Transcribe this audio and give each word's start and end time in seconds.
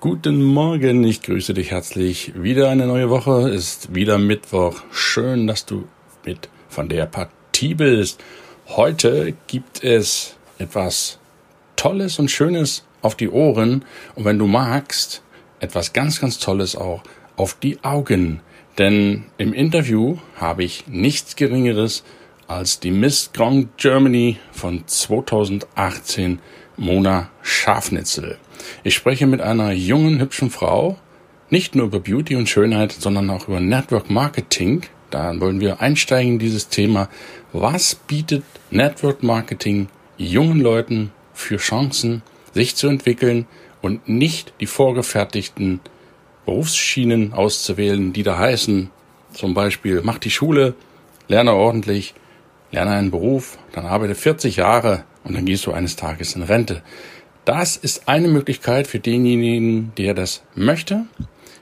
Guten 0.00 0.42
Morgen, 0.42 1.04
ich 1.04 1.20
grüße 1.20 1.52
dich 1.52 1.72
herzlich. 1.72 2.32
Wieder 2.34 2.70
eine 2.70 2.86
neue 2.86 3.10
Woche, 3.10 3.50
ist 3.50 3.94
wieder 3.94 4.16
Mittwoch. 4.16 4.80
Schön, 4.90 5.46
dass 5.46 5.66
du 5.66 5.88
mit 6.24 6.48
von 6.70 6.88
der 6.88 7.04
Partie 7.04 7.74
bist. 7.74 8.18
Heute 8.66 9.34
gibt 9.46 9.84
es 9.84 10.36
etwas 10.56 11.18
Tolles 11.76 12.18
und 12.18 12.30
Schönes 12.30 12.86
auf 13.02 13.14
die 13.14 13.28
Ohren 13.28 13.84
und 14.14 14.24
wenn 14.24 14.38
du 14.38 14.46
magst, 14.46 15.22
etwas 15.58 15.92
ganz, 15.92 16.18
ganz 16.18 16.38
Tolles 16.38 16.76
auch 16.76 17.02
auf 17.36 17.58
die 17.60 17.84
Augen. 17.84 18.40
Denn 18.78 19.26
im 19.36 19.52
Interview 19.52 20.16
habe 20.34 20.64
ich 20.64 20.86
nichts 20.86 21.36
Geringeres 21.36 22.04
als 22.46 22.80
die 22.80 22.90
Miss 22.90 23.32
Grand 23.34 23.76
Germany 23.76 24.38
von 24.50 24.82
2018, 24.86 26.38
Mona 26.78 27.28
Schafnitzel. 27.42 28.38
Ich 28.84 28.94
spreche 28.94 29.26
mit 29.26 29.40
einer 29.40 29.72
jungen, 29.72 30.20
hübschen 30.20 30.50
Frau, 30.50 30.98
nicht 31.50 31.74
nur 31.74 31.86
über 31.86 32.00
Beauty 32.00 32.36
und 32.36 32.48
Schönheit, 32.48 32.92
sondern 32.92 33.28
auch 33.30 33.48
über 33.48 33.60
Network 33.60 34.10
Marketing. 34.10 34.82
Da 35.10 35.38
wollen 35.40 35.60
wir 35.60 35.80
einsteigen 35.80 36.34
in 36.34 36.38
dieses 36.38 36.68
Thema. 36.68 37.08
Was 37.52 37.94
bietet 37.94 38.44
Network 38.70 39.22
Marketing 39.22 39.88
jungen 40.16 40.60
Leuten 40.60 41.10
für 41.34 41.56
Chancen, 41.56 42.22
sich 42.54 42.76
zu 42.76 42.88
entwickeln 42.88 43.46
und 43.82 44.08
nicht 44.08 44.52
die 44.60 44.66
vorgefertigten 44.66 45.80
Berufsschienen 46.44 47.32
auszuwählen, 47.32 48.12
die 48.12 48.22
da 48.22 48.38
heißen, 48.38 48.90
zum 49.32 49.54
Beispiel, 49.54 50.00
mach 50.04 50.18
die 50.18 50.30
Schule, 50.30 50.74
lerne 51.28 51.52
ordentlich, 51.54 52.14
lerne 52.72 52.92
einen 52.92 53.10
Beruf, 53.10 53.58
dann 53.72 53.86
arbeite 53.86 54.14
40 54.14 54.56
Jahre 54.56 55.04
und 55.24 55.34
dann 55.34 55.44
gehst 55.44 55.66
du 55.66 55.72
eines 55.72 55.96
Tages 55.96 56.34
in 56.34 56.42
Rente. 56.42 56.82
Das 57.50 57.76
ist 57.76 58.06
eine 58.06 58.28
Möglichkeit 58.28 58.86
für 58.86 59.00
denjenigen, 59.00 59.90
der 59.98 60.14
das 60.14 60.44
möchte. 60.54 61.06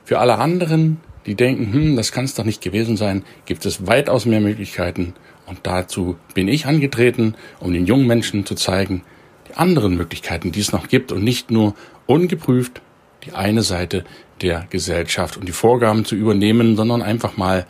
Für 0.04 0.18
alle 0.18 0.36
anderen, 0.36 1.00
die 1.24 1.34
denken, 1.34 1.72
hm, 1.72 1.96
das 1.96 2.12
kann 2.12 2.26
es 2.26 2.34
doch 2.34 2.44
nicht 2.44 2.60
gewesen 2.60 2.98
sein, 2.98 3.24
gibt 3.46 3.64
es 3.64 3.86
weitaus 3.86 4.26
mehr 4.26 4.42
Möglichkeiten. 4.42 5.14
Und 5.46 5.60
dazu 5.62 6.18
bin 6.34 6.46
ich 6.46 6.66
angetreten, 6.66 7.36
um 7.58 7.72
den 7.72 7.86
jungen 7.86 8.06
Menschen 8.06 8.44
zu 8.44 8.54
zeigen, 8.54 9.00
die 9.48 9.54
anderen 9.54 9.96
Möglichkeiten, 9.96 10.52
die 10.52 10.60
es 10.60 10.72
noch 10.72 10.88
gibt 10.88 11.10
und 11.10 11.24
nicht 11.24 11.50
nur 11.50 11.74
ungeprüft 12.04 12.82
die 13.24 13.32
eine 13.32 13.62
Seite 13.62 14.04
der 14.42 14.66
Gesellschaft 14.68 15.38
und 15.38 15.48
die 15.48 15.52
Vorgaben 15.52 16.04
zu 16.04 16.16
übernehmen, 16.16 16.76
sondern 16.76 17.00
einfach 17.00 17.38
mal 17.38 17.66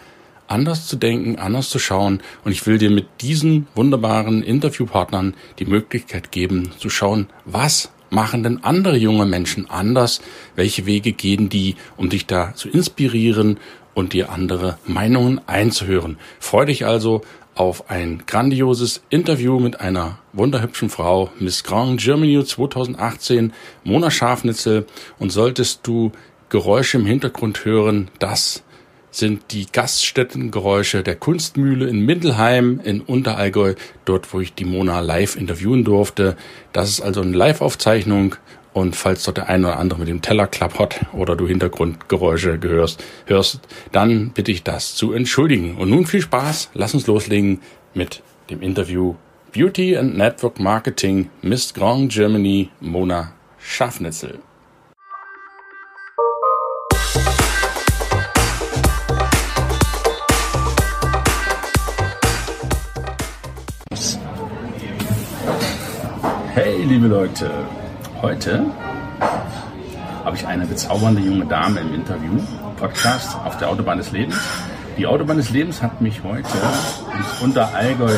anders 0.49 0.89
zu 0.89 0.97
denken, 0.97 1.37
anders 1.37 1.71
zu 1.71 1.79
schauen. 1.79 2.21
Und 2.45 2.51
ich 2.51 2.67
will 2.67 2.79
dir 2.79 2.91
mit 2.91 3.07
diesen 3.21 3.69
wunderbaren 3.77 4.43
Interviewpartnern 4.43 5.35
die 5.61 5.67
Möglichkeit 5.67 6.33
geben, 6.33 6.73
zu 6.79 6.91
schauen, 6.91 7.29
was 7.45 7.93
machen 8.11 8.43
denn 8.43 8.65
andere 8.65 8.97
junge 8.97 9.27
Menschen 9.27 9.69
anders? 9.71 10.21
Welche 10.57 10.87
Wege 10.87 11.13
gehen 11.13 11.49
die, 11.49 11.77
um 11.97 12.09
dich 12.09 12.27
da 12.27 12.55
zu 12.55 12.69
inspirieren 12.69 13.59
und 13.95 14.13
dir 14.13 14.31
andere 14.31 14.79
Meinungen 14.87 15.41
einzuhören? 15.47 16.19
Freu 16.41 16.65
dich 16.65 16.87
also 16.87 17.23
auf 17.55 17.91
ein 17.91 18.23
grandioses 18.27 19.03
Interview 19.11 19.59
mit 19.59 19.81
einer 19.81 20.19
wunderhübschen 20.33 20.91
Frau, 20.91 21.31
Miss 21.41 21.65
Grand 21.65 22.01
Germany 22.01 22.45
2018, 22.45 23.53
Mona 23.83 24.11
Schafnitzel. 24.11 24.87
Und 25.19 25.31
solltest 25.31 25.81
du 25.87 26.13
Geräusche 26.51 26.99
im 26.99 27.07
Hintergrund 27.07 27.65
hören, 27.65 28.11
das 28.21 28.63
sind 29.11 29.53
die 29.53 29.67
Gaststättengeräusche 29.71 31.03
der 31.03 31.17
Kunstmühle 31.17 31.89
in 31.89 32.05
Mindelheim 32.05 32.81
in 32.83 33.01
Unterallgäu, 33.01 33.75
dort 34.05 34.33
wo 34.33 34.41
ich 34.41 34.55
die 34.55 34.65
Mona 34.65 35.01
live 35.01 35.37
interviewen 35.37 35.85
durfte. 35.85 36.37
Das 36.73 36.89
ist 36.89 37.01
also 37.01 37.23
eine 37.23 37.37
Live-Aufzeichnung 37.37 38.37
und 38.73 38.95
falls 38.95 39.25
dort 39.25 39.39
der 39.39 39.49
eine 39.49 39.69
oder 39.69 39.79
andere 39.79 39.99
mit 39.99 40.09
dem 40.09 40.23
Teller 40.23 40.47
klappert 40.47 41.01
oder 41.13 41.35
du 41.35 41.49
Hintergrundgeräusche 41.49 42.59
gehörst, 42.59 43.03
hörst, 43.27 43.61
dann 43.93 44.31
bitte 44.31 44.53
ich 44.53 44.63
das 44.63 44.95
zu 44.95 45.13
entschuldigen. 45.13 45.77
Und 45.77 45.91
nun 45.91 46.07
viel 46.07 46.23
Spaß, 46.23 46.71
lass 46.75 46.95
uns 46.95 47.07
loslegen 47.07 47.61
mit 47.95 48.23
dem 48.51 48.63
Interview 48.63 49.17
Beauty 49.53 49.97
and 49.97 50.17
Network 50.17 50.61
Marketing 50.61 51.31
Miss 51.43 51.73
Grand 51.75 52.13
Germany 52.13 52.71
Mona 52.81 53.33
Schaffnitzel. 53.59 54.39
Liebe 66.99 67.15
Leute, 67.15 67.49
heute 68.23 68.67
habe 70.25 70.35
ich 70.35 70.45
eine 70.45 70.67
bezaubernde 70.67 71.21
junge 71.21 71.47
Dame 71.47 71.79
im 71.79 71.95
Interview, 71.95 72.33
Podcast 72.77 73.37
auf 73.45 73.57
der 73.57 73.69
Autobahn 73.69 73.99
des 73.99 74.11
Lebens. 74.11 74.37
Die 74.97 75.07
Autobahn 75.07 75.37
des 75.37 75.51
Lebens 75.51 75.81
hat 75.81 76.01
mich 76.01 76.25
heute 76.25 76.49
ins 77.17 77.41
Unterallgäu 77.41 78.11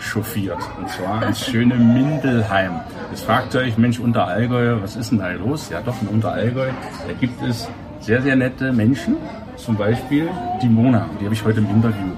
chauffiert, 0.00 0.58
und 0.78 0.86
zwar 0.90 1.26
ins 1.26 1.46
schöne 1.46 1.76
Mindelheim. 1.76 2.80
Jetzt 3.10 3.24
fragt 3.24 3.54
ihr 3.54 3.60
euch, 3.60 3.78
Mensch, 3.78 3.98
Unterallgäu, 3.98 4.82
was 4.82 4.96
ist 4.96 5.12
denn 5.12 5.18
da 5.18 5.30
los? 5.30 5.70
Ja 5.70 5.80
doch, 5.80 5.94
in 6.02 6.08
Unterallgäu, 6.08 6.68
da 7.06 7.14
gibt 7.18 7.40
es 7.40 7.66
sehr, 8.00 8.20
sehr 8.20 8.36
nette 8.36 8.70
Menschen, 8.70 9.16
zum 9.56 9.76
Beispiel 9.76 10.28
die 10.60 10.68
Mona, 10.68 11.08
die 11.18 11.24
habe 11.24 11.32
ich 11.32 11.42
heute 11.42 11.60
im 11.60 11.70
Interview. 11.70 12.12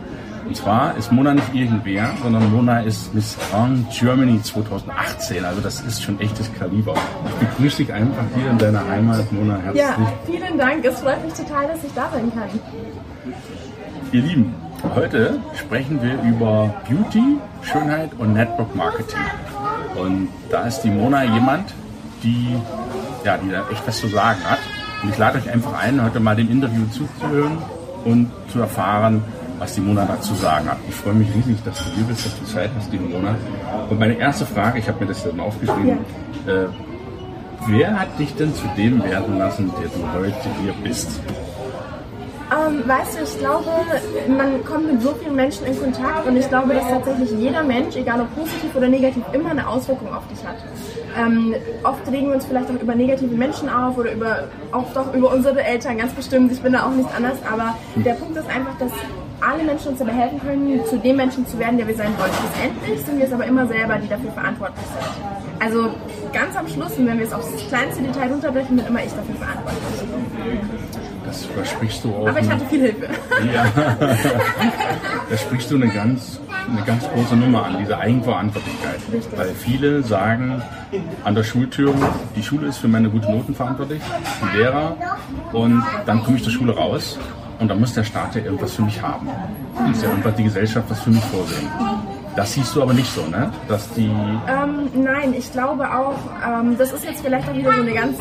Und 0.48 0.56
zwar 0.56 0.97
ist 0.97 1.12
Mona 1.12 1.34
nicht 1.34 1.54
irgendwer, 1.54 2.09
sondern 2.22 2.50
Mona 2.50 2.81
ist 2.81 3.14
Miss 3.14 3.36
Grand 3.50 3.86
Germany 3.91 4.42
2018. 4.42 5.44
Also 5.44 5.60
das 5.60 5.82
ist 5.82 6.03
schon 6.03 6.19
echtes 6.20 6.50
Kaliber. 6.54 6.94
Ich 7.26 7.48
begrüße 7.48 7.76
dich 7.84 7.92
einfach 7.92 8.25
hier 8.34 8.50
in 8.50 8.56
deiner 8.56 8.88
Heimat, 8.88 9.31
Mona, 9.31 9.58
herzlich. 9.58 9.82
Ja, 9.82 9.94
vielen 10.25 10.56
Dank. 10.56 10.82
Es 10.87 11.00
freut 11.00 11.22
mich 11.22 11.34
total, 11.34 11.69
dass 11.69 11.84
ich 11.84 11.92
da 11.92 12.08
sein 12.10 12.32
kann. 12.34 12.48
Ihr 14.10 14.22
Lieben, 14.22 14.54
heute 14.94 15.38
sprechen 15.54 16.00
wir 16.00 16.14
über 16.22 16.75
Beauty, 16.88 17.37
Schönheit 17.60 18.12
und 18.16 18.32
Network 18.32 18.75
Marketing. 18.75 19.20
Und 19.97 20.28
da 20.50 20.62
ist 20.62 20.81
die 20.81 20.88
Mona 20.88 21.25
jemand, 21.25 21.75
die, 22.22 22.56
ja, 23.22 23.37
die 23.37 23.50
da 23.50 23.69
echt 23.70 23.87
was 23.87 24.00
zu 24.00 24.08
sagen 24.08 24.38
hat. 24.48 24.60
Und 25.03 25.10
ich 25.10 25.19
lade 25.19 25.37
euch 25.37 25.50
einfach 25.50 25.78
ein, 25.78 26.03
heute 26.03 26.20
mal 26.20 26.37
dem 26.37 26.50
Interview 26.50 26.87
zuzuhören 26.87 27.58
und 28.06 28.31
zu 28.50 28.60
erfahren, 28.60 29.22
was 29.58 29.74
die 29.74 29.80
Mona 29.80 30.04
dazu 30.04 30.34
sagen 30.34 30.69
hat. 30.70 30.78
Ich 30.88 30.94
freue 30.94 31.14
mich 31.14 31.28
riesig, 31.34 31.62
dass 31.64 31.78
du 31.78 31.91
hier 31.91 32.04
bist, 32.04 32.26
dass 32.26 32.38
du 32.38 32.44
Zeit 32.46 32.70
hast, 32.76 32.93
liebe 32.93 33.05
Mona. 33.05 33.34
Und 33.90 33.99
meine 33.99 34.14
erste 34.14 34.46
Frage, 34.46 34.78
ich 34.78 34.88
habe 34.88 35.00
mir 35.00 35.06
das 35.06 35.25
dann 35.25 35.40
aufgeschrieben, 35.40 35.99
ja. 36.46 36.52
äh, 36.52 36.69
wer 37.66 38.00
hat 38.00 38.19
dich 38.19 38.34
denn 38.34 38.55
zu 38.55 38.66
dem 38.76 39.02
werden 39.02 39.38
lassen, 39.38 39.70
der 39.81 39.88
du 39.88 40.20
heute 40.20 40.49
hier 40.62 40.75
bist? 40.82 41.20
Ähm, 42.50 42.82
weißt 42.88 43.19
du, 43.19 43.25
ich 43.25 43.38
glaube, 43.38 43.66
man 44.26 44.64
kommt 44.64 44.90
mit 44.90 45.02
so 45.02 45.14
vielen 45.22 45.37
Menschen 45.37 45.66
in 45.66 45.78
Kontakt 45.78 46.26
und 46.26 46.34
ich 46.34 46.49
glaube, 46.49 46.72
dass 46.72 46.88
tatsächlich 46.88 47.31
jeder 47.32 47.62
Mensch, 47.62 47.94
egal 47.94 48.22
ob 48.22 48.34
positiv 48.34 48.75
oder 48.75 48.88
negativ, 48.88 49.22
immer 49.34 49.50
eine 49.50 49.69
Auswirkung 49.69 50.14
auf 50.14 50.26
dich 50.28 50.43
hat. 50.46 50.56
Ähm, 51.19 51.55
oft 51.82 52.10
regen 52.10 52.28
wir 52.28 52.37
uns 52.37 52.46
vielleicht 52.46 52.70
auch 52.70 52.81
über 52.81 52.94
negative 52.94 53.34
Menschen 53.34 53.69
auf 53.69 53.99
oder 53.99 54.12
über, 54.12 54.44
auch 54.72 54.90
doch 54.94 55.12
über 55.12 55.31
unsere 55.31 55.62
Eltern, 55.62 55.99
ganz 55.99 56.12
bestimmt. 56.14 56.50
Ich 56.50 56.62
bin 56.62 56.72
da 56.72 56.87
auch 56.87 56.93
nicht 56.93 57.10
anders, 57.14 57.37
aber 57.52 57.76
der 57.96 58.14
Punkt 58.14 58.38
ist 58.38 58.49
einfach, 58.49 58.78
dass 58.78 58.93
alle 59.48 59.64
Menschen 59.64 59.88
uns 59.88 59.98
dabei 59.98 60.12
helfen 60.12 60.40
können, 60.40 60.84
zu 60.84 60.98
dem 60.98 61.16
Menschen 61.16 61.46
zu 61.46 61.58
werden, 61.58 61.78
der 61.78 61.88
wir 61.88 61.96
sein 61.96 62.12
wollen. 62.18 62.30
Schlussendlich 62.32 63.06
sind 63.06 63.18
wir 63.18 63.26
es 63.26 63.32
aber 63.32 63.46
immer 63.46 63.66
selber, 63.66 63.96
die 63.96 64.08
dafür 64.08 64.30
verantwortlich 64.32 64.84
sind. 64.86 65.64
Also 65.64 65.90
ganz 66.32 66.54
am 66.56 66.68
Schluss, 66.68 66.98
und 66.98 67.06
wenn 67.06 67.18
wir 67.18 67.26
es 67.26 67.32
aufs 67.32 67.48
kleinste 67.68 68.02
Detail 68.02 68.28
runterbrechen, 68.28 68.76
bin 68.76 68.86
immer 68.86 69.02
ich 69.02 69.12
dafür 69.12 69.34
verantwortlich. 69.34 69.82
Das 71.24 71.44
versprichst 71.46 72.04
du 72.04 72.14
auch. 72.14 72.28
Aber 72.28 72.40
ich 72.40 72.48
hatte 72.48 72.64
viel 72.66 72.80
Hilfe. 72.80 73.08
Ja, 73.52 73.66
da 75.30 75.36
sprichst 75.36 75.70
du 75.70 75.76
eine 75.76 75.88
ganz, 75.88 76.40
eine 76.70 76.82
ganz 76.84 77.08
große 77.08 77.36
Nummer 77.36 77.64
an, 77.64 77.76
diese 77.78 77.98
Eigenverantwortlichkeit. 77.98 79.00
Richtig. 79.12 79.38
Weil 79.38 79.48
viele 79.48 80.02
sagen 80.02 80.62
an 81.24 81.34
der 81.34 81.44
Schultür, 81.44 81.94
die 82.36 82.42
Schule 82.42 82.68
ist 82.68 82.78
für 82.78 82.88
meine 82.88 83.10
guten 83.10 83.32
Noten 83.32 83.54
verantwortlich, 83.54 84.00
die 84.42 84.58
Lehrer, 84.58 84.96
und 85.52 85.82
dann 86.06 86.22
komme 86.22 86.36
ich 86.36 86.44
zur 86.44 86.52
Schule 86.52 86.74
raus 86.74 87.18
und 87.58 87.69
dann 87.69 87.81
muss 87.81 87.93
der 87.94 88.05
Staat 88.05 88.34
ja 88.34 88.43
irgendwas 88.43 88.75
für 88.75 88.82
mich 88.82 89.00
haben. 89.00 89.28
Muss 89.87 90.02
ja 90.02 90.08
irgendwas 90.08 90.34
die 90.37 90.44
Gesellschaft 90.44 90.88
was 90.88 91.00
für 91.00 91.10
mich 91.10 91.25
vorsehen. 91.25 91.69
Das 92.37 92.52
siehst 92.52 92.75
du 92.76 92.82
aber 92.82 92.94
nicht 92.94 93.12
so, 93.12 93.22
ne? 93.26 93.52
Dass 93.66 93.93
die. 93.94 94.06
Ähm, 94.06 94.88
nein, 94.94 95.34
ich 95.37 95.50
glaube 95.52 95.84
auch, 95.93 96.14
ähm, 96.46 96.78
das 96.78 96.93
ist 96.93 97.05
jetzt 97.05 97.20
vielleicht 97.20 97.49
auch 97.49 97.55
wieder 97.55 97.72
so 97.72 97.81
eine 97.81 97.93
ganz 97.93 98.16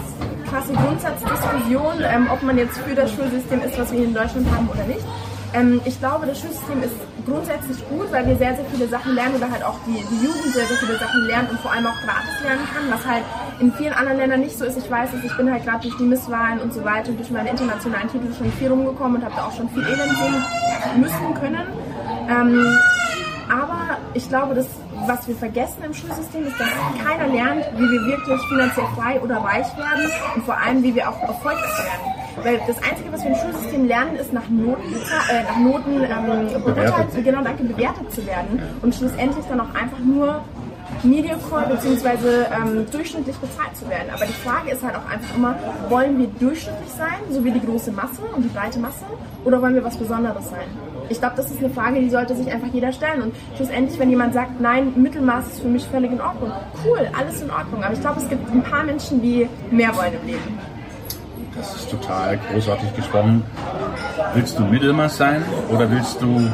krasse 0.49 0.73
Grundsatzdiskussion, 0.73 1.93
ähm, 2.01 2.27
ob 2.31 2.41
man 2.41 2.57
jetzt 2.57 2.77
für 2.79 2.95
das 2.95 3.11
Schulsystem 3.13 3.61
ist, 3.61 3.77
was 3.77 3.91
wir 3.91 3.99
hier 3.99 4.07
in 4.07 4.13
Deutschland 4.15 4.47
haben 4.51 4.67
oder 4.69 4.83
nicht. 4.85 5.05
Ähm, 5.53 5.81
ich 5.85 5.99
glaube, 5.99 6.25
das 6.25 6.39
Schulsystem 6.39 6.83
ist 6.83 6.95
grundsätzlich 7.25 7.77
gut, 7.89 8.11
weil 8.11 8.25
wir 8.27 8.35
sehr, 8.37 8.55
sehr 8.55 8.65
viele 8.65 8.87
Sachen 8.87 9.15
lernen 9.15 9.35
oder 9.35 9.49
halt 9.49 9.63
auch 9.63 9.75
die, 9.85 9.93
die 9.93 10.25
Jugend 10.25 10.53
sehr, 10.53 10.65
sehr 10.65 10.77
viele 10.77 10.97
Sachen 10.97 11.21
lernt 11.25 11.49
und 11.49 11.59
vor 11.59 11.71
allem 11.71 11.85
auch 11.87 11.99
gratis 12.05 12.41
lernen 12.43 12.67
kann, 12.73 12.91
was 12.91 13.05
halt 13.05 13.23
in 13.59 13.71
vielen 13.73 13.93
anderen 13.93 14.17
Ländern 14.17 14.41
nicht 14.41 14.57
so 14.57 14.65
ist. 14.65 14.77
Ich 14.77 14.89
weiß 14.89 15.09
es, 15.13 15.23
ich 15.23 15.35
bin 15.37 15.51
halt 15.51 15.63
gerade 15.65 15.81
durch 15.81 15.97
die 15.97 16.03
Misswahlen 16.03 16.59
und 16.59 16.73
so 16.73 16.83
weiter 16.83 17.09
und 17.09 17.19
durch 17.19 17.31
meine 17.31 17.49
internationalen 17.49 18.09
Titel 18.09 18.33
schon 18.37 18.51
viel 18.53 18.69
rumgekommen 18.69 19.17
und 19.17 19.25
habe 19.25 19.35
da 19.35 19.47
auch 19.47 19.55
schon 19.55 19.69
viel 19.69 19.83
Elend 19.83 20.17
sehen 20.17 21.01
müssen 21.01 21.33
können. 21.33 21.67
Ähm, 22.29 22.77
aber 23.49 23.97
ich 24.13 24.27
glaube, 24.27 24.53
dass 24.55 24.67
was 25.07 25.27
wir 25.27 25.35
vergessen 25.35 25.83
im 25.83 25.93
Schulsystem 25.93 26.47
ist, 26.47 26.59
dass 26.59 26.67
keiner 27.03 27.27
lernt, 27.27 27.65
wie 27.75 27.83
wir 27.83 28.01
wirklich 28.07 28.41
finanziell 28.49 28.85
frei 28.95 29.19
oder 29.21 29.37
reich 29.37 29.67
werden 29.77 30.11
und 30.35 30.45
vor 30.45 30.57
allem, 30.57 30.83
wie 30.83 30.93
wir 30.93 31.09
auch 31.09 31.21
erfolgreich 31.21 31.77
werden. 31.79 32.17
Weil 32.43 32.61
das 32.67 32.77
Einzige, 32.83 33.11
was 33.11 33.23
wir 33.23 33.31
im 33.31 33.37
Schulsystem 33.37 33.87
lernen, 33.87 34.15
ist 34.15 34.31
nach 34.31 34.47
Noten, 34.49 34.93
äh, 34.93 35.43
nach 35.43 35.57
Noten 35.57 36.03
ähm, 36.03 36.63
beurteilt, 36.63 37.07
genau, 37.23 37.41
danke, 37.41 37.63
bewertet 37.63 38.11
zu 38.11 38.25
werden 38.25 38.61
und 38.81 38.93
schlussendlich 38.93 39.45
dann 39.49 39.59
auch 39.59 39.73
einfach 39.73 39.99
nur 39.99 40.43
mediocre 41.03 41.65
bzw. 41.69 42.45
Ähm, 42.51 42.85
durchschnittlich 42.91 43.35
bezahlt 43.37 43.75
zu 43.75 43.89
werden. 43.89 44.09
Aber 44.13 44.25
die 44.25 44.33
Frage 44.33 44.71
ist 44.71 44.83
halt 44.83 44.95
auch 44.95 45.09
einfach 45.09 45.35
immer, 45.35 45.55
wollen 45.89 46.17
wir 46.17 46.27
durchschnittlich 46.27 46.89
sein, 46.97 47.19
so 47.29 47.43
wie 47.43 47.51
die 47.51 47.65
große 47.65 47.91
Masse 47.91 48.21
und 48.35 48.43
die 48.43 48.49
breite 48.49 48.79
Masse, 48.79 49.05
oder 49.43 49.61
wollen 49.61 49.75
wir 49.75 49.83
was 49.83 49.97
Besonderes 49.97 50.49
sein? 50.49 50.67
Ich 51.09 51.19
glaube, 51.19 51.35
das 51.35 51.49
ist 51.51 51.59
eine 51.59 51.69
Frage, 51.69 51.99
die 51.99 52.09
sollte 52.09 52.35
sich 52.35 52.51
einfach 52.51 52.67
jeder 52.73 52.91
stellen. 52.91 53.21
Und 53.21 53.35
schlussendlich, 53.55 53.99
wenn 53.99 54.09
jemand 54.09 54.33
sagt, 54.33 54.59
nein, 54.59 54.93
Mittelmaß 54.95 55.47
ist 55.47 55.61
für 55.61 55.67
mich 55.67 55.85
völlig 55.85 56.11
in 56.11 56.21
Ordnung, 56.21 56.51
cool, 56.85 57.09
alles 57.17 57.41
in 57.41 57.49
Ordnung. 57.49 57.83
Aber 57.83 57.93
ich 57.93 58.01
glaube, 58.01 58.19
es 58.19 58.29
gibt 58.29 58.49
ein 58.51 58.63
paar 58.63 58.83
Menschen, 58.83 59.21
die 59.21 59.47
mehr 59.71 59.95
wollen 59.95 60.13
im 60.21 60.27
Leben. 60.27 60.59
Das 61.55 61.75
ist 61.75 61.89
total 61.89 62.37
großartig 62.51 62.95
gesprochen. 62.95 63.43
Willst 64.35 64.59
du 64.59 64.63
Mittelmaß 64.63 65.17
sein 65.17 65.43
oder 65.69 65.89
willst 65.89 66.21
du 66.21 66.51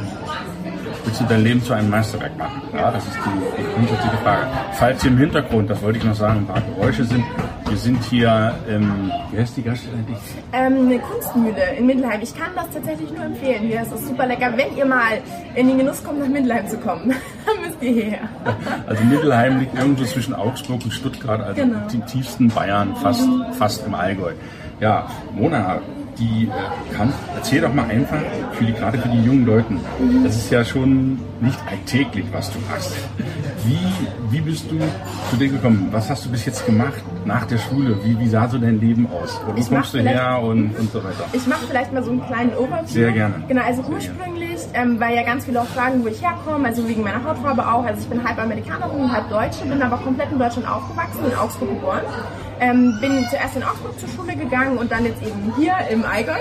willst 1.04 1.22
du 1.22 1.26
dein 1.26 1.44
Leben 1.44 1.62
zu 1.62 1.74
einem 1.74 1.90
Meisterwerk 1.90 2.38
machen? 2.38 2.62
Ja, 2.74 2.92
das 2.92 3.06
ist 3.06 3.16
die, 3.16 3.62
die 3.62 3.74
grundsätzliche 3.74 4.18
Frage. 4.18 4.48
Falls 4.74 5.02
hier 5.02 5.12
im 5.12 5.18
Hintergrund, 5.18 5.70
das 5.70 5.82
wollte 5.82 6.00
ich 6.00 6.04
noch 6.04 6.16
sagen, 6.16 6.40
ein 6.40 6.48
paar 6.48 6.62
Geräusche 6.62 7.04
sind, 7.04 7.24
wir 7.68 7.78
sind 7.78 8.04
hier, 8.04 8.54
ähm, 8.70 9.12
wie 9.32 9.40
heißt 9.40 9.58
die 9.58 9.64
Gaststätte 9.64 9.98
eigentlich? 9.98 10.18
Ähm, 10.54 10.86
eine 10.86 11.00
Kunstmühle 11.00 11.76
in 11.78 11.86
Mittelheim. 11.86 12.22
Ich 12.22 12.36
kann 12.36 12.52
das 12.56 12.70
tatsächlich 12.72 13.12
nur 13.12 13.26
empfehlen. 13.26 13.64
Hier 13.64 13.82
ist 13.82 13.92
es 13.92 14.08
super 14.08 14.28
lecker. 14.28 14.54
Wenn 14.56 14.78
ihr 14.78 14.86
mal 14.86 15.22
in 15.56 15.68
den 15.68 15.78
Genuss 15.78 16.04
kommt, 16.04 16.20
nach 16.20 16.28
Mittelheim 16.28 16.68
zu 16.68 16.78
kommen, 16.78 17.10
dann 17.46 17.66
müsst 17.66 17.82
ihr 17.82 17.92
hierher. 17.92 18.30
Also 18.88 19.04
Mittelheim 19.06 19.60
liegt 19.60 19.78
irgendwo 19.78 20.04
zwischen 20.04 20.34
Augsburg 20.36 20.84
und 20.84 20.92
Stuttgart, 20.92 21.42
also 21.42 21.62
genau. 21.62 21.80
im 21.92 22.06
tiefsten 22.06 22.48
Bayern, 22.50 22.96
fast, 22.98 23.28
mhm. 23.28 23.46
fast 23.54 23.86
im 23.86 23.96
Allgäu. 23.96 24.34
Ja, 24.80 25.08
Mona, 25.34 25.82
die 26.24 26.46
äh, 26.46 26.96
kann, 26.96 27.14
erzähl 27.36 27.62
doch 27.62 27.74
mal 27.74 27.90
einfach, 27.90 28.20
für 28.54 28.66
die, 28.66 28.74
gerade 28.74 28.98
für 28.98 29.10
die 29.10 29.22
jungen 29.22 29.46
Leuten, 29.46 29.80
das 30.24 30.38
ist 30.38 30.52
ja 30.52 30.64
schon 30.64 31.20
nicht 31.42 31.60
alltäglich, 31.70 32.26
was 32.32 32.52
du 32.52 32.60
machst. 32.70 32.94
Wie, 33.66 33.78
wie 34.32 34.42
bist 34.42 34.70
du 34.72 34.80
zu 35.30 35.38
dir 35.38 35.50
gekommen? 35.50 35.90
Was 35.92 36.10
hast 36.10 36.26
du 36.26 36.30
bis 36.30 36.46
jetzt 36.46 36.66
gemacht 36.66 37.02
nach 37.26 37.46
der 37.46 37.58
Schule? 37.58 37.98
Wie, 38.04 38.18
wie 38.20 38.28
sah 38.28 38.48
so 38.48 38.58
dein 38.58 38.80
Leben 38.80 39.08
aus? 39.08 39.40
Wo 39.46 39.62
kommst 39.62 39.94
du 39.94 40.00
her 40.02 40.40
und, 40.42 40.78
und 40.78 40.92
so 40.92 41.04
weiter? 41.04 41.26
Ich 41.34 41.46
mache 41.48 41.66
vielleicht 41.68 41.94
mal 41.94 42.04
so 42.04 42.12
einen 42.12 42.26
kleinen 42.26 42.54
Overview. 42.56 42.88
Sehr 42.88 43.12
gerne. 43.12 43.36
Genau, 43.48 43.62
also 43.62 43.84
Sehr 43.84 43.94
ursprünglich, 43.94 44.53
ähm, 44.74 45.00
weil 45.00 45.16
ja 45.16 45.24
ganz 45.24 45.46
viele 45.46 45.62
auch 45.62 45.68
fragen, 45.68 46.04
wo 46.04 46.08
ich 46.08 46.22
herkomme, 46.22 46.68
also 46.68 46.88
wegen 46.88 47.04
meiner 47.04 47.24
Hautfarbe 47.24 47.62
auch. 47.68 47.84
Also 47.84 48.02
ich 48.02 48.08
bin 48.08 48.24
halb 48.24 48.38
Amerikanerin 48.38 49.12
halb 49.12 49.30
Deutsche, 49.30 49.66
bin 49.66 49.82
aber 49.82 49.98
komplett 49.98 50.32
in 50.32 50.40
Deutschland 50.40 50.70
aufgewachsen, 50.70 51.26
in 51.26 51.36
Augsburg 51.36 51.70
geboren. 51.70 52.02
Ähm, 52.60 52.98
bin 53.02 53.26
zuerst 53.30 53.56
in 53.56 53.64
Augsburg 53.64 54.00
zur 54.00 54.10
Schule 54.10 54.36
gegangen 54.36 54.78
und 54.78 54.92
dann 54.92 55.06
jetzt 55.06 55.22
eben 55.22 55.54
hier 55.58 55.74
im 55.90 56.06
Allgäu. 56.06 56.34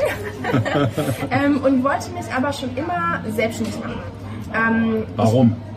ähm, 1.31 1.61
und 1.63 1.83
wollte 1.83 2.11
mich 2.11 2.33
aber 2.37 2.53
schon 2.53 2.77
immer 2.77 3.21
selbstständig 3.35 3.79
machen. 3.81 4.03
Ähm, 4.55 5.05
Warum? 5.17 5.57
Ich, 5.57 5.73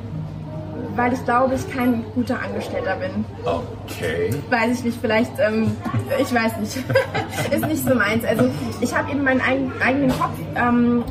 weil 0.97 1.13
ich 1.13 1.23
glaube, 1.25 1.55
ich 1.55 1.69
kein 1.75 2.03
guter 2.13 2.39
Angestellter 2.41 2.95
bin. 2.95 3.25
Okay. 3.43 4.29
Weiß 4.49 4.79
ich 4.79 4.85
nicht, 4.85 4.97
vielleicht, 5.01 5.31
ähm, 5.39 5.75
ich 6.19 6.33
weiß 6.33 6.57
nicht. 6.59 6.77
Ist 7.51 7.67
nicht 7.67 7.87
so 7.87 7.95
meins. 7.95 8.23
Also 8.23 8.49
ich 8.81 8.95
habe 8.95 9.11
eben 9.11 9.23
meinen 9.23 9.41
eigenen 9.41 10.09
Kopf 10.11 10.37
ähm, 10.55 11.03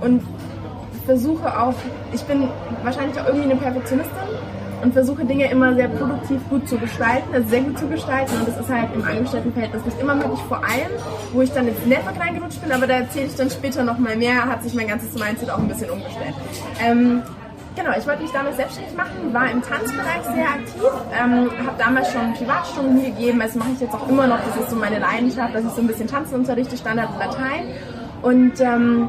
und 0.00 0.22
versuche 1.04 1.60
auch, 1.60 1.74
ich 2.12 2.22
bin 2.22 2.48
wahrscheinlich 2.82 3.18
auch 3.20 3.26
irgendwie 3.26 3.50
eine 3.50 3.56
Perfektionistin 3.56 4.12
und 4.82 4.92
versuche 4.92 5.24
Dinge 5.24 5.50
immer 5.50 5.74
sehr 5.74 5.88
produktiv 5.88 6.40
gut 6.50 6.68
zu 6.68 6.76
gestalten, 6.78 7.32
also 7.32 7.48
sehr 7.48 7.60
gut 7.60 7.78
zu 7.78 7.86
gestalten 7.88 8.34
und 8.36 8.48
das 8.48 8.58
ist 8.58 8.68
halt 8.68 8.88
im 8.94 9.04
Angestelltenverhältnis 9.04 9.84
nicht 9.84 10.00
immer 10.00 10.14
möglich, 10.14 10.40
vor 10.48 10.58
allem, 10.58 10.92
wo 11.32 11.42
ich 11.42 11.52
dann 11.52 11.68
ins 11.68 11.86
Network 11.86 12.18
reingerutscht 12.18 12.60
bin, 12.60 12.72
aber 12.72 12.86
da 12.86 12.94
erzähle 12.94 13.26
ich 13.26 13.36
dann 13.36 13.50
später 13.50 13.84
nochmal 13.84 14.16
mehr, 14.16 14.44
hat 14.44 14.62
sich 14.62 14.74
mein 14.74 14.88
ganzes 14.88 15.14
Mindset 15.14 15.50
auch 15.50 15.58
ein 15.58 15.68
bisschen 15.68 15.90
umgestellt. 15.90 16.34
Ähm, 16.84 17.22
Genau, 17.74 17.96
ich 17.96 18.06
wollte 18.06 18.22
mich 18.22 18.32
damals 18.32 18.56
selbstständig 18.56 18.94
machen, 18.94 19.32
war 19.32 19.50
im 19.50 19.62
Tanzbereich 19.62 20.22
sehr 20.34 20.46
aktiv, 20.46 20.82
ähm, 21.18 21.50
habe 21.66 21.78
damals 21.78 22.12
schon 22.12 22.34
Privatstunden 22.34 23.02
gegeben, 23.02 23.40
das 23.40 23.54
mache 23.54 23.70
ich 23.74 23.80
jetzt 23.80 23.94
auch 23.94 24.06
immer 24.10 24.26
noch, 24.26 24.38
das 24.44 24.64
ist 24.64 24.70
so 24.70 24.76
meine 24.76 24.98
Leidenschaft, 24.98 25.54
dass 25.54 25.64
ich 25.64 25.70
so 25.70 25.80
ein 25.80 25.86
bisschen 25.86 26.06
Tanzen 26.06 26.34
unterrichte, 26.34 26.76
Standard 26.76 27.08
Latein 27.18 27.68
und 28.20 28.60
ähm, 28.60 29.08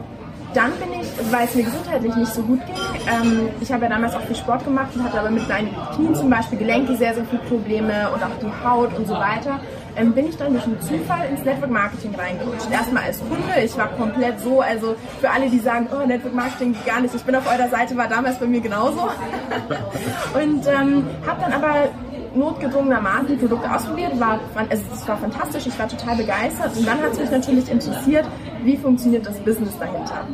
dann 0.53 0.71
bin 0.73 1.01
ich, 1.01 1.07
weil 1.31 1.45
es 1.45 1.55
mir 1.55 1.63
gesundheitlich 1.63 2.15
nicht 2.15 2.33
so 2.33 2.41
gut 2.41 2.59
ging, 2.65 2.75
ähm, 3.07 3.49
ich 3.59 3.71
habe 3.71 3.83
ja 3.83 3.89
damals 3.89 4.15
auch 4.15 4.21
viel 4.21 4.35
Sport 4.35 4.63
gemacht 4.63 4.89
und 4.95 5.03
hatte 5.03 5.19
aber 5.19 5.29
mit 5.29 5.47
meinen 5.47 5.75
Knien 5.95 6.15
zum 6.15 6.29
Beispiel 6.29 6.59
Gelenke 6.59 6.95
sehr, 6.95 7.13
sehr 7.13 7.25
viele 7.25 7.41
Probleme 7.43 8.09
und 8.13 8.23
auch 8.23 8.37
die 8.41 8.65
Haut 8.67 8.95
und 8.97 9.07
so 9.07 9.13
weiter, 9.13 9.59
ähm, 9.95 10.13
bin 10.13 10.27
ich 10.27 10.37
dann 10.37 10.53
durch 10.53 10.65
einen 10.65 10.81
Zufall 10.81 11.27
ins 11.29 11.43
Network 11.43 11.71
Marketing 11.71 12.15
reingerutscht. 12.15 12.71
Erstmal 12.71 13.03
als 13.03 13.19
Kunde, 13.19 13.63
ich 13.63 13.77
war 13.77 13.87
komplett 13.89 14.39
so, 14.39 14.61
also 14.61 14.95
für 15.21 15.29
alle, 15.29 15.49
die 15.49 15.59
sagen, 15.59 15.87
oh, 15.91 16.05
Network 16.05 16.33
Marketing 16.33 16.75
gar 16.85 17.01
nicht, 17.01 17.13
ich 17.13 17.23
bin 17.23 17.35
auf 17.35 17.47
eurer 17.47 17.69
Seite, 17.69 17.95
war 17.97 18.07
damals 18.07 18.39
bei 18.39 18.45
mir 18.45 18.61
genauso. 18.61 19.01
und 20.33 20.67
ähm, 20.67 21.07
habe 21.25 21.41
dann 21.41 21.53
aber 21.53 21.89
notgedrungenermaßen 22.35 23.37
Produkte 23.37 23.73
ausprobiert, 23.73 24.19
war, 24.19 24.39
also 24.55 24.83
es 24.93 25.07
war 25.07 25.17
fantastisch, 25.17 25.67
ich 25.67 25.77
war 25.77 25.87
total 25.87 26.15
begeistert 26.15 26.75
und 26.75 26.87
dann 26.87 27.01
hat 27.01 27.13
es 27.13 27.19
mich 27.19 27.31
natürlich 27.31 27.69
interessiert, 27.69 28.25
wie 28.63 28.77
funktioniert 28.77 29.25
das 29.25 29.37
Business 29.39 29.77
dahinter. 29.79 30.27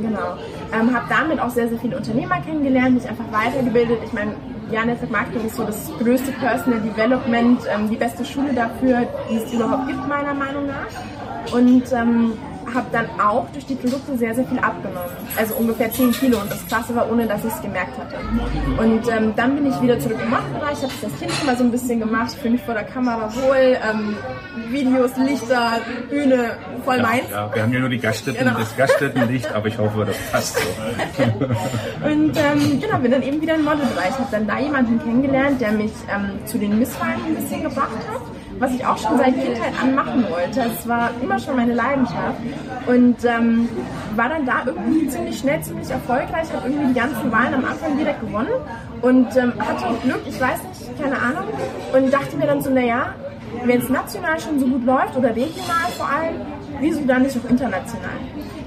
Genau. 0.00 0.36
Ähm, 0.72 0.94
habe 0.94 1.06
damit 1.08 1.40
auch 1.40 1.50
sehr, 1.50 1.68
sehr 1.68 1.78
viele 1.78 1.96
Unternehmer 1.96 2.40
kennengelernt, 2.40 2.94
mich 2.94 3.08
einfach 3.08 3.24
weitergebildet. 3.30 3.98
Ich 4.04 4.12
meine, 4.12 4.34
ja, 4.70 4.84
Network 4.84 5.10
Marketing 5.10 5.46
ist 5.46 5.56
so 5.56 5.64
das 5.64 5.90
größte 5.98 6.32
Personal 6.32 6.80
Development, 6.80 7.60
ähm, 7.72 7.88
die 7.88 7.96
beste 7.96 8.24
Schule 8.24 8.52
dafür, 8.52 9.06
die 9.30 9.36
es 9.36 9.52
überhaupt 9.52 9.86
gibt, 9.86 10.06
meiner 10.08 10.34
Meinung 10.34 10.66
nach. 10.66 11.54
Und 11.54 11.84
ähm, 11.92 12.32
habe 12.74 12.86
dann 12.92 13.06
auch 13.20 13.46
durch 13.52 13.66
die 13.66 13.74
Produkte 13.74 14.16
sehr, 14.18 14.34
sehr 14.34 14.44
viel 14.44 14.58
abgenommen. 14.58 15.10
Also 15.36 15.54
ungefähr 15.54 15.90
10 15.90 16.12
Kilo. 16.12 16.40
Und 16.40 16.50
das 16.50 16.66
Krasse 16.66 16.94
war, 16.94 17.10
ohne 17.10 17.26
dass 17.26 17.44
ich 17.44 17.52
es 17.52 17.62
gemerkt 17.62 17.96
hatte. 17.98 18.16
Und 18.78 19.08
ähm, 19.08 19.32
dann 19.36 19.54
bin 19.54 19.66
ich 19.66 19.80
wieder 19.80 19.98
zurück 19.98 20.18
im 20.22 20.30
Modelbereich, 20.30 20.82
habe 20.82 20.92
das 21.00 21.18
Kind 21.18 21.30
schon 21.32 21.46
mal 21.46 21.56
so 21.56 21.64
ein 21.64 21.70
bisschen 21.70 22.00
gemacht, 22.00 22.32
fühle 22.32 22.54
mich 22.54 22.62
vor 22.62 22.74
der 22.74 22.84
Kamera 22.84 23.32
wohl, 23.34 23.78
ähm, 23.88 24.16
Videos, 24.70 25.16
Lichter, 25.16 25.80
Bühne, 26.08 26.56
voll 26.84 26.96
ja, 26.96 27.02
meins. 27.02 27.30
Ja, 27.30 27.54
wir 27.54 27.62
haben 27.62 27.72
ja 27.72 27.80
nur 27.80 27.88
die 27.88 27.98
Gaststätten, 27.98 28.44
genau. 28.44 28.58
das 28.58 28.76
Gaststättenlicht, 28.76 29.52
aber 29.52 29.68
ich 29.68 29.78
hoffe, 29.78 30.04
das 30.04 30.16
passt 30.32 30.56
so. 30.56 30.62
und 32.06 32.36
ähm, 32.36 32.80
genau, 32.80 32.98
bin 32.98 33.10
dann 33.10 33.22
eben 33.22 33.40
wieder 33.40 33.54
im 33.54 33.64
Modelbereich, 33.64 34.12
habe 34.12 34.28
dann 34.30 34.46
da 34.46 34.58
jemanden 34.58 34.98
kennengelernt, 35.02 35.60
der 35.60 35.72
mich 35.72 35.92
ähm, 36.08 36.44
zu 36.46 36.58
den 36.58 36.78
Missfallen 36.78 37.20
ein 37.26 37.34
bisschen 37.36 37.62
gebracht 37.62 37.90
hat 38.12 38.22
was 38.64 38.74
ich 38.74 38.86
auch 38.86 38.96
schon 38.96 39.18
seit 39.18 39.34
Kindheit 39.34 39.72
an 39.82 39.94
machen 39.94 40.24
wollte. 40.30 40.60
Es 40.60 40.88
war 40.88 41.10
immer 41.22 41.38
schon 41.38 41.56
meine 41.56 41.74
Leidenschaft 41.74 42.40
und 42.86 43.16
ähm, 43.24 43.68
war 44.16 44.28
dann 44.30 44.46
da 44.46 44.62
irgendwie 44.64 45.06
ziemlich 45.08 45.38
schnell, 45.38 45.60
ziemlich 45.60 45.90
erfolgreich, 45.90 46.50
habe 46.52 46.68
irgendwie 46.68 46.88
die 46.88 46.98
ganzen 46.98 47.30
Wahlen 47.30 47.54
am 47.54 47.64
Anfang 47.64 47.96
direkt 47.98 48.20
gewonnen 48.20 48.54
und 49.02 49.36
ähm, 49.36 49.52
hatte 49.58 49.84
Glück, 50.02 50.22
ich 50.26 50.40
weiß 50.40 50.60
nicht, 50.62 50.98
keine 51.00 51.18
Ahnung, 51.18 51.44
und 51.92 52.12
dachte 52.12 52.36
mir 52.36 52.46
dann 52.46 52.62
so, 52.62 52.70
naja, 52.70 53.14
wenn 53.64 53.80
es 53.80 53.88
national 53.88 54.40
schon 54.40 54.58
so 54.58 54.66
gut 54.66 54.84
läuft 54.84 55.16
oder 55.16 55.28
regional 55.28 55.88
vor 55.96 56.06
allem, 56.06 56.36
wieso 56.80 57.00
dann 57.04 57.22
nicht 57.22 57.36
auch 57.36 57.50
international? 57.50 58.16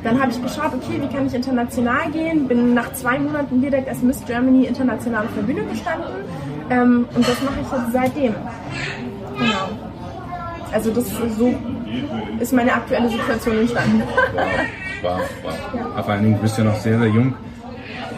Dann 0.03 0.21
habe 0.21 0.31
ich 0.31 0.41
geschaut, 0.41 0.73
okay, 0.75 1.01
wie 1.01 1.13
kann 1.13 1.25
ich 1.25 1.33
international 1.33 2.11
gehen? 2.11 2.47
Bin 2.47 2.75
nach 2.75 2.93
zwei 2.93 3.17
Monaten 3.17 3.61
direkt 3.61 3.89
als 3.89 4.01
Miss 4.03 4.23
Germany 4.25 4.65
international 4.65 5.25
auf 5.25 5.33
der 5.35 5.41
Bühne 5.41 5.63
gestanden 5.63 6.07
ähm, 6.69 7.07
und 7.15 7.27
das 7.27 7.41
mache 7.41 7.59
ich 7.61 7.71
jetzt 7.71 7.93
seitdem. 7.93 8.35
Genau. 9.37 9.69
Also 10.71 10.91
das 10.91 11.05
so 11.37 11.53
ist 12.39 12.53
meine 12.53 12.73
aktuelle 12.73 13.09
Situation 13.09 13.59
entstanden. 13.59 14.03
Wow, 15.01 15.21
wow. 15.43 15.53
Ja. 15.73 16.03
Vor 16.03 16.13
allen 16.13 16.23
Dingen, 16.23 16.35
du 16.35 16.41
bist 16.41 16.57
ja 16.57 16.63
noch 16.63 16.77
sehr, 16.77 16.99
sehr 16.99 17.07
jung. 17.07 17.33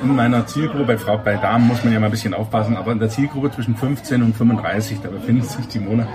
In 0.02 0.16
meiner 0.16 0.48
Zielgruppe, 0.48 0.86
bei, 0.86 0.98
Frau, 0.98 1.18
bei 1.18 1.36
Damen 1.36 1.68
muss 1.68 1.84
man 1.84 1.92
ja 1.92 2.00
mal 2.00 2.06
ein 2.06 2.12
bisschen 2.12 2.34
aufpassen, 2.34 2.78
aber 2.78 2.94
in 2.94 3.00
der 3.00 3.10
Zielgruppe 3.10 3.52
zwischen 3.52 3.76
15 3.76 4.24
und 4.24 4.36
35, 4.36 5.00
da 5.02 5.10
befindet 5.10 5.50
sich 5.50 5.68
die 5.68 5.80
Mona. 5.80 6.08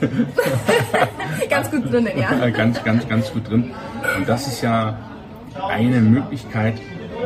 ganz 1.50 1.70
gut 1.70 1.92
drin, 1.92 2.08
ja. 2.16 2.48
Ganz, 2.50 2.82
ganz, 2.82 3.08
ganz 3.08 3.32
gut 3.32 3.48
drin. 3.48 3.70
Und 4.16 4.28
das 4.28 4.48
ist 4.48 4.62
ja 4.62 4.98
eine 5.68 6.00
Möglichkeit, 6.00 6.74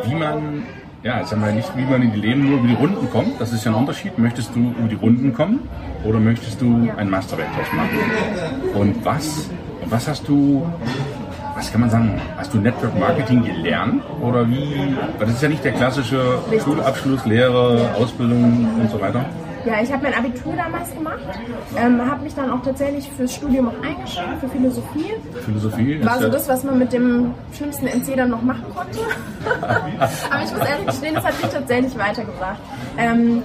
wie 0.04 0.14
man 0.14 0.64
ja, 1.02 1.18
jetzt 1.18 1.32
haben 1.32 1.44
wir 1.44 1.52
nicht, 1.52 1.76
wie 1.76 1.84
man 1.84 2.02
in 2.02 2.12
die 2.12 2.20
Leben 2.20 2.48
nur 2.48 2.58
über 2.58 2.68
die 2.68 2.74
Runden 2.74 3.10
kommt. 3.10 3.40
Das 3.40 3.52
ist 3.52 3.64
ja 3.64 3.72
ein 3.72 3.76
Unterschied. 3.76 4.18
Möchtest 4.18 4.54
du 4.54 4.72
über 4.78 4.88
die 4.88 4.94
Runden 4.94 5.32
kommen 5.32 5.68
oder 6.04 6.20
möchtest 6.20 6.60
du 6.60 6.90
ein 6.96 7.10
Masterwerk 7.10 7.48
draus 7.56 7.66
machen? 7.74 7.98
Und 8.74 9.04
was, 9.04 9.50
was 9.86 10.06
hast 10.06 10.28
du, 10.28 10.64
was 11.56 11.72
kann 11.72 11.80
man 11.80 11.90
sagen, 11.90 12.20
hast 12.36 12.54
du 12.54 12.58
Network 12.58 12.98
Marketing 12.98 13.42
gelernt 13.42 14.02
oder 14.20 14.48
wie? 14.48 14.74
Das 15.18 15.30
ist 15.30 15.42
ja 15.42 15.48
nicht 15.48 15.64
der 15.64 15.72
klassische. 15.72 16.38
Schulabschluss, 16.62 17.24
Lehre, 17.26 17.94
Ausbildung 17.96 18.68
und 18.80 18.90
so 18.90 19.00
weiter. 19.00 19.24
Ja, 19.64 19.80
ich 19.80 19.92
habe 19.92 20.02
mein 20.02 20.14
Abitur 20.14 20.54
damals 20.56 20.92
gemacht, 20.92 21.20
ähm, 21.76 22.10
habe 22.10 22.24
mich 22.24 22.34
dann 22.34 22.50
auch 22.50 22.62
tatsächlich 22.62 23.08
fürs 23.12 23.34
Studium 23.34 23.70
eingeschrieben, 23.82 24.40
für 24.40 24.48
Philosophie. 24.48 25.14
Philosophie. 25.44 26.04
War 26.04 26.20
so 26.20 26.28
das, 26.28 26.48
was 26.48 26.64
man 26.64 26.78
mit 26.78 26.92
dem 26.92 27.34
schlimmsten 27.56 27.86
NC 27.86 28.16
dann 28.16 28.30
noch 28.30 28.42
machen 28.42 28.64
konnte. 28.74 28.98
Aber 29.60 30.44
ich 30.44 30.52
muss 30.52 30.68
ehrlich 30.68 30.86
gestehen, 30.86 31.14
das 31.14 31.24
hat 31.24 31.40
mich 31.40 31.50
tatsächlich 31.50 31.96
weitergebracht. 31.96 32.58
Ähm, 32.98 33.42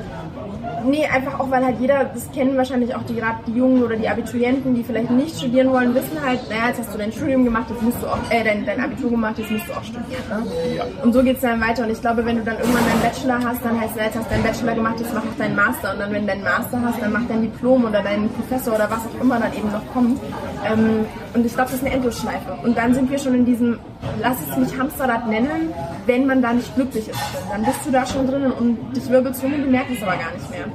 nee, 0.88 1.06
einfach 1.06 1.40
auch, 1.40 1.52
weil 1.52 1.64
halt 1.64 1.80
jeder, 1.80 2.06
das 2.06 2.32
kennen 2.32 2.58
wahrscheinlich 2.58 2.96
auch 2.96 3.04
die 3.04 3.16
gerade 3.16 3.38
die 3.48 3.54
Jungen 3.54 3.84
oder 3.84 3.96
die 3.96 4.08
Abiturienten, 4.08 4.76
die 4.76 4.84
vielleicht 4.84 5.12
nicht 5.12 5.38
studieren 5.38 5.72
wollen, 5.72 5.94
wissen 5.94 6.18
halt, 6.24 6.40
naja, 6.50 6.70
jetzt 6.70 6.80
hast 6.80 6.94
du 6.94 6.98
dein 6.98 7.12
Studium 7.12 7.44
gemacht, 7.44 7.68
jetzt 7.70 7.82
musst 7.82 8.02
du 8.02 8.08
auch, 8.08 8.20
äh, 8.30 8.44
dein, 8.44 8.66
dein 8.66 8.80
Abitur 8.80 9.12
gemacht, 9.12 9.38
jetzt 9.38 9.52
musst 9.52 9.68
du 9.68 9.74
auch 9.74 9.84
studieren. 9.84 10.24
Ne? 10.30 10.44
Ja. 10.78 10.84
Und 11.04 11.14
so 11.14 11.24
geht 11.24 11.36
es 11.36 11.42
dann 11.42 11.62
weiter. 11.62 11.84
Und 11.84 11.92
ich 11.92 12.02
glaube, 12.02 12.26
wenn 12.26 12.38
du 12.38 12.44
dann 12.44 12.58
irgendwann 12.58 12.84
deinen 12.86 13.02
Bachelor 13.02 13.40
hast, 13.44 13.64
dann 13.64 13.80
heißt 13.80 13.96
es, 13.96 14.04
jetzt 14.04 14.18
hast 14.18 14.26
du 14.26 14.30
deinen 14.32 14.44
Bachelor 14.44 14.76
gemacht, 14.76 15.00
jetzt 15.00 15.14
mach 15.14 15.24
auch 15.24 15.38
deinen 15.38 15.56
Master. 15.56 15.94
Und 15.94 16.00
dann, 16.00 16.14
wenn 16.14 16.22
du 16.22 16.28
deinen 16.28 16.44
Master 16.44 16.82
hast, 16.82 17.02
dann 17.02 17.14
mach 17.14 17.28
dein 17.28 17.42
Diplom 17.42 17.86
oder 17.86 18.02
deinen 18.02 18.30
Professor 18.30 18.76
oder 18.76 18.90
was 18.90 19.00
auch 19.00 19.22
immer 19.22 19.40
dann 19.40 19.54
eben 19.54 19.72
noch 19.72 19.94
kommt. 19.94 20.20
Ähm, 20.66 21.06
und 21.38 21.46
ich 21.46 21.54
glaube, 21.54 21.70
das 21.70 21.80
ist 21.80 21.86
eine 21.86 21.94
Endlosschleife. 21.96 22.58
Und 22.64 22.76
dann 22.78 22.94
sind 22.96 23.12
wir 23.12 23.20
schon 23.20 23.36
in 23.36 23.46
diesem, 23.46 23.78
lass 24.22 24.38
es 24.50 24.58
mich 24.58 24.78
Hamsterrad 24.78 25.28
nennen, 25.28 25.72
wenn 26.08 26.26
man 26.26 26.42
da 26.42 26.52
nicht 26.52 26.74
glücklich 26.76 27.08
ist. 27.08 27.20
Dann 27.52 27.64
bist 27.64 27.80
du 27.86 27.92
da 27.92 28.06
schon 28.06 28.26
drin 28.28 28.52
und 28.52 28.78
dich 28.96 29.08
wirbelst 29.10 29.44
rum 29.44 29.54
und 29.54 29.64
du 29.64 29.70
merkst 29.70 29.92
es 29.96 30.02
aber 30.02 30.18
gar 30.18 30.34
nicht 30.34 30.50
mehr. 30.50 30.66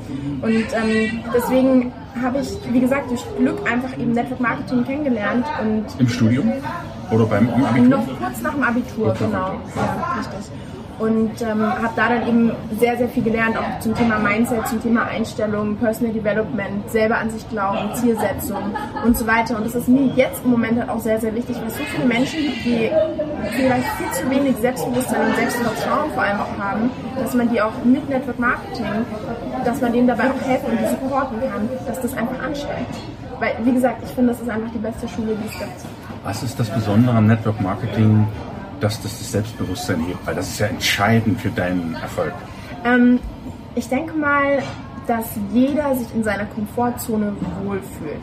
Und 0.41 0.53
ähm, 0.55 1.21
deswegen 1.35 1.93
habe 2.23 2.39
ich, 2.39 2.49
wie 2.73 2.81
gesagt, 2.81 3.11
durch 3.11 3.23
Glück 3.39 3.59
einfach 3.69 3.93
eben 3.99 4.13
Network 4.13 4.41
Marketing 4.41 4.85
kennengelernt 4.85 5.47
und 5.61 5.85
Im 5.99 6.09
Studium 6.09 6.53
oder 7.11 7.27
beim 7.27 7.49
im 7.49 7.65
Abitur? 7.65 7.89
noch 7.89 8.07
kurz 8.19 8.41
nach 8.43 8.55
dem 8.55 8.63
Abitur, 8.63 9.07
Kurz 9.07 9.19
genau. 9.19 9.61
Ja, 9.75 10.17
richtig. 10.19 10.53
Und 11.03 11.43
ähm, 11.43 11.63
habe 11.67 11.91
da 11.97 12.11
dann 12.11 12.29
eben 12.29 12.53
sehr, 12.79 12.97
sehr 12.97 13.09
viel 13.09 13.25
gelernt, 13.25 13.57
auch 13.59 13.81
zum 13.81 13.93
Thema 13.93 14.19
Mindset, 14.21 14.69
zum 14.69 14.81
Thema 14.81 15.03
Einstellung, 15.07 15.77
Personal 15.77 16.13
Development, 16.13 16.89
selber 16.89 17.19
an 17.19 17.29
sich 17.29 17.49
glauben, 17.51 17.93
Zielsetzung 17.95 18.73
und 19.05 19.19
so 19.19 19.27
weiter. 19.27 19.57
Und 19.57 19.67
das 19.67 19.75
ist 19.75 19.89
mir 19.89 20.07
jetzt 20.15 20.45
im 20.45 20.53
Moment 20.53 20.79
halt 20.79 20.89
auch 20.89 21.01
sehr, 21.01 21.19
sehr 21.19 21.35
wichtig, 21.35 21.57
weil 21.59 21.67
es 21.67 21.77
so 21.77 21.83
viele 21.83 22.07
Menschen 22.07 22.39
gibt, 22.43 22.65
die 22.65 22.91
vielleicht 23.51 23.87
viel 23.99 24.11
zu 24.13 24.31
wenig 24.31 24.57
Selbstbewusstsein 24.59 25.27
und 25.27 25.35
Selbstvertrauen 25.35 26.13
vor 26.13 26.23
allem 26.23 26.39
auch 26.39 26.65
haben, 26.65 26.91
dass 27.19 27.35
man 27.35 27.51
die 27.51 27.61
auch 27.61 27.73
mit 27.83 28.09
Network 28.09 28.39
Marketing, 28.39 29.05
dass 29.65 29.81
man 29.81 29.93
denen 29.93 30.07
dabei 30.07 30.31
auch 30.31 30.49
helfen 30.49 30.71
und 30.71 30.79
die 30.79 30.87
supporten 30.87 31.41
kann, 31.41 31.69
dass 31.85 32.01
das 32.01 32.17
einfach 32.17 32.41
ansteigt. 32.45 32.95
Weil, 33.41 33.57
wie 33.65 33.73
gesagt, 33.73 34.05
ich 34.05 34.11
finde, 34.11 34.35
das 34.35 34.41
ist 34.41 34.49
einfach 34.49 34.71
die 34.71 34.79
beste 34.79 35.09
Schule, 35.09 35.35
die 35.35 35.49
es 35.49 35.59
gibt. 35.59 35.73
Was 36.23 36.45
ist 36.45 36.61
das 36.61 36.71
Besondere 36.71 37.17
am 37.17 37.27
Network 37.27 37.61
Marketing, 37.61 38.29
dass 38.83 39.01
das 39.01 39.19
das 39.19 39.33
Selbstbewusstsein 39.33 40.01
hebt? 40.07 40.27
Weil 40.27 40.35
das 40.35 40.49
ist 40.49 40.59
ja 40.59 40.67
entscheidend 40.67 41.41
für 41.41 41.51
deinen 41.51 41.95
Erfolg. 41.95 42.33
Ähm, 42.85 43.21
ich 43.75 43.89
denke 43.89 44.13
mal, 44.15 44.63
dass 45.07 45.27
jeder 45.53 45.95
sich 45.97 46.07
in 46.15 46.23
seiner 46.23 46.45
Komfortzone 46.47 47.35
wohlfühlt. 47.65 48.23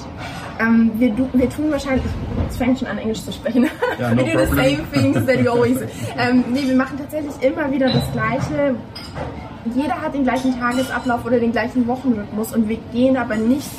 Ähm, 0.59 0.91
wir, 0.95 1.13
wir 1.33 1.49
tun 1.49 1.71
wahrscheinlich, 1.71 2.03
es 2.49 2.57
fängt 2.57 2.79
schon 2.79 2.87
an 2.87 2.97
Englisch 2.97 3.23
zu 3.23 3.31
sprechen. 3.31 3.67
Ja, 3.99 4.13
no 4.13 4.25
we 4.25 4.31
do 4.31 4.39
the 4.39 4.45
problem. 4.45 4.77
same 4.77 4.91
things 4.91 5.25
that 5.25 5.41
you 5.41 5.51
always. 5.51 5.77
Ähm, 6.17 6.43
nee, 6.51 6.67
wir 6.67 6.75
machen 6.75 6.97
tatsächlich 6.97 7.33
immer 7.41 7.71
wieder 7.71 7.87
das 7.89 8.11
Gleiche. 8.11 8.75
Jeder 9.75 10.01
hat 10.01 10.13
den 10.13 10.23
gleichen 10.23 10.57
Tagesablauf 10.59 11.25
oder 11.25 11.39
den 11.39 11.51
gleichen 11.51 11.87
Wochenrhythmus 11.87 12.53
und 12.53 12.67
wir 12.67 12.77
gehen 12.91 13.17
aber 13.17 13.35
nicht 13.35 13.69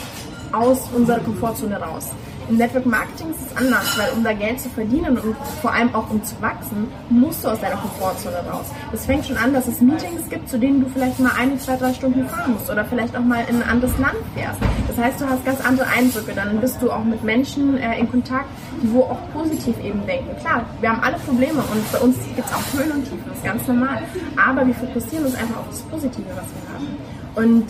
aus 0.52 0.88
unserer 0.94 1.20
Komfortzone 1.20 1.80
raus. 1.80 2.10
Im 2.50 2.56
Network 2.56 2.84
Marketing 2.84 3.30
ist 3.30 3.46
es 3.48 3.56
anders, 3.56 3.96
weil 3.96 4.10
um 4.10 4.24
da 4.24 4.32
Geld 4.32 4.58
zu 4.58 4.68
verdienen 4.70 5.16
und 5.16 5.36
vor 5.62 5.72
allem 5.72 5.94
auch 5.94 6.10
um 6.10 6.20
zu 6.24 6.34
wachsen, 6.42 6.88
musst 7.08 7.44
du 7.44 7.48
aus 7.48 7.60
deiner 7.60 7.76
Komfortzone 7.76 8.38
raus. 8.38 8.66
Es 8.92 9.06
fängt 9.06 9.24
schon 9.24 9.36
an, 9.36 9.54
dass 9.54 9.68
es 9.68 9.80
Meetings 9.80 10.28
gibt, 10.28 10.48
zu 10.48 10.58
denen 10.58 10.80
du 10.82 10.90
vielleicht 10.90 11.20
mal 11.20 11.30
eine, 11.38 11.56
zwei, 11.58 11.76
drei 11.76 11.94
Stunden 11.94 12.28
fahren 12.28 12.54
musst 12.54 12.68
oder 12.68 12.84
vielleicht 12.84 13.16
auch 13.16 13.22
mal 13.22 13.44
in 13.48 13.62
ein 13.62 13.68
anderes 13.68 13.96
Land 13.98 14.16
fährst. 14.34 14.58
Das 14.88 14.98
heißt, 14.98 15.20
du 15.20 15.28
hast 15.28 15.44
ganz 15.44 15.60
andere 15.64 15.86
Eindrücke. 15.96 16.32
Dann 16.34 16.60
bist 16.60 16.82
du 16.82 16.90
auch 16.90 17.04
mit 17.04 17.22
Menschen 17.22 17.78
äh, 17.78 18.00
in 18.00 18.10
Kontakt, 18.10 18.46
die 18.82 18.92
wo 18.92 19.02
auch 19.02 19.20
positiv 19.32 19.78
eben 19.84 20.04
denken. 20.04 20.36
Klar, 20.40 20.64
wir 20.80 20.90
haben 20.90 21.02
alle 21.04 21.18
Probleme 21.18 21.60
und 21.60 21.92
bei 21.92 22.00
uns 22.00 22.16
gibt 22.34 22.48
es 22.48 22.52
auch 22.52 22.76
Höhen 22.76 22.90
und 22.90 23.04
Tiefen, 23.04 23.22
das 23.28 23.36
ist 23.36 23.44
ganz 23.44 23.68
normal. 23.68 24.02
Aber 24.44 24.66
wir 24.66 24.74
fokussieren 24.74 25.26
uns 25.26 25.36
einfach 25.36 25.58
auf 25.58 25.68
das 25.70 25.82
Positive, 25.82 26.26
was 26.30 26.46
wir 26.46 26.74
haben. 26.74 26.88
Und 27.36 27.66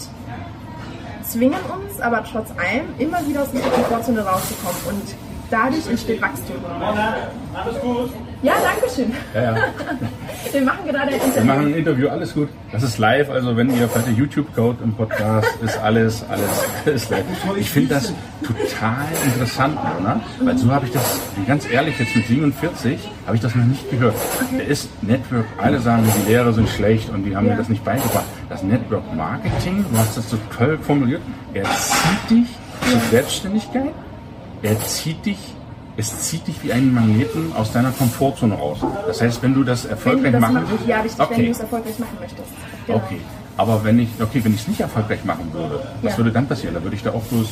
zwingen 1.31 1.61
uns 1.71 2.01
aber 2.01 2.25
trotz 2.25 2.51
allem 2.59 2.87
immer 2.99 3.27
wieder 3.27 3.43
aus 3.43 3.49
unserer 3.53 3.71
Komfortzone 3.71 4.21
rauszukommen 4.21 4.81
und 4.89 5.15
dadurch 5.51 5.87
entsteht 5.89 6.21
Wachstum. 6.21 6.57
Ja, 8.43 8.55
danke 8.63 8.95
schön. 8.95 9.13
Ja, 9.35 9.43
ja. 9.43 9.57
Wir 10.53 10.63
machen 10.63 10.79
gerade 10.87 11.03
ein 11.03 11.11
Wir 11.11 11.25
Interview. 11.27 11.45
machen 11.47 11.67
ein 11.67 11.75
Interview, 11.75 12.09
alles 12.09 12.33
gut. 12.35 12.49
Das 12.73 12.83
ist 12.83 12.97
live, 12.99 13.29
also 13.31 13.55
wenn 13.57 13.69
ihr 13.77 13.87
bei 13.87 14.01
der 14.01 14.13
YouTube-Code 14.15 14.79
im 14.83 14.95
Podcast 14.95 15.49
ist 15.63 15.77
alles, 15.79 16.25
alles, 16.29 16.49
alles 16.87 17.11
live. 17.11 17.25
Ich 17.57 17.69
finde 17.71 17.95
das 17.97 18.13
total 18.43 19.05
interessant, 19.25 19.75
ne? 20.03 20.21
weil 20.43 20.57
so 20.57 20.71
habe 20.73 20.87
ich 20.87 20.93
das, 20.93 21.21
ganz 21.47 21.71
ehrlich, 21.71 21.99
jetzt 21.99 22.17
mit 22.17 22.27
47 22.27 22.99
habe 23.27 23.37
ich 23.37 23.43
das 23.43 23.55
noch 23.55 23.65
nicht 23.67 23.91
gehört. 23.91 24.15
Der 24.59 24.67
ist 24.67 24.89
Network, 25.03 25.45
alle 25.59 25.79
sagen, 25.79 26.05
die 26.27 26.31
Lehrer 26.33 26.53
sind 26.55 26.69
schlecht 26.71 27.11
und 27.11 27.25
die 27.25 27.37
haben 27.37 27.45
Ja. 27.47 27.53
mir 27.53 27.59
das 27.59 27.69
nicht 27.69 27.85
beigebracht. 27.85 28.25
Das 28.49 28.63
Network 28.63 29.05
Marketing, 29.15 29.85
du 29.93 29.99
hast 29.99 30.17
das 30.17 30.31
so 30.31 30.39
toll 30.57 30.79
formuliert, 30.81 31.21
er 31.53 31.65
zieht 31.65 32.31
dich 32.31 32.49
zur 32.91 33.01
Selbstständigkeit, 33.11 33.91
er 34.63 34.81
zieht 34.81 35.25
dich, 35.27 35.39
es 36.01 36.23
zieht 36.23 36.47
dich 36.47 36.63
wie 36.65 36.73
einen 36.73 36.93
Magneten 36.93 37.53
aus 37.55 37.73
deiner 37.73 37.93
Komfortzone 37.93 38.55
raus. 38.55 38.79
Das 39.07 39.21
heißt, 39.21 39.43
wenn 39.43 39.55
du 39.55 39.63
das 39.63 39.85
Wenn 39.85 39.91
du 39.91 39.95
erfolgreich 39.95 40.33
das 40.33 40.41
machen 40.41 40.55
machst, 40.55 40.71
willst, 40.73 40.87
ja, 40.87 41.01
richtig, 41.01 41.19
wenn 41.19 41.27
okay. 41.27 41.45
du 41.47 41.51
es 41.53 41.61
erfolgreich 41.61 41.99
machen 41.99 42.17
möchtest. 42.21 42.49
Genau. 42.87 42.99
Okay, 42.99 43.21
aber 43.57 43.85
wenn 43.85 43.99
ich, 43.99 44.09
okay, 44.21 44.41
wenn 44.43 44.55
ich 44.55 44.61
es 44.63 44.69
nicht 44.69 44.81
erfolgreich 44.81 45.25
machen 45.25 45.49
würde, 45.53 45.81
was 46.03 46.13
Ja. 46.13 46.19
würde 46.19 46.33
dann 46.33 46.47
passieren? 46.47 46.75
Da 46.75 46.83
würde 46.83 46.97
ich 46.97 47.03
da 47.03 47.11
auch 47.11 47.23
bloß 47.23 47.49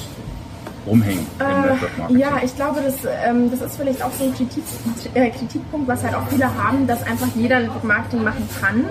rumhängen 0.86 1.26
Äh, 1.38 2.16
ja, 2.18 2.40
ich 2.42 2.54
glaube, 2.56 2.80
das, 2.80 2.94
ähm, 3.26 3.50
das 3.50 3.60
ist 3.60 3.76
vielleicht 3.76 4.02
auch 4.02 4.10
so 4.18 4.24
ein 4.24 4.34
Kritik, 4.34 4.62
äh, 5.14 5.30
Kritikpunkt, 5.30 5.86
was 5.86 6.02
halt 6.02 6.14
auch 6.14 6.26
viele 6.28 6.46
haben, 6.46 6.86
dass 6.86 7.02
einfach 7.02 7.26
jeder 7.36 7.60
Network 7.60 7.84
Marketing 7.84 8.24
machen 8.24 8.48
kann. 8.60 8.84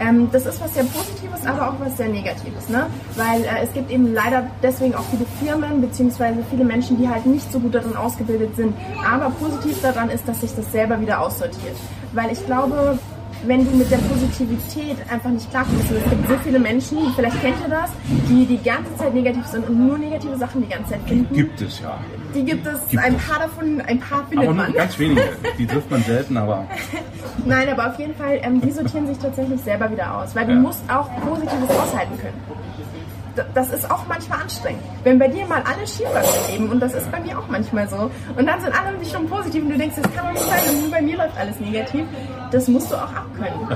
Ähm, 0.00 0.28
das 0.32 0.46
ist 0.46 0.60
was 0.60 0.74
sehr 0.74 0.84
Positives, 0.84 1.46
aber 1.46 1.68
auch 1.68 1.74
was 1.80 1.96
sehr 1.96 2.08
Negatives, 2.08 2.68
ne? 2.68 2.86
Weil 3.16 3.42
äh, 3.42 3.62
es 3.62 3.72
gibt 3.72 3.90
eben 3.90 4.12
leider 4.12 4.46
deswegen 4.62 4.94
auch 4.94 5.04
viele 5.10 5.24
Firmen 5.40 5.80
beziehungsweise 5.80 6.38
viele 6.50 6.64
Menschen, 6.64 6.98
die 6.98 7.08
halt 7.08 7.26
nicht 7.26 7.50
so 7.52 7.60
gut 7.60 7.74
darin 7.74 7.96
ausgebildet 7.96 8.56
sind. 8.56 8.74
Aber 9.06 9.30
positiv 9.30 9.80
daran 9.82 10.10
ist, 10.10 10.26
dass 10.26 10.40
sich 10.40 10.54
das 10.54 10.70
selber 10.72 11.00
wieder 11.00 11.20
aussortiert. 11.20 11.76
Weil 12.12 12.32
ich 12.32 12.44
glaube, 12.46 12.98
wenn 13.46 13.64
du 13.64 13.76
mit 13.76 13.90
der 13.90 13.98
Positivität 13.98 14.96
einfach 15.10 15.30
nicht 15.30 15.50
klarkommst. 15.50 15.90
Und 15.90 15.96
es 15.98 16.10
gibt 16.10 16.28
so 16.28 16.34
viele 16.44 16.58
Menschen, 16.58 16.98
vielleicht 17.14 17.40
kennt 17.40 17.56
ihr 17.62 17.68
das, 17.70 17.90
die 18.28 18.46
die 18.46 18.62
ganze 18.62 18.96
Zeit 18.96 19.14
negativ 19.14 19.46
sind 19.46 19.68
und 19.68 19.86
nur 19.86 19.98
negative 19.98 20.36
Sachen 20.36 20.62
die 20.62 20.68
ganze 20.68 20.90
Zeit 20.92 21.00
finden. 21.06 21.34
Gibt 21.34 21.60
es 21.60 21.80
ja. 21.80 21.98
Die 22.34 22.44
gibt 22.44 22.66
es, 22.66 22.88
Gibt 22.88 23.02
ein 23.02 23.14
es. 23.16 23.26
paar 23.26 23.38
davon, 23.40 23.80
ein 23.82 24.00
paar 24.00 24.26
findet 24.28 24.48
Aber 24.48 24.56
man. 24.56 24.72
ganz 24.72 24.98
wenige. 24.98 25.22
Die 25.58 25.66
trifft 25.66 25.90
man 25.90 26.02
selten, 26.02 26.36
aber 26.36 26.66
Nein, 27.46 27.68
aber 27.68 27.88
auf 27.90 27.98
jeden 27.98 28.14
Fall, 28.14 28.40
ähm, 28.42 28.60
die 28.60 28.70
sortieren 28.70 29.06
sich 29.06 29.18
tatsächlich 29.18 29.60
selber 29.60 29.90
wieder 29.90 30.16
aus, 30.18 30.34
weil 30.34 30.48
Ja. 30.48 30.54
du 30.54 30.60
musst 30.60 30.82
auch 30.88 31.08
Positives 31.20 31.70
aushalten 31.70 32.18
können. 32.20 32.40
Das 33.54 33.70
ist 33.70 33.90
auch 33.90 34.06
manchmal 34.06 34.42
anstrengend. 34.42 34.82
Wenn 35.02 35.18
bei 35.18 35.28
dir 35.28 35.44
mal 35.46 35.62
alles 35.62 35.96
schief 35.96 36.06
läuft 36.14 36.48
im 36.48 36.52
Leben, 36.52 36.70
und 36.72 36.80
das 36.80 36.94
ist 36.94 37.10
bei 37.10 37.20
mir 37.20 37.38
auch 37.38 37.48
manchmal 37.48 37.88
so, 37.88 38.10
und 38.36 38.46
dann 38.46 38.60
sind 38.60 38.72
alle 38.78 38.94
um 38.94 39.00
dich 39.02 39.10
schon 39.10 39.28
positiv 39.28 39.64
und 39.64 39.70
du 39.70 39.78
denkst, 39.78 39.96
das 40.00 40.12
kann 40.14 40.26
doch 40.26 40.32
nicht 40.32 40.46
sein, 40.46 40.60
und 40.70 40.80
nur 40.82 40.90
bei 40.90 41.02
mir 41.02 41.16
läuft 41.16 41.36
alles 41.36 41.58
negativ, 41.60 42.04
das 42.52 42.68
musst 42.68 42.90
du 42.90 42.94
auch 42.96 43.12
abkönnen. 43.12 43.68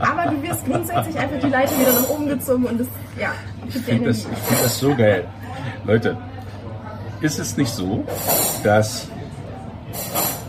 Aber 0.00 0.30
du 0.30 0.42
wirst 0.42 0.64
grundsätzlich 0.66 1.16
einfach 1.18 1.38
die 1.40 1.48
Leiter 1.48 1.78
wieder 1.78 1.92
nach 1.92 2.08
oben 2.08 2.28
gezogen 2.28 2.64
und 2.64 2.80
das, 2.80 2.86
ja, 3.20 3.28
ich 3.68 3.74
finde 3.78 4.08
das, 4.08 4.18
ich 4.18 4.24
find 4.24 4.64
das 4.64 4.78
so 4.78 4.94
geil. 4.94 5.24
Leute, 5.84 6.16
ist 7.20 7.38
es 7.38 7.56
nicht 7.56 7.72
so, 7.72 8.04
dass 8.64 9.08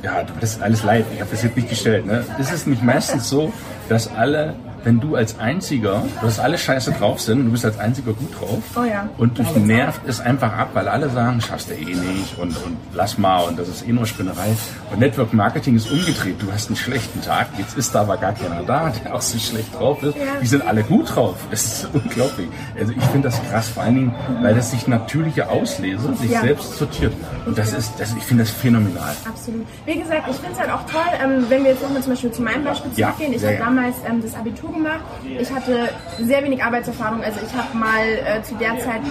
ja, 0.01 0.24
du- 0.24 0.34
das 0.39 0.51
ist 0.55 0.62
alles 0.62 0.84
live, 0.84 1.05
ich 1.13 1.19
habe 1.22 1.29
das 1.31 1.43
jetzt 1.43 1.55
nicht 1.55 1.69
gestellt, 1.69 2.05
ne? 2.05 2.24
Ist 2.39 2.51
es 2.51 2.65
nicht 2.65 2.84
meistens 2.84 3.29
so, 3.29 3.51
dass 3.89 4.13
alle, 4.15 4.53
wenn 4.86 5.00
du 5.01 5.15
als 5.15 5.38
einziger, 5.39 6.04
dass 6.22 6.39
alle 6.39 6.58
scheiße 6.58 6.94
drauf 6.94 7.20
sind 7.20 7.39
und 7.39 7.46
du 7.48 7.51
bist 7.51 7.65
als 7.65 7.77
einziger 7.80 8.13
gut 8.13 8.34
drauf 8.39 8.60
Oh 8.75 8.84
ja. 8.84 9.10
und 9.18 9.38
dich 9.38 9.54
nervt 9.58 10.01
es 10.08 10.22
einfach 10.22 10.54
ab, 10.54 10.70
weil 10.74 10.88
alle 10.88 11.10
sagen, 11.10 11.42
schaffst 11.42 11.70
du 11.70 11.74
eh 11.74 11.84
nicht 11.86 12.38
und, 12.38 12.56
und 12.63 12.77
lass 12.94 13.18
mal 13.18 13.42
und 13.44 13.60
das 13.60 13.68
ist 13.68 13.88
eh 13.88 13.92
nur 13.92 14.06
Spinnerei. 14.06 14.56
Und 14.92 15.00
Network 15.00 15.34
Marketing 15.34 15.75
ist 15.75 15.92
umgedreht, 15.92 16.36
du 16.39 16.51
hast 16.54 16.68
einen 16.68 16.75
schlechten 16.77 17.22
Tag, 17.22 17.48
jetzt 17.58 17.77
ist 17.77 17.94
da 17.94 18.01
aber 18.01 18.15
gar 18.18 18.34
keiner 18.34 18.63
da, 18.63 18.92
der 19.04 19.13
auch 19.15 19.22
so 19.22 19.38
schlecht 19.39 19.74
drauf 19.77 20.01
ist. 20.04 20.15
Ja. 20.15 20.24
Die 20.42 20.48
sind 20.48 20.65
alle 20.65 20.84
gut 20.84 21.13
drauf. 21.15 21.36
Es 21.51 21.65
ist 21.65 21.89
unglaublich. 21.94 22.48
Also 22.80 22.94
ich 22.96 23.04
finde 23.06 23.30
das 23.30 23.42
krass, 23.50 23.68
vor 23.70 23.84
allen 23.84 23.96
Dingen, 23.96 24.15
weil 24.42 24.56
das 24.56 24.72
sich 24.72 24.88
natürliche 24.88 25.50
Auslese 25.50 26.13
sich 26.15 26.30
Ja. 26.32 26.42
selbst 26.42 26.77
sortiert. 26.77 27.13
Und 27.46 27.58
das 27.58 27.74
ist, 27.74 27.92
das, 28.00 28.13
ich 28.15 28.24
finde 28.24 28.44
das 28.44 28.51
phänomenal. 28.51 29.15
Absolut. 29.27 29.65
Wie 29.86 29.98
gesagt, 30.00 30.24
ich 30.30 30.36
finde 30.38 30.51
es 30.54 30.60
halt 30.60 30.70
auch 30.72 30.86
toll, 30.86 31.01
ähm, 31.24 31.46
wenn 31.50 31.63
wir 31.63 31.72
jetzt 31.72 31.82
nochmal 31.82 32.01
zum 32.04 32.12
Beispiel 32.13 32.32
zu 32.32 32.42
meinem 32.44 32.63
Beispiel 32.63 32.92
zurückgehen. 32.92 33.34
ich 33.34 33.44
habe 33.44 33.58
damals 33.58 33.96
ähm, 34.08 34.22
das 34.22 34.36
Abitur 34.36 34.75
gemacht. 34.75 35.01
Ich 35.39 35.51
hatte 35.51 35.89
sehr 36.20 36.44
wenig 36.44 36.63
Arbeitserfahrung. 36.63 37.24
Also 37.24 37.39
ich 37.46 37.53
habe 37.53 37.77
mal 37.77 38.05
äh, 38.05 38.44
zu 38.44 38.55
der 38.55 38.79
Zeit, 38.79 39.01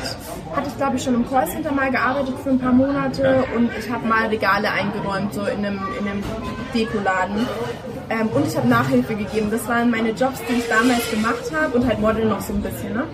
hatte 0.55 0.69
ich 0.69 0.77
glaube 0.77 0.97
ich 0.97 1.03
schon 1.03 1.15
im 1.15 1.29
Callcenter 1.29 1.73
mal 1.73 1.91
gearbeitet 1.91 2.35
für 2.43 2.51
ein 2.51 2.59
paar 2.59 2.73
Monate 2.73 3.45
und 3.57 3.71
ich 3.79 3.91
habe 3.91 4.07
mal 4.07 4.27
Regale 4.29 4.71
eingeräumt, 4.71 5.35
so 5.35 5.43
in 5.43 5.65
einem, 5.65 5.81
in 5.99 6.09
einem 6.09 6.23
Dekoladen. 6.75 7.47
Ähm, 8.11 8.29
und 8.29 8.47
ich 8.47 8.57
habe 8.57 8.69
Nachhilfe 8.69 9.15
gegeben. 9.15 9.49
Das 9.51 9.67
waren 9.67 9.91
meine 9.91 10.11
Jobs, 10.11 10.39
die 10.49 10.59
ich 10.59 10.69
damals 10.69 11.11
gemacht 11.11 11.51
habe 11.55 11.79
und 11.79 11.87
halt 11.87 12.01
Model 12.01 12.27
noch 12.27 12.41
so 12.41 12.53
ein 12.53 12.61
bisschen. 12.61 12.93
Ne? 12.93 13.05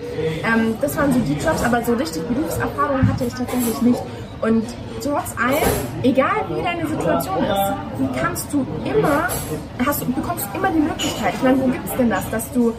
Ähm, 0.44 0.74
das 0.80 0.96
waren 0.96 1.12
so 1.12 1.20
die 1.20 1.34
Jobs, 1.34 1.62
aber 1.62 1.82
so 1.84 1.94
richtig 1.94 2.22
Berufserfahrung 2.26 3.06
hatte 3.06 3.24
ich 3.24 3.34
tatsächlich 3.34 3.82
nicht. 3.82 4.00
Und 4.40 4.64
trotz 5.02 5.36
allem, 5.36 5.58
egal 6.02 6.44
wie 6.48 6.62
deine 6.62 6.86
Situation 6.86 7.44
ist, 7.44 8.20
kannst 8.20 8.52
du 8.52 8.66
immer, 8.84 9.28
hast, 9.84 10.14
bekommst 10.14 10.46
immer 10.54 10.70
die 10.70 10.78
Möglichkeit. 10.78 11.34
Ich 11.34 11.42
meine, 11.42 11.60
wo 11.60 11.66
gibt 11.66 11.86
es 11.86 11.96
denn 11.96 12.08
das, 12.08 12.28
dass 12.30 12.50
du, 12.52 12.72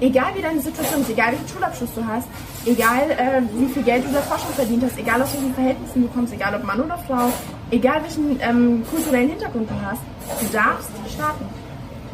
egal 0.00 0.32
wie 0.34 0.42
deine 0.42 0.60
Situation 0.60 1.02
ist, 1.02 1.10
egal 1.10 1.32
welchen 1.32 1.48
Schulabschluss 1.48 1.90
du 1.94 2.06
hast, 2.06 2.26
egal 2.64 3.10
äh, 3.10 3.42
wie 3.58 3.66
viel 3.66 3.82
Geld 3.82 4.04
du 4.04 4.08
in 4.08 4.14
der 4.14 4.22
Forschung 4.22 4.54
verdient 4.54 4.84
hast, 4.84 4.98
egal 4.98 5.20
aus 5.20 5.34
welchen 5.34 5.54
Verhältnissen 5.54 6.02
du 6.02 6.08
kommst, 6.08 6.32
egal 6.32 6.54
ob 6.54 6.64
Mann 6.64 6.80
oder 6.80 6.98
Frau, 7.06 7.28
egal 7.70 8.02
welchen 8.02 8.40
ähm, 8.40 8.82
kulturellen 8.90 9.28
Hintergrund 9.30 9.68
du 9.68 9.86
hast, 9.86 10.00
du 10.40 10.46
darfst 10.52 10.90
starten. 11.14 11.44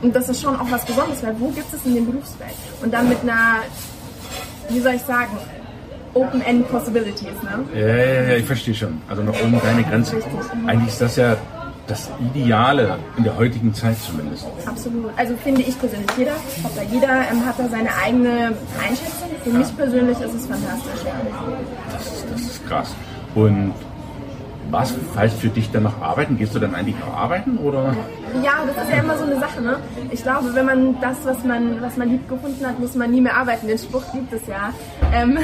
Und 0.02 0.14
das 0.14 0.28
ist 0.28 0.43
schon 0.43 0.59
auch 0.59 0.71
was 0.71 0.85
Besonderes, 0.85 1.23
weil 1.23 1.38
wo 1.38 1.49
gibt 1.49 1.73
es 1.73 1.85
in 1.85 1.95
dem 1.95 2.07
Berufsfeld? 2.07 2.55
Und 2.83 2.93
dann 2.93 3.09
mit 3.09 3.21
einer, 3.23 3.62
wie 4.69 4.81
soll 4.81 4.95
ich 4.95 5.02
sagen, 5.02 5.37
Open-End 6.19 6.69
Possibilities, 6.71 7.37
ne? 7.43 7.65
Ja, 7.75 7.87
ja, 7.87 8.23
ja, 8.31 8.37
ich 8.37 8.45
verstehe 8.45 8.75
schon. 8.75 9.01
Also 9.09 9.23
noch 9.23 9.41
oben 9.43 9.61
keine 9.61 9.83
Grenze. 9.83 10.17
Eigentlich 10.67 10.89
ist 10.89 11.01
das 11.01 11.17
ja 11.17 11.37
das 11.87 12.11
Ideale 12.21 12.99
in 13.17 13.25
der 13.25 13.37
heutigen 13.37 13.73
Zeit 13.73 13.97
zumindest. 13.99 14.47
Absolut. 14.67 15.11
Also 15.17 15.35
finde 15.43 15.63
ich 15.63 15.79
persönlich. 15.79 16.09
Jeder, 16.19 16.33
da 16.77 16.83
jeder 16.83 17.31
ähm, 17.31 17.47
hat 17.47 17.59
da 17.59 17.69
seine 17.69 17.89
eigene 18.05 18.53
Einschätzung. 18.79 19.29
Für 19.43 19.51
mich 19.51 19.77
persönlich 19.77 20.21
ist 20.21 20.35
es 20.35 20.47
fantastisch. 20.47 21.01
Das 21.93 22.07
ist, 22.07 22.27
das 22.31 22.41
ist 22.43 22.69
krass. 22.69 22.95
Und 23.35 23.73
was 24.71 24.95
heißt 25.17 25.39
für 25.39 25.49
dich 25.49 25.71
dann 25.71 25.85
noch 25.85 26.01
arbeiten? 26.01 26.37
Gehst 26.37 26.55
du 26.55 26.59
dann 26.59 26.75
eigentlich 26.75 26.99
noch 26.99 27.15
arbeiten 27.15 27.57
oder? 27.59 27.95
Ja, 28.43 28.53
das 28.67 28.85
ist 28.85 28.91
ja 28.91 29.03
immer 29.03 29.17
so 29.17 29.25
eine 29.25 29.41
Sache, 29.41 29.63
ne? 29.63 29.77
Ich 30.11 30.23
glaube, 30.23 30.55
wenn 30.55 30.67
man 30.67 31.01
das, 31.01 31.17
was 31.25 31.45
man, 31.45 31.81
was 31.81 31.97
man 31.97 32.11
lieb 32.11 32.29
gefunden 32.29 32.67
hat, 32.67 32.79
muss 32.79 32.95
man 32.95 33.11
nie 33.11 33.21
mehr 33.21 33.37
arbeiten. 33.37 33.67
Den 33.67 33.79
Spruch 33.79 34.05
gibt 34.13 34.33
es 34.33 34.47
ja. 34.47 34.73
Ähm 35.13 35.39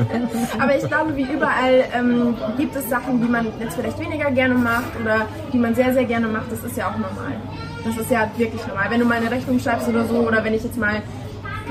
Aber 0.60 0.76
ich 0.76 0.86
glaube, 0.86 1.16
wie 1.16 1.24
überall 1.24 1.84
ähm, 1.92 2.36
gibt 2.56 2.76
es 2.76 2.88
Sachen, 2.88 3.20
die 3.20 3.28
man 3.28 3.46
jetzt 3.58 3.74
vielleicht 3.74 3.98
weniger 3.98 4.30
gerne 4.30 4.54
macht 4.54 4.98
oder 5.00 5.26
die 5.52 5.58
man 5.58 5.74
sehr, 5.74 5.92
sehr 5.92 6.04
gerne 6.04 6.28
macht. 6.28 6.52
Das 6.52 6.62
ist 6.62 6.76
ja 6.76 6.88
auch 6.88 6.96
normal. 6.96 7.34
Das 7.84 7.96
ist 7.96 8.10
ja 8.10 8.30
wirklich 8.36 8.64
normal. 8.66 8.86
Wenn 8.90 9.00
du 9.00 9.06
mal 9.06 9.16
eine 9.16 9.30
Rechnung 9.30 9.58
schreibst 9.58 9.88
oder 9.88 10.04
so, 10.04 10.18
oder 10.18 10.44
wenn 10.44 10.54
ich 10.54 10.62
jetzt 10.62 10.76
mal 10.76 11.02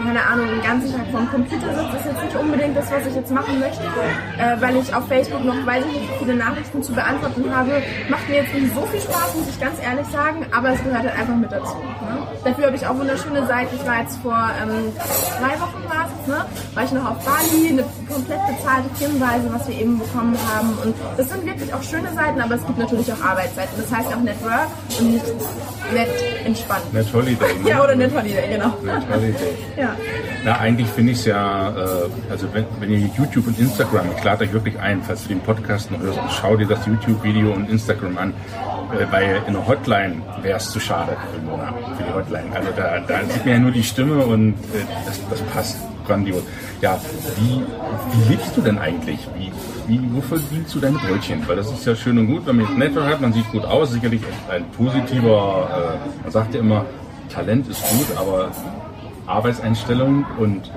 keine 0.03 0.25
Ahnung, 0.25 0.47
den 0.47 0.61
ganzen 0.61 0.91
Tag 0.91 1.07
vorm 1.11 1.29
Computer 1.29 1.67
sitze, 1.69 1.97
ist 1.97 2.05
jetzt 2.05 2.23
nicht 2.23 2.35
unbedingt 2.35 2.77
das, 2.77 2.91
was 2.91 3.05
ich 3.05 3.15
jetzt 3.15 3.31
machen 3.31 3.59
möchte, 3.59 3.83
äh, 3.83 4.61
weil 4.61 4.77
ich 4.77 4.93
auf 4.93 5.07
Facebook 5.07 5.43
noch, 5.43 5.65
weiß 5.65 5.83
ich 5.85 6.01
nicht, 6.01 6.13
viele 6.19 6.35
Nachrichten 6.35 6.81
zu 6.81 6.93
beantworten 6.93 7.45
habe. 7.53 7.81
Macht 8.09 8.27
mir 8.29 8.37
jetzt 8.37 8.53
nicht 8.53 8.73
so 8.73 8.81
viel 8.87 9.01
Spaß, 9.01 9.35
muss 9.35 9.49
ich 9.49 9.59
ganz 9.59 9.75
ehrlich 9.83 10.07
sagen, 10.07 10.45
aber 10.55 10.69
es 10.69 10.83
gehört 10.83 11.03
halt 11.03 11.17
einfach 11.19 11.35
mit 11.35 11.51
dazu. 11.51 11.75
Ne? 11.75 12.27
Dafür 12.43 12.65
habe 12.67 12.75
ich 12.75 12.87
auch 12.87 12.97
wunderschöne 12.97 13.45
Seiten. 13.47 13.75
Ich 13.75 13.85
war 13.85 14.01
jetzt 14.01 14.17
vor 14.17 14.49
ähm, 14.61 14.93
zwei 14.95 15.59
Wochen 15.59 15.83
war 15.89 16.07
es, 16.07 16.27
ne? 16.27 16.45
war 16.73 16.83
ich 16.83 16.91
noch 16.91 17.11
auf 17.11 17.25
Bali, 17.25 17.69
eine 17.69 17.83
komplett 18.07 18.39
bezahlte 18.47 18.89
Firmenweise, 18.95 19.51
was 19.51 19.67
wir 19.67 19.75
eben 19.75 19.99
bekommen 19.99 20.37
haben. 20.53 20.77
Und 20.83 20.95
das 21.17 21.29
sind 21.29 21.45
wirklich 21.45 21.73
auch 21.73 21.83
schöne 21.83 22.11
Seiten, 22.13 22.39
aber 22.41 22.55
es 22.55 22.65
gibt 22.65 22.77
natürlich 22.77 23.11
auch 23.11 23.21
Arbeitsseiten. 23.21 23.73
Das 23.77 23.91
heißt 23.91 24.07
auch 24.13 24.21
Network 24.21 24.67
und 24.99 25.13
nicht 25.13 25.25
net 25.93 26.09
entspannt. 26.45 26.93
Net 26.93 27.07
Holiday. 27.13 27.53
Ne? 27.63 27.69
Ja, 27.69 27.83
oder 27.83 27.95
Net 27.95 28.11
Holiday, 28.13 28.47
genau. 28.49 28.73
Net 28.83 29.03
Holiday. 29.11 29.57
ja. 29.77 29.88
Na, 30.43 30.57
eigentlich 30.59 30.87
finde 30.87 31.11
ich 31.11 31.19
es 31.19 31.25
ja, 31.25 31.69
äh, 31.69 32.31
also 32.31 32.47
wenn, 32.53 32.65
wenn 32.79 32.91
ihr 32.91 33.09
YouTube 33.17 33.47
und 33.47 33.59
Instagram, 33.59 34.07
ich 34.17 34.23
lade 34.23 34.45
euch 34.45 34.53
wirklich 34.53 34.79
ein, 34.79 35.01
falls 35.01 35.23
du 35.23 35.29
den 35.29 35.41
Podcast 35.41 35.91
noch 35.91 35.99
hörst, 35.99 36.19
schau 36.39 36.55
dir 36.55 36.67
das 36.67 36.85
YouTube-Video 36.85 37.51
und 37.51 37.69
Instagram 37.69 38.17
an, 38.17 38.33
äh, 38.93 39.11
weil 39.11 39.41
in 39.47 39.53
der 39.53 39.67
Hotline 39.67 40.21
wäre 40.41 40.57
es 40.57 40.69
zu 40.69 40.79
schade 40.79 41.15
für 41.33 41.41
Mona, 41.41 41.73
für 41.97 42.03
die 42.03 42.13
Hotline. 42.13 42.55
Also 42.55 42.69
da, 42.75 42.99
da 42.99 43.25
sieht 43.25 43.45
man 43.45 43.53
ja 43.53 43.59
nur 43.59 43.71
die 43.71 43.83
Stimme 43.83 44.25
und 44.25 44.53
äh, 44.53 44.85
das, 45.05 45.19
das 45.29 45.41
passt 45.53 45.77
grandios. 46.07 46.43
Ja, 46.81 46.99
wie, 47.37 47.61
wie 48.13 48.29
lebst 48.29 48.55
du 48.55 48.61
denn 48.61 48.79
eigentlich? 48.79 49.19
Wie, 49.37 49.51
wie, 49.87 50.01
wo 50.13 50.21
verdienst 50.21 50.73
du 50.73 50.79
deine 50.79 50.97
Brötchen? 50.97 51.47
Weil 51.47 51.57
das 51.57 51.71
ist 51.71 51.85
ja 51.85 51.95
schön 51.95 52.17
und 52.17 52.27
gut, 52.27 52.45
wenn 52.45 52.55
man 52.55 52.65
jetzt 52.65 52.77
Netto 52.77 53.03
hat, 53.03 53.21
man 53.21 53.33
sieht 53.33 53.49
gut 53.51 53.65
aus, 53.65 53.91
sicherlich 53.91 54.21
ein 54.49 54.65
positiver, 54.71 55.99
äh, 55.99 56.23
man 56.23 56.31
sagt 56.31 56.53
ja 56.53 56.61
immer, 56.61 56.85
Talent 57.29 57.67
ist 57.67 57.81
gut, 57.89 58.07
aber 58.17 58.49
Arbeitseinstellung 59.29 60.25
und 60.37 60.71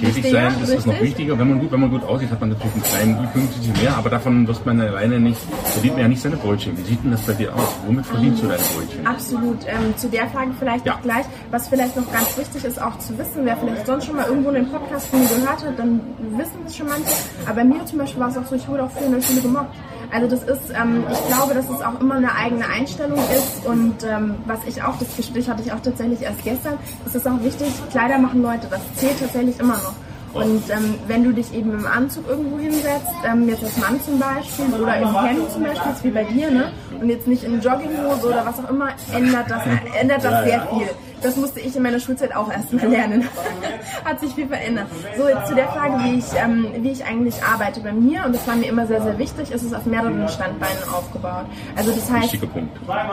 tätig 0.00 0.30
sein 0.30 0.54
ist, 0.62 0.70
ist 0.70 0.86
noch 0.86 1.00
wichtiger. 1.00 1.38
Wenn 1.38 1.50
man 1.50 1.60
gut, 1.60 1.70
wenn 1.70 1.80
man 1.80 1.90
gut 1.90 2.02
aussieht, 2.04 2.30
hat 2.30 2.40
man 2.40 2.50
natürlich 2.50 2.74
einen 2.74 2.82
kleinen 2.82 3.24
i-Pünktchen 3.24 3.72
mehr, 3.82 3.96
aber 3.96 4.10
davon 4.10 4.46
wird 4.46 4.66
man 4.66 4.80
alleine 4.80 5.20
nicht, 5.20 5.40
verdient 5.64 5.94
man 5.94 6.02
ja 6.02 6.08
nicht 6.08 6.22
seine 6.22 6.36
Brötchen. 6.36 6.76
Wie 6.76 6.82
sieht 6.82 7.04
denn 7.04 7.10
das 7.10 7.22
bei 7.22 7.34
dir 7.34 7.54
aus? 7.54 7.76
Womit 7.86 8.06
verdienst 8.06 8.42
du 8.42 8.48
deine 8.48 8.62
Brötchen? 8.74 9.06
Absolut. 9.06 9.58
Ähm, 9.66 9.96
zu 9.96 10.08
der 10.08 10.28
Frage 10.28 10.52
vielleicht 10.58 10.86
ja. 10.86 10.94
noch 10.94 11.02
gleich. 11.02 11.26
Was 11.50 11.68
vielleicht 11.68 11.96
noch 11.96 12.10
ganz 12.12 12.36
wichtig 12.38 12.64
ist, 12.64 12.80
auch 12.80 12.98
zu 12.98 13.16
wissen, 13.18 13.44
wer 13.44 13.56
vielleicht 13.56 13.86
sonst 13.86 14.06
schon 14.06 14.16
mal 14.16 14.26
irgendwo 14.26 14.50
den 14.50 14.70
Podcast 14.70 15.08
von 15.08 15.20
mir 15.20 15.28
gehört 15.28 15.64
hat, 15.64 15.78
dann 15.78 16.00
wissen 16.36 16.60
es 16.66 16.76
schon 16.76 16.88
manche. 16.88 17.12
Aber 17.46 17.56
bei 17.56 17.64
mir 17.64 17.84
zum 17.84 17.98
Beispiel 17.98 18.20
war 18.20 18.28
es 18.28 18.38
auch 18.38 18.46
so, 18.46 18.56
ich 18.56 18.66
wurde 18.66 18.84
auch 18.84 18.90
früher 18.90 19.06
in 19.06 19.12
der 19.12 19.22
Schule 19.22 19.42
gemobbt. 19.42 19.74
Also 20.12 20.26
das 20.26 20.42
ist, 20.42 20.70
ähm, 20.70 21.04
ich 21.10 21.26
glaube, 21.28 21.54
dass 21.54 21.64
es 21.68 21.82
auch 21.82 22.00
immer 22.00 22.16
eine 22.16 22.34
eigene 22.34 22.66
Einstellung 22.66 23.18
ist 23.18 23.64
und 23.66 24.02
ähm, 24.04 24.36
was 24.46 24.58
ich 24.66 24.82
auch, 24.82 24.98
das 24.98 25.16
Gespräch 25.16 25.48
hatte 25.48 25.62
ich 25.62 25.72
auch 25.72 25.80
tatsächlich 25.80 26.22
erst 26.22 26.42
gestern, 26.42 26.74
ist 27.06 27.14
es 27.14 27.26
auch 27.26 27.42
wichtig, 27.42 27.68
Kleider 27.90 28.18
machen 28.18 28.42
Leute, 28.42 28.66
das 28.68 28.80
zählt 28.96 29.20
tatsächlich 29.20 29.58
immer 29.60 29.74
noch. 29.74 29.94
Und 30.32 30.62
ähm, 30.70 30.94
wenn 31.08 31.24
du 31.24 31.32
dich 31.32 31.52
eben 31.52 31.72
im 31.72 31.86
Anzug 31.86 32.28
irgendwo 32.28 32.58
hinsetzt, 32.58 33.12
ähm, 33.28 33.48
jetzt 33.48 33.64
als 33.64 33.76
Mann 33.78 34.00
zum 34.04 34.18
Beispiel 34.18 34.80
oder 34.80 34.96
im 34.98 35.24
Hemd 35.24 35.50
zum 35.50 35.64
Beispiel, 35.64 35.92
wie 36.02 36.10
bei 36.10 36.24
dir, 36.24 36.50
ne? 36.50 36.72
und 37.00 37.08
jetzt 37.08 37.26
nicht 37.26 37.42
in 37.42 37.60
Jogginghose 37.60 38.28
oder 38.28 38.46
was 38.46 38.64
auch 38.64 38.70
immer, 38.70 38.90
ändert 39.12 39.50
das, 39.50 39.62
ändert 40.00 40.24
das 40.24 40.44
sehr 40.44 40.62
viel. 40.68 40.88
Das 41.22 41.36
musste 41.36 41.60
ich 41.60 41.76
in 41.76 41.82
meiner 41.82 42.00
Schulzeit 42.00 42.34
auch 42.34 42.50
erstmal 42.50 42.86
lernen. 42.88 43.28
Hat 44.04 44.20
sich 44.20 44.34
viel 44.34 44.46
verändert. 44.46 44.86
So, 45.16 45.28
jetzt 45.28 45.48
zu 45.48 45.54
der 45.54 45.68
Frage, 45.68 46.04
wie 46.04 46.18
ich, 46.18 46.24
ähm, 46.36 46.66
wie 46.78 46.90
ich 46.90 47.04
eigentlich 47.04 47.42
arbeite. 47.42 47.80
Bei 47.80 47.92
mir, 47.92 48.24
und 48.24 48.34
das 48.34 48.46
war 48.46 48.56
mir 48.56 48.68
immer 48.68 48.86
sehr, 48.86 49.02
sehr 49.02 49.18
wichtig, 49.18 49.50
ist 49.50 49.62
es 49.62 49.72
auf 49.72 49.86
mehreren 49.86 50.28
Standbeinen 50.28 50.82
aufgebaut. 50.92 51.46
Also 51.76 51.92
das 51.92 52.10
heißt, 52.10 52.38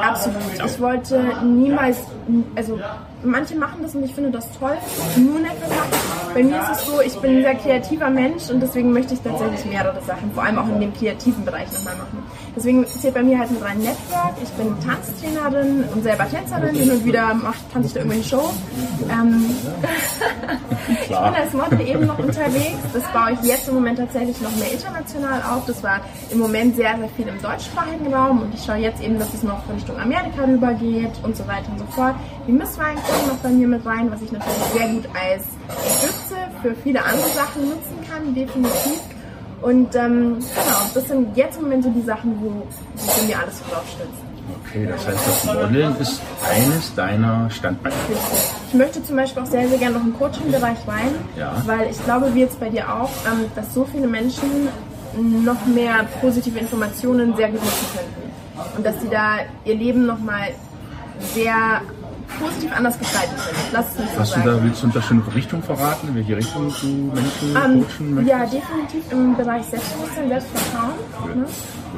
absolut. 0.01 0.37
Ich 0.65 0.79
wollte 0.79 1.21
niemals, 1.43 1.97
also 2.55 2.79
manche 3.23 3.55
machen 3.55 3.79
das 3.81 3.95
und 3.95 4.03
ich 4.03 4.13
finde 4.13 4.31
das 4.31 4.45
toll, 4.57 4.77
nur 5.17 5.39
Network 5.39 5.69
machen. 5.69 6.33
Bei 6.33 6.43
mir 6.43 6.61
ist 6.61 6.81
es 6.81 6.85
so, 6.85 7.01
ich 7.01 7.15
bin 7.19 7.37
ein 7.37 7.41
sehr 7.41 7.55
kreativer 7.55 8.09
Mensch 8.09 8.49
und 8.49 8.59
deswegen 8.61 8.91
möchte 8.91 9.13
ich 9.13 9.21
tatsächlich 9.21 9.65
mehrere 9.65 10.01
Sachen, 10.03 10.31
vor 10.33 10.43
allem 10.43 10.59
auch 10.59 10.67
in 10.67 10.79
dem 10.79 10.93
kreativen 10.93 11.43
Bereich 11.43 11.71
nochmal 11.73 11.95
machen. 11.95 12.23
Deswegen 12.55 12.85
zählt 12.87 13.13
bei 13.13 13.23
mir 13.23 13.39
halt 13.39 13.51
mit 13.51 13.63
rein 13.63 13.77
Network. 13.77 14.33
Ich 14.41 14.49
bin 14.51 14.75
Tanztrainerin 14.83 15.83
und 15.93 16.03
selber 16.03 16.27
Tänzerin. 16.29 16.75
Hin 16.75 16.91
und 16.91 17.05
wieder 17.05 17.35
tanze 17.71 17.87
ich 17.87 17.93
da 17.97 18.03
irgendwelche 18.03 18.29
Shows. 18.29 18.53
Ähm 19.09 19.45
ich 21.01 21.07
bin 21.07 21.17
als 21.17 21.53
Model 21.53 21.81
eben 21.81 22.05
noch 22.05 22.19
unterwegs. 22.19 22.77
Das 22.93 23.03
baue 23.11 23.33
ich 23.33 23.47
jetzt 23.47 23.67
im 23.67 23.75
Moment 23.75 23.99
tatsächlich 23.99 24.39
noch 24.41 24.55
mehr 24.55 24.71
international 24.71 25.41
auf. 25.43 25.65
Das 25.65 25.83
war 25.83 26.01
im 26.31 26.39
Moment 26.39 26.75
sehr, 26.75 26.97
sehr 26.97 27.09
viel 27.09 27.27
im 27.27 27.41
deutschsprachigen 27.41 28.13
Raum 28.13 28.41
und 28.41 28.53
ich 28.53 28.63
schaue 28.63 28.77
jetzt 28.77 29.01
eben, 29.01 29.17
dass 29.19 29.33
es 29.33 29.43
noch 29.43 29.61
Richtung 29.73 29.99
Amerika 29.99 30.43
rübergeht 30.43 31.11
und 31.23 31.35
so 31.35 31.47
weiter 31.47 31.69
und 31.71 31.79
so 31.79 31.85
fort. 31.87 32.15
Die 32.47 32.51
Misswahlen 32.51 32.95
kommen 32.95 33.27
noch 33.27 33.37
bei 33.37 33.49
mir 33.49 33.67
mit 33.67 33.85
rein, 33.85 34.11
was 34.11 34.21
ich 34.21 34.31
natürlich 34.31 34.63
sehr 34.73 34.87
gut 34.87 35.05
als 35.13 35.43
Stütze 35.97 36.35
für 36.61 36.75
viele 36.75 37.03
andere 37.03 37.29
Sachen 37.29 37.69
nutzen 37.69 37.97
kann, 38.09 38.33
definitiv. 38.33 39.01
Und 39.61 39.95
ähm, 39.95 40.37
genau, 40.37 40.79
das 40.93 41.07
sind 41.07 41.35
jetzt 41.35 41.57
im 41.57 41.63
Moment 41.63 41.83
so 41.83 41.89
die 41.89 42.03
Sachen, 42.03 42.39
wo 42.41 42.67
sich 42.95 43.27
mir 43.27 43.39
alles 43.39 43.59
drauf 43.63 43.83
stützt. 43.89 44.26
Okay, 44.65 44.87
das 44.87 45.07
heißt, 45.07 45.27
das 45.27 45.45
Modeln 45.45 45.95
ist 45.99 46.21
eines 46.49 46.95
deiner 46.95 47.49
Standbeine. 47.49 47.95
Ich 48.67 48.73
möchte 48.73 49.03
zum 49.03 49.15
Beispiel 49.15 49.43
auch 49.43 49.47
sehr, 49.47 49.67
sehr 49.67 49.77
gerne 49.77 49.97
noch 49.97 50.05
im 50.05 50.17
Coaching-Bereich 50.17 50.77
rein, 50.87 51.11
ja. 51.37 51.61
weil 51.65 51.89
ich 51.89 52.03
glaube, 52.03 52.33
wie 52.33 52.41
jetzt 52.41 52.59
bei 52.59 52.69
dir 52.69 52.93
auch, 52.93 53.09
ähm, 53.25 53.45
dass 53.55 53.73
so 53.73 53.85
viele 53.85 54.07
Menschen 54.07 54.69
noch 55.43 55.65
mehr 55.65 56.05
positive 56.21 56.59
Informationen 56.59 57.35
sehr 57.35 57.49
gut 57.49 57.61
nutzen 57.61 57.87
könnten. 57.95 58.77
Und 58.77 58.85
dass 58.85 59.01
sie 59.01 59.09
da 59.09 59.37
ihr 59.65 59.75
Leben 59.75 60.05
nochmal 60.05 60.49
sehr 61.33 61.81
positiv 62.39 62.71
anders 62.75 62.97
gestalten 62.99 63.35
können. 63.35 63.57
Lass 63.71 63.85
es 63.97 64.19
Hast 64.19 64.35
du 64.35 64.39
da, 64.41 64.63
willst 64.63 64.83
du 64.83 64.87
uns 64.87 65.05
schon 65.05 65.23
eine 65.23 65.35
Richtung 65.35 65.63
verraten, 65.63 66.09
in 66.09 66.15
welche 66.15 66.37
Richtung 66.37 66.73
du 66.81 66.87
Menschen 67.13 67.55
um, 67.55 67.87
coachen 67.87 68.15
möchtest? 68.15 68.27
Ja, 68.27 68.45
definitiv 68.45 69.11
im 69.11 69.35
Bereich 69.35 69.63
Selbstbewusstsein, 69.65 70.29
Selbstvertrauen. 70.29 70.93
Ne? 71.35 71.45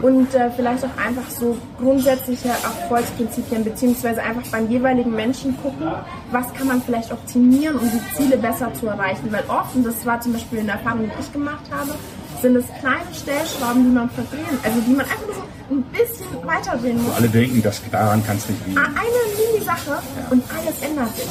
Und 0.02 0.34
äh, 0.34 0.50
vielleicht 0.56 0.86
auch 0.86 0.98
einfach 1.06 1.30
so 1.30 1.58
grundsätzliche 1.80 2.50
Erfolgsprinzipien, 2.50 3.64
beziehungsweise 3.64 4.22
einfach 4.22 4.44
beim 4.52 4.70
jeweiligen 4.70 5.14
Menschen 5.14 5.58
gucken, 5.62 5.92
was 6.32 6.54
kann 6.54 6.68
man 6.68 6.82
vielleicht 6.82 7.12
optimieren, 7.12 7.78
um 7.78 7.90
die 7.90 8.16
Ziele 8.16 8.38
besser 8.38 8.74
zu 8.74 8.88
erreichen. 8.88 9.28
Weil 9.32 9.44
oft, 9.48 9.76
und 9.76 9.86
das 9.86 10.06
war 10.06 10.22
zum 10.22 10.34
Beispiel 10.34 10.60
eine 10.60 10.72
Erfahrung, 10.72 11.02
die 11.04 11.22
ich 11.22 11.34
gemacht 11.34 11.66
habe, 11.72 11.92
sind 12.42 12.56
es 12.56 12.66
kleine 12.80 13.14
Stellschrauben, 13.14 13.84
die 13.84 13.90
man 13.96 14.10
verdrehen, 14.10 14.58
also 14.64 14.80
die 14.82 14.92
man 14.92 15.02
einfach 15.06 15.26
nur 15.28 15.36
so 15.36 15.76
ein 15.76 15.84
bisschen 15.84 16.28
weiterdrehen 16.48 17.02
musst. 17.04 17.16
Alle 17.18 17.28
denken, 17.30 17.62
dass 17.62 17.82
daran 17.92 18.24
kannst 18.26 18.48
du 18.50 18.54
nicht 18.54 18.66
liegen. 18.68 18.78
Eine 18.80 19.22
Mini-Sache 19.38 20.00
und 20.32 20.44
alles 20.58 20.82
ändert 20.82 21.16
sich. 21.16 21.28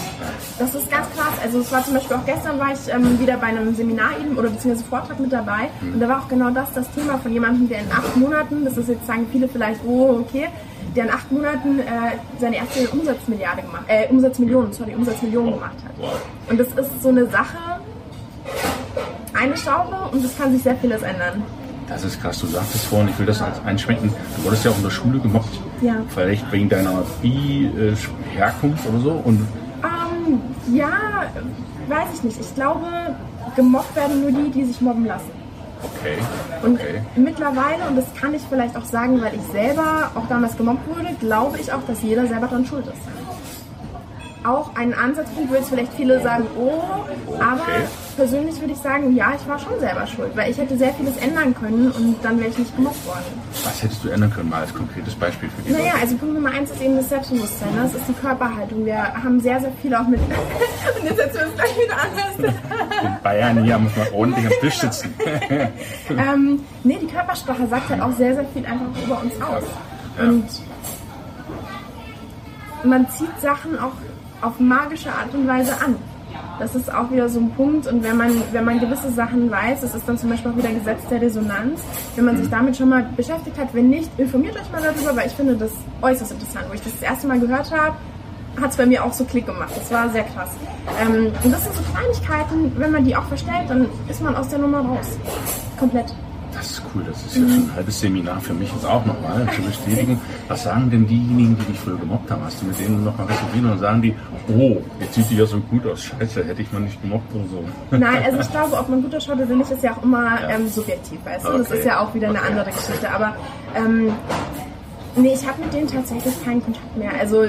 Das 0.59 0.75
ist 0.75 0.91
ganz 0.91 1.07
krass. 1.17 1.35
Also 1.43 1.61
es 1.61 1.73
war 1.73 1.85
zum 1.85 1.95
Beispiel 1.95 2.17
auch 2.17 2.25
gestern 2.27 2.59
war 2.59 2.73
ich 2.73 2.93
ähm, 2.93 3.19
wieder 3.19 3.37
bei 3.37 3.49
einem 3.49 3.75
Seminar 3.75 4.11
eben 4.21 4.37
oder 4.39 4.51
beziehungsweise 4.51 4.89
Vortrag 4.89 5.19
mit 5.19 5.33
dabei 5.33 5.69
Mhm. 5.81 5.95
und 5.95 6.01
da 6.01 6.09
war 6.09 6.21
auch 6.23 6.29
genau 6.29 6.51
das 6.51 6.73
das 6.75 6.87
Thema 6.93 7.19
von 7.19 7.33
jemandem, 7.33 7.69
der 7.69 7.81
in 7.81 7.91
acht 7.93 8.17
Monaten, 8.17 8.65
das 8.65 8.77
ist 8.77 8.89
jetzt 8.89 9.07
sagen 9.07 9.27
viele 9.33 9.49
vielleicht, 9.49 9.81
oh 9.87 10.21
okay, 10.21 10.49
der 10.95 11.05
in 11.05 11.11
acht 11.11 11.31
Monaten 11.33 11.81
äh, 11.81 11.85
seine 12.41 12.57
erste 12.57 12.89
Umsatzmilliarde 12.89 13.63
gemacht, 13.63 13.85
äh, 13.89 14.09
Umsatzmillionen, 14.09 14.73
sorry, 14.73 14.95
Umsatzmillionen 14.95 15.55
gemacht 15.55 15.77
hat. 15.85 16.11
Und 16.51 16.59
das 16.61 16.69
ist 16.69 17.03
so 17.03 17.09
eine 17.11 17.27
Sache, 17.27 17.57
eine 19.39 19.57
Schraube 19.57 19.97
und 20.13 20.25
es 20.25 20.37
kann 20.37 20.53
sich 20.53 20.63
sehr 20.63 20.77
vieles 20.77 21.03
ändern. 21.03 21.43
Das 21.89 22.05
ist 22.05 22.21
krass, 22.21 22.39
du 22.41 22.47
sagtest 22.47 22.85
vorhin, 22.85 23.09
ich 23.09 23.19
will 23.19 23.27
das 23.27 23.41
als 23.41 23.65
einschränken. 23.65 24.13
Du 24.37 24.45
wurdest 24.45 24.65
ja 24.65 24.71
auch 24.71 24.77
in 24.77 24.83
der 24.83 24.91
Schule 24.91 25.19
gemobbt. 25.19 25.59
Ja. 25.81 25.95
Vielleicht 26.09 26.51
wegen 26.53 26.69
deiner 26.69 27.03
Bi-Herkunft 27.23 28.87
oder 28.87 29.01
so. 29.01 29.11
Und 29.13 29.47
Ähm, 29.83 30.41
ja, 30.75 30.91
weiß 31.89 32.09
ich 32.15 32.25
nicht. 32.25 32.41
Ich 32.41 32.55
glaube, 32.55 32.87
gemobbt 33.57 33.97
werden 33.97 34.21
nur 34.21 34.33
die, 34.33 34.51
die 34.51 34.65
sich 34.67 34.81
mobben 34.83 35.07
lassen. 35.07 35.31
okay. 35.83 36.19
Und 36.63 36.75
okay. 36.75 37.01
mittlerweile, 37.17 37.85
und 37.89 37.97
das 37.97 38.05
kann 38.21 38.35
ich 38.35 38.43
vielleicht 38.51 38.77
auch 38.77 38.85
sagen, 38.85 39.21
weil 39.23 39.33
ich 39.35 39.43
selber 39.53 40.11
auch 40.15 40.27
damals 40.29 40.57
gemobbt 40.59 40.87
wurde, 40.95 41.15
glaube 41.21 41.59
ich 41.59 41.73
auch, 41.73 41.83
dass 41.87 42.03
jeder 42.03 42.27
selber 42.27 42.49
dran 42.49 42.67
schuld 42.67 42.87
ist. 42.87 44.47
Auch 44.47 44.75
ein 44.77 44.93
Ansatzpunkt, 44.93 45.51
wo 45.51 45.55
jetzt 45.55 45.71
vielleicht 45.71 45.93
viele 45.95 46.21
sagen, 46.23 46.45
oh, 46.59 46.83
aber 47.41 47.63
Okay. 47.63 47.85
Persönlich 48.19 48.61
würde 48.61 48.73
ich 48.73 48.81
sagen, 48.81 49.15
ja, 49.15 49.33
ich 49.41 49.49
war 49.49 49.59
schon 49.61 49.79
selber 49.79 50.05
schuld, 50.05 50.33
weil 50.35 50.51
ich 50.51 50.59
hätte 50.59 50.77
sehr 50.77 50.93
vieles 50.95 51.17
ändern 51.19 51.55
können 51.55 51.93
und 51.93 52.17
dann 52.25 52.37
wäre 52.41 52.51
ich 52.51 52.59
nicht 52.59 52.75
gemobbt 52.75 53.07
worden. 53.07 53.25
Was 53.65 53.81
hättest 53.81 54.03
du 54.03 54.09
ändern 54.09 54.33
können, 54.33 54.49
mal 54.49 54.63
als 54.63 54.75
konkretes 54.75 55.15
Beispiel 55.15 55.49
für 55.49 55.63
die 55.63 55.71
Naja, 55.71 55.93
also 56.01 56.17
Punkt 56.17 56.35
Nummer 56.35 56.51
eins 56.51 56.69
ist 56.73 56.83
eben 56.83 56.97
das 56.97 57.09
Selbstbewusstsein. 57.09 57.73
Ne? 57.77 57.83
Das 57.85 57.95
ist 57.95 58.09
die 58.09 58.13
Körperhaltung. 58.15 58.85
Wir 58.85 59.15
haben 59.15 59.39
sehr, 59.41 59.61
sehr 59.61 59.71
viel 59.81 59.95
auch 59.95 60.09
mit. 60.09 60.19
und 61.01 61.05
jetzt 61.05 61.17
setzen 61.17 61.39
wir 61.39 61.47
uns 61.47 61.55
gleich 61.55 61.77
wieder 61.79 61.97
anders. 61.97 62.55
In 63.05 63.23
Bayern 63.23 63.63
hier 63.63 63.79
muss 63.79 63.97
man 63.97 64.07
ordentlich 64.13 64.47
am 64.47 64.53
Tisch 64.61 64.79
sitzen. 64.79 65.15
ähm, 66.11 66.61
nee, 66.83 66.99
die 67.01 67.07
Körpersprache 67.07 67.69
sagt 67.69 67.89
halt 67.89 68.01
auch 68.03 68.17
sehr, 68.17 68.35
sehr 68.35 68.47
viel 68.47 68.67
einfach 68.67 68.87
über 69.05 69.21
uns 69.23 69.41
aus. 69.41 69.65
Und 70.19 70.49
man 72.83 73.09
zieht 73.11 73.41
Sachen 73.41 73.79
auch 73.79 73.93
auf 74.41 74.59
magische 74.59 75.11
Art 75.11 75.33
und 75.35 75.47
Weise 75.47 75.73
an. 75.81 75.95
Das 76.59 76.75
ist 76.75 76.93
auch 76.93 77.11
wieder 77.11 77.29
so 77.29 77.39
ein 77.39 77.51
Punkt. 77.51 77.87
Und 77.87 78.03
wenn 78.03 78.17
man, 78.17 78.33
wenn 78.53 78.65
man 78.65 78.81
gewisse 78.81 79.11
Sachen 79.13 79.51
weiß, 79.51 79.81
das 79.81 79.95
ist 79.95 80.09
dann 80.09 80.19
zum 80.19 80.31
Beispiel 80.31 80.51
auch 80.51 80.57
wieder 80.57 80.71
Gesetz 80.71 81.07
der 81.09 81.21
Resonanz, 81.21 81.81
wenn 82.17 82.25
man 82.25 82.37
sich 82.37 82.51
damit 82.51 82.77
schon 82.77 82.89
mal 82.89 83.09
beschäftigt 83.17 83.59
hat, 83.59 83.73
wenn 83.73 83.89
nicht, 83.91 84.11
informiert 84.19 84.57
euch 84.57 84.71
mal 84.73 84.83
darüber, 84.83 85.17
weil 85.17 85.29
ich 85.29 85.35
finde 85.35 85.57
das 85.57 85.71
äußerst 86.03 86.33
interessant. 86.33 86.67
Wo 86.69 86.75
ich 86.75 86.83
das 86.83 86.93
das 86.93 87.03
erste 87.03 87.27
Mal 87.29 87.39
gehört 87.39 87.71
habe, 87.71 87.97
hat 88.61 88.71
es 88.71 88.77
bei 88.77 88.87
mir 88.87 89.05
auch 89.05 89.13
so 89.13 89.25
Klick 89.25 89.47
gemacht. 89.47 89.71
Das 89.75 89.91
war 89.93 90.09
sehr 90.11 90.25
krass. 90.25 90.51
Ähm, 91.01 91.33
und 91.45 91.53
das 91.53 91.63
sind 91.65 91.77
so 91.77 91.83
Kleinigkeiten, 91.95 92.73
wenn 92.77 92.91
man 92.91 93.05
die 93.05 93.15
auch 93.15 93.25
verstellt, 93.25 93.69
dann 93.69 93.89
ist 94.09 94.23
man 94.23 94.35
aus 94.35 94.49
der 94.49 94.59
Nummer 94.59 94.81
raus. 94.81 95.17
Komplett. 95.79 96.13
Das 96.89 96.95
ist 96.95 96.95
cool, 96.95 97.05
das 97.07 97.27
ist 97.27 97.37
ja 97.37 97.43
schon 97.43 97.69
ein 97.69 97.75
halbes 97.75 98.01
Seminar 98.01 98.41
für 98.41 98.55
mich 98.55 98.71
jetzt 98.73 98.85
auch 98.87 99.05
nochmal 99.05 99.47
zu 99.55 99.63
bestätigen. 99.63 100.21
Was 100.49 100.63
sagen 100.65 100.91
denn 100.91 101.07
diejenigen, 101.07 101.57
die 101.59 101.65
dich 101.73 101.81
früher 101.81 101.97
gemobbt 101.99 102.31
haben? 102.31 102.43
Hast 102.45 102.63
du 102.63 102.67
mit 102.67 102.79
denen 102.79 103.05
nochmal 103.05 103.27
resolviert 103.27 103.73
und 103.73 103.79
sagen 103.79 104.03
die, 104.03 104.15
oh, 104.57 104.77
jetzt 105.01 105.15
sieht 105.15 105.31
die 105.31 105.37
ja 105.37 105.47
so 105.47 105.59
gut 105.61 105.87
aus, 105.87 106.03
scheiße, 106.05 106.45
hätte 106.45 106.63
ich 106.63 106.73
mal 106.73 106.81
nicht 106.81 107.01
gemobbt 107.03 107.35
oder 107.35 107.45
so. 107.51 107.65
Nein, 107.97 108.23
also 108.25 108.39
ich 108.41 108.51
glaube, 108.51 108.77
ob 108.77 108.89
man 108.89 109.03
gut 109.03 109.15
ausschaut 109.15 109.37
oder 109.37 109.55
nicht, 109.55 109.71
ist 109.71 109.83
ja 109.83 109.93
auch 109.97 110.03
immer 110.03 110.39
ähm, 110.49 110.69
subjektiv, 110.69 111.19
weißt 111.25 111.45
du? 111.47 111.59
Das 111.59 111.67
Okay. 111.69 111.79
ist 111.79 111.85
ja 111.85 112.01
auch 112.01 112.15
wieder 112.15 112.29
eine 112.29 112.39
Okay. 112.39 112.49
andere 112.51 112.71
Geschichte. 112.71 113.11
Aber 113.11 113.37
ähm, 113.75 114.13
nee, 115.17 115.35
ich 115.35 115.47
habe 115.47 115.61
mit 115.63 115.73
denen 115.73 115.89
tatsächlich 115.89 116.45
keinen 116.45 116.63
Kontakt 116.63 116.97
mehr. 116.97 117.11
Also 117.21 117.45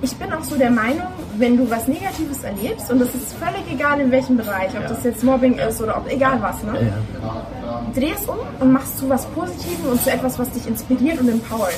ich 0.00 0.16
bin 0.16 0.32
auch 0.32 0.42
so 0.42 0.56
der 0.56 0.70
Meinung, 0.70 1.08
wenn 1.36 1.56
du 1.56 1.68
was 1.70 1.88
Negatives 1.88 2.42
erlebst, 2.44 2.90
und 2.90 3.00
das 3.00 3.14
ist 3.14 3.34
völlig 3.34 3.62
egal 3.70 4.00
in 4.00 4.10
welchem 4.10 4.36
Bereich, 4.36 4.70
ob 4.76 4.86
das 4.86 5.02
jetzt 5.04 5.24
Mobbing 5.24 5.58
ist 5.58 5.82
oder 5.82 5.96
ob 5.96 6.10
egal 6.10 6.40
was, 6.40 6.62
ne? 6.62 6.92
dreh 7.94 8.12
es 8.12 8.26
um 8.26 8.38
und 8.60 8.72
machst 8.72 8.98
zu 8.98 9.08
was 9.08 9.26
Positivem 9.26 9.90
und 9.90 10.02
zu 10.02 10.10
etwas, 10.10 10.38
was 10.38 10.50
dich 10.50 10.66
inspiriert 10.66 11.20
und 11.20 11.28
empowert. 11.28 11.76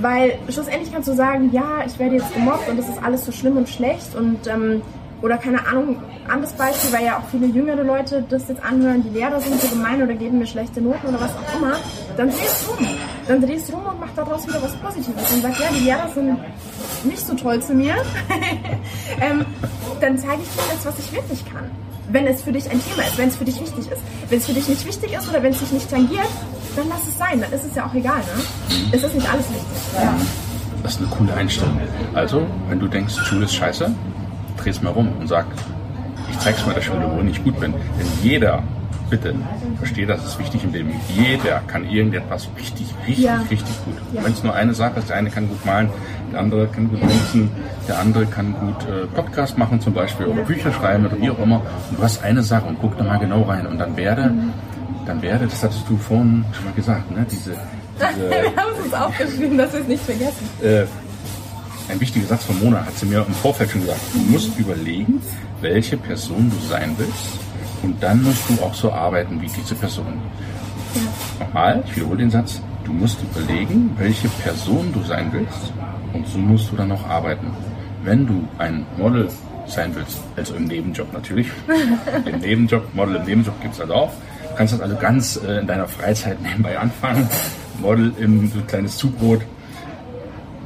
Weil 0.00 0.38
schlussendlich 0.48 0.92
kannst 0.92 1.08
du 1.08 1.14
sagen, 1.14 1.50
ja, 1.52 1.84
ich 1.86 1.98
werde 1.98 2.16
jetzt 2.16 2.34
gemobbt 2.34 2.68
und 2.68 2.78
das 2.78 2.88
ist 2.88 3.02
alles 3.02 3.24
so 3.24 3.32
schlimm 3.32 3.56
und 3.56 3.68
schlecht 3.68 4.14
und 4.14 4.46
ähm, 4.46 4.82
oder 5.22 5.38
keine 5.38 5.66
Ahnung, 5.66 6.02
anderes 6.28 6.52
Beispiel, 6.52 6.92
weil 6.92 7.04
ja 7.04 7.18
auch 7.18 7.28
viele 7.30 7.46
jüngere 7.46 7.82
Leute 7.82 8.24
das 8.28 8.48
jetzt 8.48 8.62
anhören, 8.64 9.02
die 9.02 9.10
Lehrer 9.10 9.40
sind 9.40 9.60
so 9.60 9.68
gemein 9.68 10.02
oder 10.02 10.14
geben 10.14 10.38
mir 10.38 10.46
schlechte 10.46 10.80
Noten 10.80 11.08
oder 11.08 11.20
was 11.20 11.30
auch 11.30 11.60
immer, 11.60 11.76
dann 12.16 12.28
dreh 12.28 12.46
es 12.46 12.66
um. 12.68 12.86
Dann 13.26 13.40
dreh 13.40 13.54
es 13.54 13.72
rum 13.72 13.86
und 13.86 14.00
mach 14.00 14.10
daraus 14.14 14.46
wieder 14.46 14.62
was 14.62 14.74
Positives 14.76 15.32
und 15.32 15.42
sag, 15.42 15.58
ja, 15.58 15.66
die 15.72 15.84
Lehrer 15.84 16.08
sind 16.14 16.38
nicht 17.04 17.26
so 17.26 17.34
toll 17.34 17.60
zu 17.62 17.74
mir. 17.74 17.94
ähm, 19.20 19.44
dann 20.00 20.18
zeige 20.18 20.42
ich 20.42 20.48
dir 20.48 20.62
das, 20.72 20.84
was 20.84 20.98
ich 20.98 21.12
wirklich 21.12 21.44
kann. 21.52 21.70
Wenn 22.10 22.26
es 22.26 22.42
für 22.42 22.52
dich 22.52 22.70
ein 22.70 22.80
Thema 22.84 23.06
ist, 23.06 23.16
wenn 23.16 23.28
es 23.28 23.36
für 23.36 23.44
dich 23.44 23.60
wichtig 23.60 23.90
ist. 23.90 24.02
Wenn 24.28 24.38
es 24.38 24.46
für 24.46 24.52
dich 24.52 24.68
nicht 24.68 24.86
wichtig 24.86 25.12
ist 25.14 25.28
oder 25.28 25.42
wenn 25.42 25.52
es 25.52 25.58
dich 25.58 25.72
nicht 25.72 25.90
tangiert, 25.90 26.28
dann 26.76 26.88
lass 26.88 27.06
es 27.08 27.16
sein. 27.16 27.40
Dann 27.40 27.52
ist 27.52 27.64
es 27.64 27.74
ja 27.74 27.86
auch 27.86 27.94
egal, 27.94 28.18
ne? 28.18 28.78
Es 28.92 29.02
ist 29.02 29.14
nicht 29.14 29.32
alles 29.32 29.48
wichtig. 29.48 29.66
Ja. 29.94 30.14
Das 30.82 30.96
ist 30.96 31.00
eine 31.00 31.08
coole 31.08 31.32
Einstellung. 31.32 31.80
Also, 32.12 32.46
wenn 32.68 32.78
du 32.78 32.86
denkst, 32.86 33.14
Schule 33.14 33.46
ist 33.46 33.54
scheiße, 33.54 33.90
dreh 34.56 34.70
es 34.70 34.82
mal 34.82 34.90
rum 34.90 35.08
und 35.20 35.28
sag, 35.28 35.46
ich 36.30 36.38
zeig's 36.38 36.64
mal 36.66 36.74
der 36.74 36.82
Schule, 36.82 37.08
worin 37.10 37.28
ich 37.28 37.42
gut 37.42 37.58
bin. 37.60 37.72
Denn 37.72 38.06
jeder, 38.22 38.62
bitte, 39.10 39.34
verstehe, 39.78 40.06
das 40.06 40.24
ist 40.24 40.38
wichtig 40.38 40.64
im 40.64 40.72
Leben. 40.72 40.92
Jeder 41.14 41.60
kann 41.66 41.88
irgendetwas 41.88 42.48
richtig, 42.58 42.86
richtig, 43.06 43.24
Ja. 43.24 43.36
richtig 43.50 43.74
gut. 43.84 43.94
Ja. 44.12 44.24
Wenn 44.24 44.32
es 44.32 44.42
nur 44.42 44.54
eine 44.54 44.74
Sache 44.74 44.98
ist, 45.00 45.08
der 45.10 45.16
eine 45.16 45.30
kann 45.30 45.48
gut 45.48 45.64
malen, 45.66 45.90
der 46.32 46.40
andere 46.40 46.66
kann 46.68 46.88
gut 46.88 47.00
tanzen, 47.00 47.50
der 47.86 47.98
andere 47.98 48.26
kann 48.26 48.54
gut 48.54 48.88
äh, 48.88 49.06
Podcast 49.14 49.56
machen 49.58 49.80
zum 49.80 49.92
Beispiel 49.94 50.26
oder 50.26 50.42
Bücher 50.42 50.72
schreiben 50.72 51.06
oder 51.06 51.20
wie 51.20 51.30
auch 51.30 51.38
immer. 51.38 51.60
Und 51.90 51.98
du 51.98 52.02
hast 52.02 52.22
eine 52.24 52.42
Sache 52.42 52.64
und 52.66 52.78
guck 52.80 52.96
da 52.98 53.04
mal 53.04 53.18
genau 53.18 53.42
rein 53.42 53.66
und 53.66 53.78
dann 53.78 53.96
werde, 53.96 54.32
dann 55.06 55.20
werde, 55.22 55.46
das 55.46 55.62
hattest 55.62 55.84
du 55.88 55.96
vorhin 55.98 56.44
schon 56.54 56.64
mal 56.64 56.72
gesagt, 56.74 57.10
ne, 57.10 57.26
diese, 57.30 57.50
diese 58.16 58.30
Wir 58.30 58.56
haben 58.56 58.72
es 58.78 58.84
uns 58.86 58.94
aufgeschrieben, 58.94 59.58
dass 59.58 59.72
wir 59.74 59.80
es 59.80 59.86
nicht 59.88 60.02
vergessen. 60.02 60.48
äh, 60.62 60.84
ein 61.88 62.00
wichtiger 62.00 62.26
Satz 62.26 62.44
von 62.44 62.58
Mona 62.60 62.84
hat 62.84 62.96
sie 62.96 63.06
mir 63.06 63.24
im 63.26 63.34
Vorfeld 63.34 63.70
schon 63.70 63.82
gesagt. 63.82 64.00
Du 64.12 64.18
musst 64.32 64.58
überlegen, 64.58 65.20
welche 65.60 65.96
Person 65.96 66.50
du 66.50 66.66
sein 66.66 66.94
willst 66.96 67.38
und 67.82 68.02
dann 68.02 68.22
musst 68.22 68.42
du 68.48 68.62
auch 68.62 68.74
so 68.74 68.92
arbeiten 68.92 69.40
wie 69.40 69.48
diese 69.48 69.74
Person. 69.74 70.20
Nochmal, 71.38 71.82
ich 71.86 71.96
wiederhole 71.96 72.18
den 72.18 72.30
Satz. 72.30 72.60
Du 72.84 72.92
musst 72.92 73.18
überlegen, 73.22 73.94
welche 73.98 74.28
Person 74.28 74.92
du 74.92 75.02
sein 75.02 75.30
willst 75.32 75.72
und 76.12 76.26
so 76.28 76.38
musst 76.38 76.70
du 76.70 76.76
dann 76.76 76.92
auch 76.92 77.06
arbeiten. 77.08 77.46
Wenn 78.02 78.26
du 78.26 78.46
ein 78.58 78.84
Model 78.98 79.28
sein 79.66 79.94
willst, 79.94 80.20
also 80.36 80.54
im 80.54 80.64
Nebenjob 80.64 81.12
natürlich, 81.12 81.48
im 82.26 82.38
Nebenjob, 82.38 82.94
Model 82.94 83.16
im 83.16 83.24
Nebenjob 83.24 83.60
gibt 83.62 83.74
es 83.74 83.80
halt 83.80 83.90
auch, 83.90 84.10
du 84.10 84.56
kannst 84.56 84.74
das 84.74 84.80
also 84.80 84.96
ganz 84.96 85.36
äh, 85.36 85.60
in 85.60 85.66
deiner 85.66 85.88
Freizeit 85.88 86.40
nebenbei 86.42 86.78
anfangen, 86.78 87.28
Model 87.80 88.12
im 88.18 88.50
so 88.50 88.58
ein 88.58 88.66
kleines 88.66 88.96
Zubrot, 88.96 89.40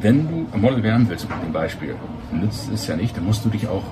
wenn 0.01 0.29
du 0.29 0.47
ein 0.53 0.61
Model 0.61 0.83
werden 0.83 1.07
willst, 1.09 1.27
zum 1.43 1.53
Beispiel, 1.53 1.95
nützt 2.33 2.69
es 2.73 2.87
ja 2.87 2.97
nicht, 2.97 3.17
dann 3.17 3.25
musst 3.25 3.45
du 3.45 3.49
dich 3.49 3.67
auch, 3.69 3.83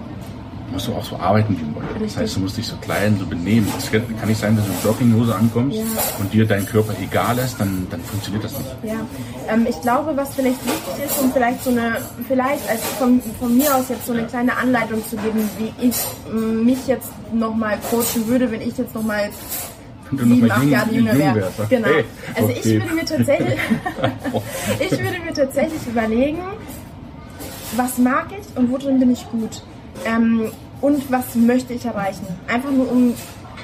musst 0.70 0.88
du 0.88 0.94
auch 0.94 1.04
so 1.04 1.16
arbeiten 1.16 1.56
wie 1.58 1.62
ein 1.62 1.72
Model. 1.72 1.88
Das 1.94 2.02
Richtig. 2.02 2.22
heißt, 2.22 2.36
du 2.36 2.40
musst 2.40 2.56
dich 2.56 2.66
so 2.66 2.76
klein, 2.76 3.16
so 3.18 3.26
benehmen. 3.26 3.66
Es 3.78 3.90
kann 3.90 4.02
kann 4.18 4.28
nicht 4.28 4.40
sein, 4.40 4.56
dass 4.56 4.66
du 4.66 4.72
in 4.72 4.78
Jogginghose 4.84 5.34
ankommst 5.34 5.78
Ja. 5.78 5.84
und 6.20 6.32
dir 6.32 6.46
dein 6.46 6.66
Körper 6.66 6.92
egal 7.02 7.38
ist, 7.38 7.58
dann, 7.60 7.86
dann 7.90 8.00
funktioniert 8.02 8.44
das 8.44 8.52
nicht. 8.58 8.70
Ja, 8.84 8.94
ähm, 9.48 9.66
ich 9.68 9.80
glaube, 9.80 10.16
was 10.16 10.34
vielleicht 10.34 10.64
wichtig 10.64 11.04
ist, 11.06 11.20
um 11.22 11.32
vielleicht 11.32 11.62
so 11.64 11.70
eine, 11.70 11.96
vielleicht 12.26 12.68
als 12.68 12.82
von, 12.98 13.20
von 13.40 13.56
mir 13.56 13.74
aus 13.74 13.88
jetzt 13.88 14.06
so 14.06 14.12
eine 14.12 14.24
kleine 14.26 14.56
Anleitung 14.56 15.02
zu 15.08 15.16
geben, 15.16 15.48
wie 15.58 15.72
ich 15.88 15.96
mich 16.62 16.86
jetzt 16.86 17.08
nochmal 17.32 17.78
coachen 17.90 18.26
würde, 18.26 18.50
wenn 18.50 18.60
ich 18.60 18.76
jetzt 18.78 18.94
nochmal 18.94 19.30
Wenn 20.10 20.18
du 20.18 20.24
noch 20.26 20.34
sieben, 20.34 20.46
mal 20.48 20.62
jung, 20.62 20.70
Jahre 20.70 20.90
jünger 20.92 21.12
jung 21.12 21.20
wäre. 21.20 21.34
wärst, 21.36 21.70
Genau. 21.70 21.88
Also 22.34 22.50
ich 22.50 22.58
okay. 22.58 22.80
würde 22.82 22.94
mir 22.94 23.04
tatsächlich, 23.04 23.58
ich 24.80 24.90
würde 24.90 25.20
mir 25.24 25.32
tatsächlich 25.34 25.86
überlegen, 25.86 26.38
was 27.76 27.98
mag 27.98 28.26
ich 28.30 28.56
und 28.56 28.70
worin 28.70 28.98
bin 28.98 29.12
ich 29.12 29.28
gut 29.30 29.62
ähm, 30.04 30.52
und 30.80 31.10
was 31.10 31.34
möchte 31.34 31.72
ich 31.74 31.84
erreichen. 31.84 32.26
Einfach 32.46 32.70
nur 32.70 32.90
um 32.90 33.14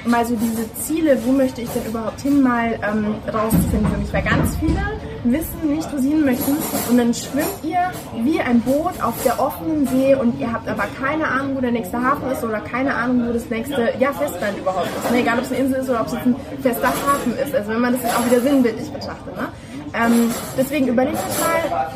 mal 0.05 0.25
so 0.25 0.35
diese 0.35 0.71
Ziele, 0.81 1.17
wo 1.25 1.31
möchte 1.31 1.61
ich 1.61 1.69
denn 1.69 1.85
überhaupt 1.85 2.21
hin, 2.21 2.41
mal 2.41 2.79
ähm, 2.83 3.15
rauszufinden 3.33 3.87
für 3.91 3.97
mich. 3.97 4.13
Weil 4.13 4.23
ganz 4.23 4.55
viele 4.57 4.81
wissen 5.23 5.73
nicht, 5.73 5.91
wo 5.93 5.97
sie 5.97 6.09
hin 6.09 6.25
möchten 6.25 6.57
und 6.89 6.97
dann 6.97 7.13
schwimmt 7.13 7.63
ihr 7.63 7.91
wie 8.23 8.39
ein 8.39 8.59
Boot 8.61 9.01
auf 9.01 9.13
der 9.23 9.39
offenen 9.39 9.87
See 9.87 10.15
und 10.15 10.39
ihr 10.39 10.51
habt 10.51 10.67
aber 10.67 10.85
keine 10.99 11.27
Ahnung, 11.27 11.55
wo 11.55 11.61
der 11.61 11.71
nächste 11.71 12.01
Hafen 12.01 12.29
ist 12.31 12.43
oder 12.43 12.59
keine 12.59 12.93
Ahnung, 12.93 13.27
wo 13.27 13.33
das 13.33 13.49
nächste 13.49 13.93
ja, 13.99 14.11
Festland 14.11 14.57
überhaupt 14.57 14.87
ist. 14.87 15.11
Ne? 15.11 15.19
Egal, 15.19 15.37
ob 15.37 15.45
es 15.45 15.51
eine 15.51 15.59
Insel 15.59 15.81
ist 15.81 15.89
oder 15.89 16.01
ob 16.01 16.07
es 16.07 16.13
ein 16.13 16.35
fester 16.61 16.87
Hafen 16.87 17.37
ist. 17.37 17.55
Also 17.55 17.71
wenn 17.71 17.79
man 17.79 17.93
das 17.93 18.03
jetzt 18.03 18.17
auch 18.17 18.25
wieder 18.25 18.41
sinnbildlich 18.41 18.91
betrachtet. 18.91 19.35
Ne? 19.37 19.47
Ähm, 19.93 20.31
deswegen 20.57 20.87
überlegt 20.87 21.17
euch 21.17 21.39
mal, 21.39 21.87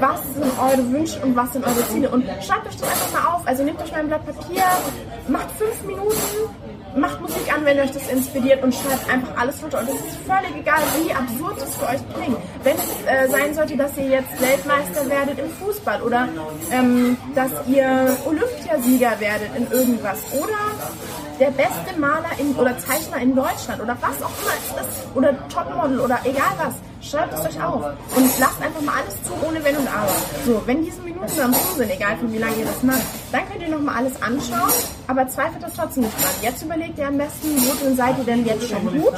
was 0.00 0.20
sind 0.34 0.52
eure 0.58 0.92
Wünsche 0.92 1.20
und 1.20 1.36
was 1.36 1.52
sind 1.52 1.66
eure 1.66 1.88
Ziele 1.88 2.08
und 2.08 2.24
schreibt 2.46 2.66
euch 2.66 2.76
das 2.76 2.88
einfach 2.88 3.12
mal 3.12 3.34
auf. 3.34 3.42
Also 3.46 3.64
nehmt 3.64 3.82
euch 3.82 3.90
mal 3.90 4.00
ein 4.00 4.08
Blatt 4.08 4.24
Papier, 4.24 4.62
macht 5.28 5.50
fünf 5.58 5.82
Minuten, 5.84 6.14
macht 6.96 7.20
Musik 7.20 7.52
an, 7.52 7.64
wenn 7.64 7.78
euch 7.80 7.90
das 7.92 8.08
inspiriert 8.08 8.62
und 8.62 8.74
schreibt 8.74 9.10
einfach 9.10 9.36
alles 9.36 9.62
runter. 9.62 9.80
Und 9.80 9.88
es 9.88 9.94
ist 9.94 10.16
völlig 10.26 10.56
egal, 10.56 10.80
wie 11.02 11.12
absurd 11.12 11.56
es 11.58 11.74
für 11.76 11.86
euch 11.86 12.00
klingt. 12.14 12.38
Wenn 12.62 12.76
es 12.76 13.06
äh, 13.06 13.28
sein 13.28 13.54
sollte, 13.54 13.76
dass 13.76 13.96
ihr 13.96 14.06
jetzt 14.06 14.40
Weltmeister 14.40 15.08
werdet 15.08 15.38
im 15.38 15.50
Fußball 15.50 16.02
oder 16.02 16.28
ähm, 16.70 17.16
dass 17.34 17.50
ihr 17.66 18.16
Olympiasieger 18.24 19.20
werdet 19.20 19.56
in 19.56 19.70
irgendwas 19.70 20.18
oder 20.32 20.54
der 21.40 21.50
beste 21.50 21.98
Maler 21.98 22.30
in, 22.38 22.54
oder 22.54 22.78
Zeichner 22.78 23.18
in 23.18 23.34
Deutschland 23.34 23.82
oder 23.82 23.96
was 24.00 24.22
auch 24.22 24.30
immer 24.42 24.54
es 24.56 24.86
ist 24.86 25.06
oder 25.14 25.36
Topmodel 25.48 26.00
oder 26.00 26.18
egal 26.24 26.54
was. 26.58 26.74
Schreibt 27.10 27.34
es 27.34 27.40
euch 27.40 27.62
auf 27.62 27.84
und 28.16 28.38
lasst 28.40 28.62
einfach 28.62 28.80
mal 28.80 28.94
alles 29.02 29.22
zu, 29.22 29.32
ohne 29.46 29.62
Wenn 29.62 29.76
und 29.76 29.88
Aber. 29.88 30.08
So, 30.46 30.62
wenn 30.64 30.82
diese 30.82 31.02
Minuten 31.02 31.38
am 31.40 31.52
Schluss 31.52 31.76
sind, 31.76 31.90
egal 31.90 32.16
von 32.16 32.32
wie 32.32 32.38
lange 32.38 32.56
ihr 32.56 32.64
das 32.64 32.82
macht, 32.82 33.02
dann 33.30 33.42
könnt 33.50 33.62
ihr 33.62 33.68
nochmal 33.68 33.96
alles 33.96 34.22
anschauen, 34.22 34.72
aber 35.06 35.28
zweifelt 35.28 35.62
das 35.62 35.74
trotzdem 35.74 36.04
nicht 36.04 36.16
dran. 36.16 36.32
Jetzt 36.40 36.62
überlegt 36.62 36.98
ihr 36.98 37.08
am 37.08 37.18
besten, 37.18 37.48
wo 37.66 37.84
drin 37.84 37.96
seid 37.96 38.16
ihr 38.18 38.24
denn 38.24 38.46
jetzt 38.46 38.68
schon 38.68 38.86
gut 38.86 39.14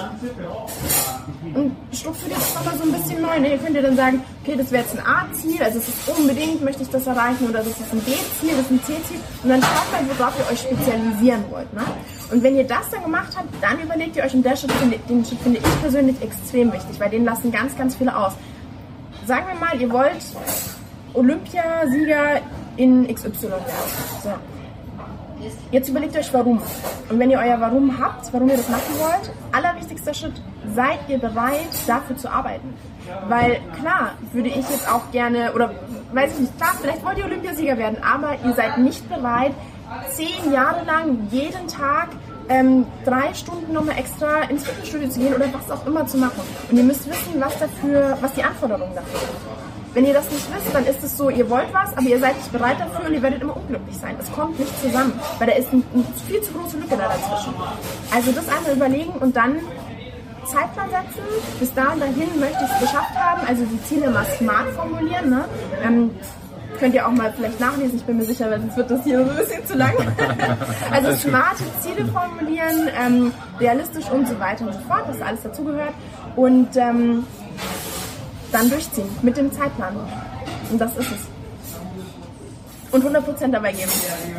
und 1.55 1.77
strukturiert 1.93 2.39
das 2.39 2.55
nochmal 2.57 2.77
so 2.77 2.83
ein 2.83 2.93
bisschen 2.93 3.23
neu. 3.23 3.39
Ne? 3.39 3.53
Ihr 3.53 3.59
könnt 3.59 3.77
ihr 3.77 3.83
dann 3.83 3.97
sagen, 3.97 4.25
okay, 4.43 4.57
das 4.57 4.73
wäre 4.73 4.83
jetzt 4.83 4.99
ein 4.99 5.07
A-Ziel, 5.07 5.63
also 5.63 5.79
es 5.79 5.89
ist 5.89 6.09
unbedingt, 6.09 6.65
möchte 6.65 6.83
ich 6.83 6.91
das 6.91 7.07
erreichen 7.07 7.49
oder 7.49 7.61
das 7.61 7.69
ist 7.69 7.93
ein 7.93 8.01
B-Ziel, 8.01 8.51
das 8.51 8.61
ist 8.61 8.71
ein 8.71 8.83
C-Ziel 8.85 9.21
und 9.45 9.49
dann 9.49 9.63
schaut 9.63 9.93
mal, 9.93 10.19
worauf 10.19 10.35
ihr 10.39 10.53
euch 10.53 10.61
spezialisieren 10.61 11.45
wollt. 11.51 11.73
Ne? 11.73 11.83
Und 12.31 12.43
wenn 12.43 12.57
ihr 12.57 12.65
das 12.65 12.91
dann 12.91 13.03
gemacht 13.03 13.37
habt, 13.37 13.49
dann 13.63 13.81
überlegt 13.81 14.17
ihr 14.17 14.25
euch, 14.25 14.35
und 14.35 14.43
der 14.43 14.55
den 14.55 15.25
Schritt 15.25 15.41
finde 15.41 15.59
ich 15.59 15.81
persönlich 15.81 16.21
extrem 16.23 16.73
wichtig, 16.73 16.99
weil 16.99 17.11
den 17.11 17.25
lassen 17.25 17.53
ganz, 17.53 17.77
ganz 17.77 17.95
viele 17.95 18.17
aus. 18.17 18.33
Sagen 19.27 19.47
wir 19.49 19.55
mal, 19.59 19.81
ihr 19.81 19.91
wollt 19.91 20.25
Olympiasieger 21.15 22.41
in 22.77 23.07
XY 23.07 23.43
werden. 23.43 23.63
So. 24.23 24.31
Jetzt 25.71 25.89
überlegt 25.89 26.17
euch 26.17 26.33
warum. 26.33 26.61
Und 27.09 27.19
wenn 27.19 27.31
ihr 27.31 27.39
euer 27.39 27.61
Warum 27.61 27.99
habt, 27.99 28.33
warum 28.33 28.49
ihr 28.49 28.57
das 28.57 28.69
machen 28.69 28.95
wollt, 28.99 29.31
allerwichtigster 29.53 30.15
Schritt, 30.15 30.41
seid 30.75 30.99
ihr 31.09 31.19
bereit, 31.19 31.69
dafür 31.87 32.17
zu 32.17 32.29
arbeiten. 32.29 32.75
Weil 33.29 33.61
klar, 33.81 34.13
würde 34.33 34.49
ich 34.49 34.57
jetzt 34.57 34.91
auch 34.91 35.11
gerne, 35.13 35.53
oder 35.55 35.71
weiß 36.13 36.33
ich 36.35 36.41
nicht, 36.41 36.57
klar, 36.57 36.73
vielleicht 36.81 37.05
wollt 37.05 37.19
ihr 37.19 37.25
Olympiasieger 37.27 37.77
werden, 37.77 37.99
aber 38.03 38.37
ihr 38.45 38.55
seid 38.55 38.79
nicht 38.79 39.09
bereit, 39.09 39.53
zehn 40.11 40.53
Jahre 40.53 40.85
lang 40.85 41.29
jeden 41.31 41.69
Tag 41.69 42.09
ähm, 42.49 42.87
drei 43.05 43.35
Stunden 43.35 43.73
nochmal 43.73 43.99
extra 43.99 44.43
ins 44.43 44.65
Fitnessstudio 44.65 45.09
zu 45.09 45.19
gehen 45.19 45.35
oder 45.35 45.47
was 45.53 45.71
auch 45.71 45.87
immer 45.87 46.07
zu 46.07 46.17
machen. 46.19 46.41
Und 46.71 46.77
ihr 46.77 46.85
müsst 46.85 47.09
wissen, 47.09 47.41
was 47.41 47.59
dafür, 47.59 48.17
was 48.21 48.33
die 48.35 48.43
Anforderungen 48.43 48.95
dafür 48.95 49.21
sind. 49.21 49.57
Wenn 49.95 50.05
ihr 50.05 50.13
das 50.13 50.31
nicht 50.31 50.47
wisst, 50.55 50.75
dann 50.75 50.85
ist 50.85 51.03
es 51.03 51.17
so, 51.17 51.31
ihr 51.31 51.49
wollt 51.49 51.73
was, 51.73 51.97
aber 51.97 52.07
ihr 52.07 52.21
seid 52.21 52.37
nicht 52.37 52.53
bereit 52.53 52.79
dafür 52.79 53.07
und 53.07 53.15
ihr 53.15 53.23
werdet 53.23 53.41
immer 53.41 53.57
unglücklich 53.57 53.97
sein. 53.97 54.15
Das 54.19 54.31
kommt 54.31 54.59
nicht 54.59 54.81
zusammen, 54.83 55.19
weil 55.39 55.47
da 55.47 55.55
ist 55.55 55.73
eine 55.73 55.83
ein 55.95 56.05
viel 56.29 56.41
zu 56.43 56.53
große 56.53 56.77
Lücke 56.77 56.97
da 56.99 57.09
dazwischen. 57.09 57.55
Also 58.15 58.31
das 58.33 58.47
einmal 58.47 58.73
überlegen 58.75 59.13
und 59.13 59.35
dann 59.35 59.57
Zeitplan 60.45 60.91
setzen. 60.91 61.23
Bis 61.59 61.73
dahin 61.75 62.01
dahin 62.01 62.39
möchte 62.39 62.65
ich 62.65 62.71
es 62.73 62.81
geschafft 62.81 63.15
haben. 63.15 63.47
Also 63.47 63.65
die 63.65 63.83
Ziele 63.85 64.11
mal 64.11 64.27
smart 64.39 64.69
formulieren. 64.77 65.31
Ne? 65.31 65.45
Ähm, 65.83 66.11
Könnt 66.79 66.95
ihr 66.95 67.07
auch 67.07 67.13
mal 67.13 67.33
vielleicht 67.35 67.59
nachlesen, 67.59 67.97
ich 67.97 68.05
bin 68.05 68.19
mir 68.19 68.25
sicher, 68.25 68.51
weil 68.51 68.61
sonst 68.61 68.77
wird 68.77 68.91
das 68.91 69.05
hier 69.05 69.25
so 69.25 69.31
ein 69.31 69.37
bisschen 69.37 69.67
zu 69.67 69.77
lang. 69.77 69.95
also 70.91 71.13
smarte 71.13 71.65
Ziele 71.81 72.05
formulieren, 72.07 72.91
ähm, 72.99 73.33
realistisch 73.59 74.09
und 74.11 74.29
so 74.29 74.39
weiter 74.39 74.67
und 74.67 74.75
so 74.75 74.81
fort, 74.81 75.09
dass 75.09 75.21
alles 75.21 75.43
dazugehört. 75.43 75.95
Und 76.37 76.77
ähm, 76.77 77.25
dann 78.53 78.71
durchziehen 78.71 79.09
mit 79.23 79.37
dem 79.37 79.51
Zeitplan. 79.53 79.97
Und 80.71 80.81
das 80.81 80.97
ist 80.97 81.11
es. 81.11 81.19
Und 82.93 83.05
100% 83.05 83.51
dabei 83.51 83.73
geben. 83.73 83.91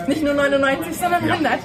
Nicht 0.08 0.24
nur 0.24 0.34
99, 0.34 0.98
sondern 0.98 1.24
100. 1.24 1.52
Ja. 1.52 1.60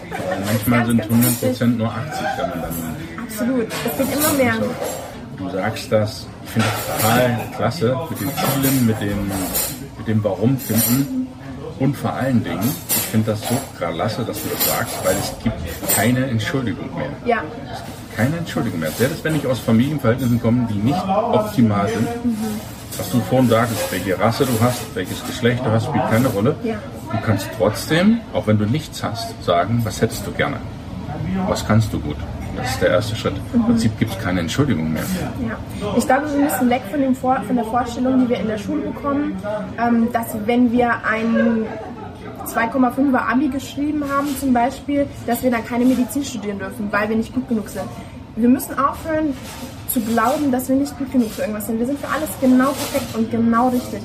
Manchmal 0.45 0.87
sind 0.87 1.03
100% 1.05 1.67
nur 1.67 1.89
80, 1.89 2.27
wenn 2.39 2.49
man 2.51 2.61
dann. 2.63 3.25
Absolut. 3.25 3.67
Es 3.69 3.99
geht 3.99 4.17
immer 4.17 4.33
mehr. 4.33 4.55
Du 5.43 5.51
sagst 5.51 5.91
das, 5.91 6.27
ich 6.45 6.51
finde 6.51 6.69
das 6.69 7.01
total 7.01 7.41
klasse 7.57 7.97
mit 8.11 8.21
den 8.21 8.31
Zielen, 8.35 8.87
mit 8.87 9.01
dem 9.01 9.31
mit 10.03 10.09
dem 10.09 10.25
Warum 10.25 10.57
finden. 10.59 11.29
Und 11.79 11.97
vor 11.97 12.13
allen 12.13 12.45
Dingen, 12.45 12.69
ich 12.89 12.97
finde 12.97 13.33
das 13.33 13.41
so 13.49 13.55
klasse, 13.77 14.25
dass 14.25 14.43
du 14.43 14.49
das 14.51 14.67
sagst, 14.67 15.05
weil 15.05 15.17
es 15.17 15.33
gibt 15.43 15.95
keine 15.95 16.27
Entschuldigung 16.27 16.95
mehr. 16.97 17.11
Ja. 17.25 17.43
Es 17.73 17.79
gibt 17.85 18.17
keine 18.17 18.37
Entschuldigung 18.37 18.81
mehr. 18.81 18.91
Selbst 18.91 19.25
wenn 19.25 19.37
ich 19.37 19.47
aus 19.47 19.59
Familienverhältnissen 19.59 20.41
komme, 20.41 20.69
die 20.71 20.79
nicht 20.79 21.03
optimal 21.09 21.89
sind, 21.89 22.25
mhm. 22.25 22.37
was 22.97 23.11
du 23.11 23.21
vorhin 23.21 23.49
sagst, 23.49 23.75
welche 23.91 24.19
Rasse 24.19 24.47
du 24.47 24.53
hast, 24.61 24.95
welches 24.95 25.25
Geschlecht 25.25 25.65
du 25.65 25.71
hast, 25.71 25.87
spielt 25.87 26.09
keine 26.11 26.29
Rolle. 26.29 26.55
Ja. 26.63 26.77
Du 27.11 27.19
kannst 27.25 27.49
trotzdem, 27.57 28.21
auch 28.33 28.47
wenn 28.47 28.59
du 28.59 28.67
nichts 28.67 29.03
hast, 29.03 29.43
sagen, 29.45 29.81
was 29.85 30.01
hättest 30.01 30.27
du 30.27 30.31
gerne? 30.33 30.59
Was 31.49 31.67
kannst 31.67 31.93
du 31.93 32.01
gut? 32.01 32.17
Das 32.57 32.71
ist 32.71 32.83
der 32.83 32.91
erste 32.91 33.17
Schritt. 33.17 33.35
Im 33.55 33.65
Prinzip 33.65 33.99
gibt 33.99 34.13
es 34.13 34.19
keine 34.19 34.41
Entschuldigung 34.41 34.93
mehr. 34.93 35.05
Ja. 35.47 35.95
Ich 35.97 36.07
glaube, 36.07 36.31
wir 36.31 36.45
müssen 36.45 36.71
weg 36.71 36.83
von, 36.91 37.01
dem 37.01 37.15
Vor 37.15 37.41
von 37.47 37.57
der 37.57 37.65
Vorstellung, 37.65 38.21
die 38.21 38.29
wir 38.29 38.41
in 38.41 38.47
der 38.47 38.59
Schule 38.59 38.83
bekommen, 38.83 39.37
ähm, 39.79 40.09
dass 40.13 40.27
wenn 40.45 40.71
wir 40.71 40.91
ein 41.05 41.67
2,5er 42.47 43.19
Abi 43.31 43.49
geschrieben 43.49 44.05
haben 44.11 44.29
zum 44.39 44.53
Beispiel, 44.53 45.07
dass 45.27 45.43
wir 45.43 45.51
dann 45.51 45.65
keine 45.65 45.85
Medizin 45.85 46.25
studieren 46.25 46.59
dürfen, 46.59 46.89
weil 46.91 47.09
wir 47.09 47.17
nicht 47.17 47.35
gut 47.35 47.49
genug 47.49 47.69
sind. 47.69 47.85
Wir 48.37 48.49
müssen 48.49 48.79
aufhören 48.79 49.35
zu 49.89 50.01
glauben, 50.01 50.51
dass 50.51 50.69
wir 50.69 50.77
nicht 50.77 50.97
gut 50.99 51.13
genug 51.13 51.31
für 51.31 51.43
irgendwas 51.43 51.67
sind. 51.67 51.79
Wir 51.79 51.87
sind 51.87 51.99
für 51.99 52.09
alles 52.09 52.31
genau 52.41 52.73
perfekt 52.73 53.15
und 53.17 53.31
genau 53.31 53.69
richtig. 53.69 54.03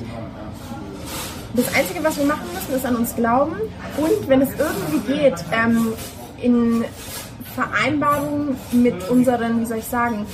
Das 1.54 1.74
Einzige, 1.74 2.04
was 2.04 2.16
wir 2.18 2.26
machen 2.26 2.46
müssen, 2.54 2.76
ist 2.76 2.86
an 2.86 2.96
uns 2.96 3.16
glauben 3.16 3.56
und 3.96 4.28
wenn 4.28 4.42
es 4.42 4.50
irgendwie 4.50 5.12
geht, 5.12 5.34
ähm, 5.52 5.88
in 6.40 6.84
Vereinbarung 7.58 8.56
mit 8.70 8.94
unseren, 9.10 9.60
wie 9.60 9.66
soll 9.66 9.78
ich 9.78 9.84
sagen, 9.84 10.24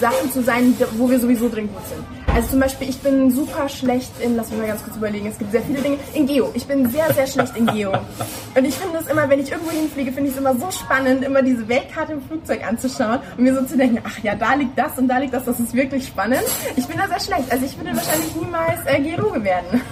Sachen 0.00 0.32
zu 0.32 0.42
sein, 0.42 0.74
wo 0.96 1.10
wir 1.10 1.20
sowieso 1.20 1.50
drin 1.50 1.68
gut 1.68 1.86
sind. 1.86 2.02
Also 2.34 2.48
zum 2.48 2.60
Beispiel, 2.60 2.88
ich 2.88 2.98
bin 3.00 3.30
super 3.30 3.68
schlecht 3.68 4.10
in, 4.20 4.36
lass 4.36 4.48
mich 4.48 4.58
mal 4.58 4.66
ganz 4.66 4.82
kurz 4.82 4.96
überlegen, 4.96 5.26
es 5.26 5.38
gibt 5.38 5.52
sehr 5.52 5.60
viele 5.62 5.82
Dinge, 5.82 5.98
in 6.14 6.26
Geo. 6.26 6.50
Ich 6.54 6.66
bin 6.66 6.90
sehr, 6.90 7.12
sehr 7.12 7.26
schlecht 7.26 7.54
in 7.56 7.66
Geo. 7.66 7.92
Und 7.92 8.64
ich 8.64 8.74
finde 8.74 8.98
es 8.98 9.06
immer, 9.06 9.28
wenn 9.28 9.40
ich 9.40 9.52
irgendwo 9.52 9.70
hinfliege, 9.70 10.12
finde 10.12 10.30
ich 10.30 10.36
es 10.36 10.40
immer 10.40 10.54
so 10.58 10.70
spannend, 10.70 11.24
immer 11.24 11.42
diese 11.42 11.68
Weltkarte 11.68 12.14
im 12.14 12.22
Flugzeug 12.22 12.66
anzuschauen 12.66 13.18
und 13.36 13.44
mir 13.44 13.54
so 13.54 13.62
zu 13.64 13.76
denken, 13.76 14.02
ach 14.02 14.18
ja, 14.22 14.34
da 14.34 14.54
liegt 14.54 14.78
das 14.78 14.96
und 14.96 15.08
da 15.08 15.18
liegt 15.18 15.34
das, 15.34 15.44
das 15.44 15.60
ist 15.60 15.74
wirklich 15.74 16.06
spannend. 16.06 16.42
Ich 16.76 16.86
bin 16.86 16.96
da 16.96 17.06
sehr 17.06 17.20
schlecht. 17.20 17.52
Also 17.52 17.66
ich 17.66 17.76
würde 17.76 17.94
wahrscheinlich 17.94 18.34
niemals 18.34 18.80
äh, 18.86 19.00
Geologe 19.00 19.44
werden. 19.44 19.82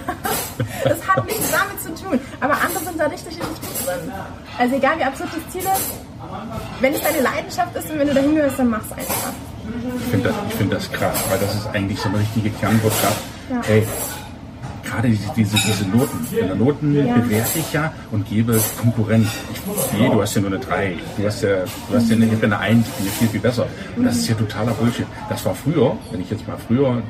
das 0.83 1.07
hat 1.07 1.23
nichts 1.25 1.51
damit 1.51 1.79
zu 1.79 2.03
tun. 2.03 2.19
Aber 2.39 2.53
andere 2.53 2.83
sind 2.83 2.99
da 2.99 3.05
richtig, 3.05 3.37
richtig 3.37 3.61
gut 3.61 3.87
drin. 3.87 4.11
Also 4.57 4.75
egal 4.75 4.97
wie 4.97 5.03
absurd 5.03 5.29
das 5.35 5.53
Ziel 5.53 5.61
ist, 5.61 5.93
wenn 6.79 6.93
es 6.93 7.01
deine 7.01 7.21
Leidenschaft 7.21 7.75
ist 7.75 7.91
und 7.91 7.99
wenn 7.99 8.07
du 8.07 8.13
dahin 8.15 8.35
gehörst, 8.35 8.57
dann 8.57 8.69
mach's 8.69 8.91
einfach. 8.91 9.33
Ich 9.97 10.11
finde 10.11 10.29
das, 10.29 10.57
find 10.57 10.73
das 10.73 10.91
krass, 10.91 11.23
weil 11.29 11.39
das 11.39 11.55
ist 11.55 11.67
eigentlich 11.67 11.99
so 11.99 12.09
eine 12.09 12.19
richtige 12.19 12.49
Kernbotschaft. 12.49 13.21
Ja. 13.49 13.61
Hey, 13.63 13.83
gerade 14.83 15.09
diese, 15.09 15.31
diese, 15.35 15.55
diese 15.55 15.85
Noten. 15.89 16.27
In 16.31 16.47
der 16.47 16.55
Noten 16.55 16.95
ja. 16.95 17.15
bewerte 17.15 17.59
ich 17.59 17.73
ja 17.73 17.93
und 18.11 18.27
gebe 18.27 18.59
Konkurrenz. 18.79 19.27
Ich, 19.53 19.99
nee, 19.99 20.09
du 20.09 20.21
hast 20.21 20.35
ja 20.35 20.41
nur 20.41 20.51
eine 20.51 20.59
3. 20.59 20.97
Du 21.17 21.25
hast 21.25 21.43
ja, 21.43 21.63
du 21.89 21.95
hast 21.95 22.09
ja 22.09 22.15
eine, 22.15 22.29
eine 22.41 22.59
1, 22.59 22.87
die 22.99 23.07
ist 23.07 23.17
viel, 23.17 23.27
viel 23.27 23.39
besser. 23.39 23.67
Und 23.95 24.05
das 24.05 24.17
ist 24.17 24.27
ja 24.27 24.35
totaler 24.35 24.71
Bullshit. 24.73 25.05
Das 25.29 25.45
war 25.45 25.55
früher, 25.55 25.97
wenn 26.11 26.21
ich 26.21 26.29
jetzt 26.29 26.47
mal 26.47 26.57
früher 26.57 27.01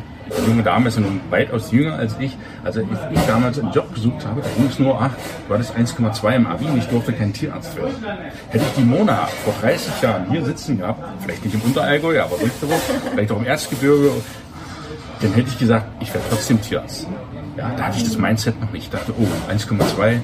junge 0.47 0.63
Dame 0.63 0.87
ist 0.87 0.95
ja 0.97 1.01
nun 1.01 1.21
weitaus 1.29 1.71
jünger 1.71 1.95
als 1.95 2.15
ich. 2.19 2.37
Also 2.63 2.81
ich, 2.81 2.87
ich 3.11 3.19
damals 3.27 3.59
einen 3.59 3.71
Job 3.71 3.93
gesucht 3.93 4.25
habe, 4.25 4.41
da 4.41 4.49
ging 4.55 4.67
es 4.67 4.79
nur, 4.79 4.99
ach, 5.01 5.11
du 5.47 5.53
hattest 5.53 5.75
1,2 5.75 6.35
im 6.35 6.47
Abi 6.47 6.65
und 6.65 6.77
ich 6.77 6.85
durfte 6.85 7.13
kein 7.13 7.33
Tierarzt 7.33 7.75
werden. 7.75 7.95
Hätte 8.49 8.65
ich 8.65 8.73
die 8.75 8.83
Mona 8.83 9.27
vor 9.43 9.53
30 9.61 10.01
Jahren 10.01 10.29
hier 10.29 10.43
sitzen 10.45 10.77
gehabt, 10.77 11.03
vielleicht 11.21 11.43
nicht 11.43 11.53
im 11.53 11.61
Unterallgäu, 11.61 12.21
aber 12.21 12.39
Rüsterow, 12.41 12.81
vielleicht 13.11 13.31
auch 13.31 13.37
im 13.37 13.45
Erzgebirge, 13.45 14.11
dann 15.21 15.33
hätte 15.33 15.49
ich 15.49 15.59
gesagt, 15.59 15.85
ich 15.99 16.13
werde 16.13 16.25
trotzdem 16.29 16.61
Tierarzt. 16.61 17.07
Ja, 17.57 17.71
da 17.75 17.83
hatte 17.83 17.97
ich 17.97 18.03
das 18.03 18.17
Mindset 18.17 18.59
noch 18.61 18.71
nicht. 18.71 18.85
Ich 18.85 18.89
dachte, 18.89 19.13
oh, 19.19 19.51
1,2, 19.51 20.19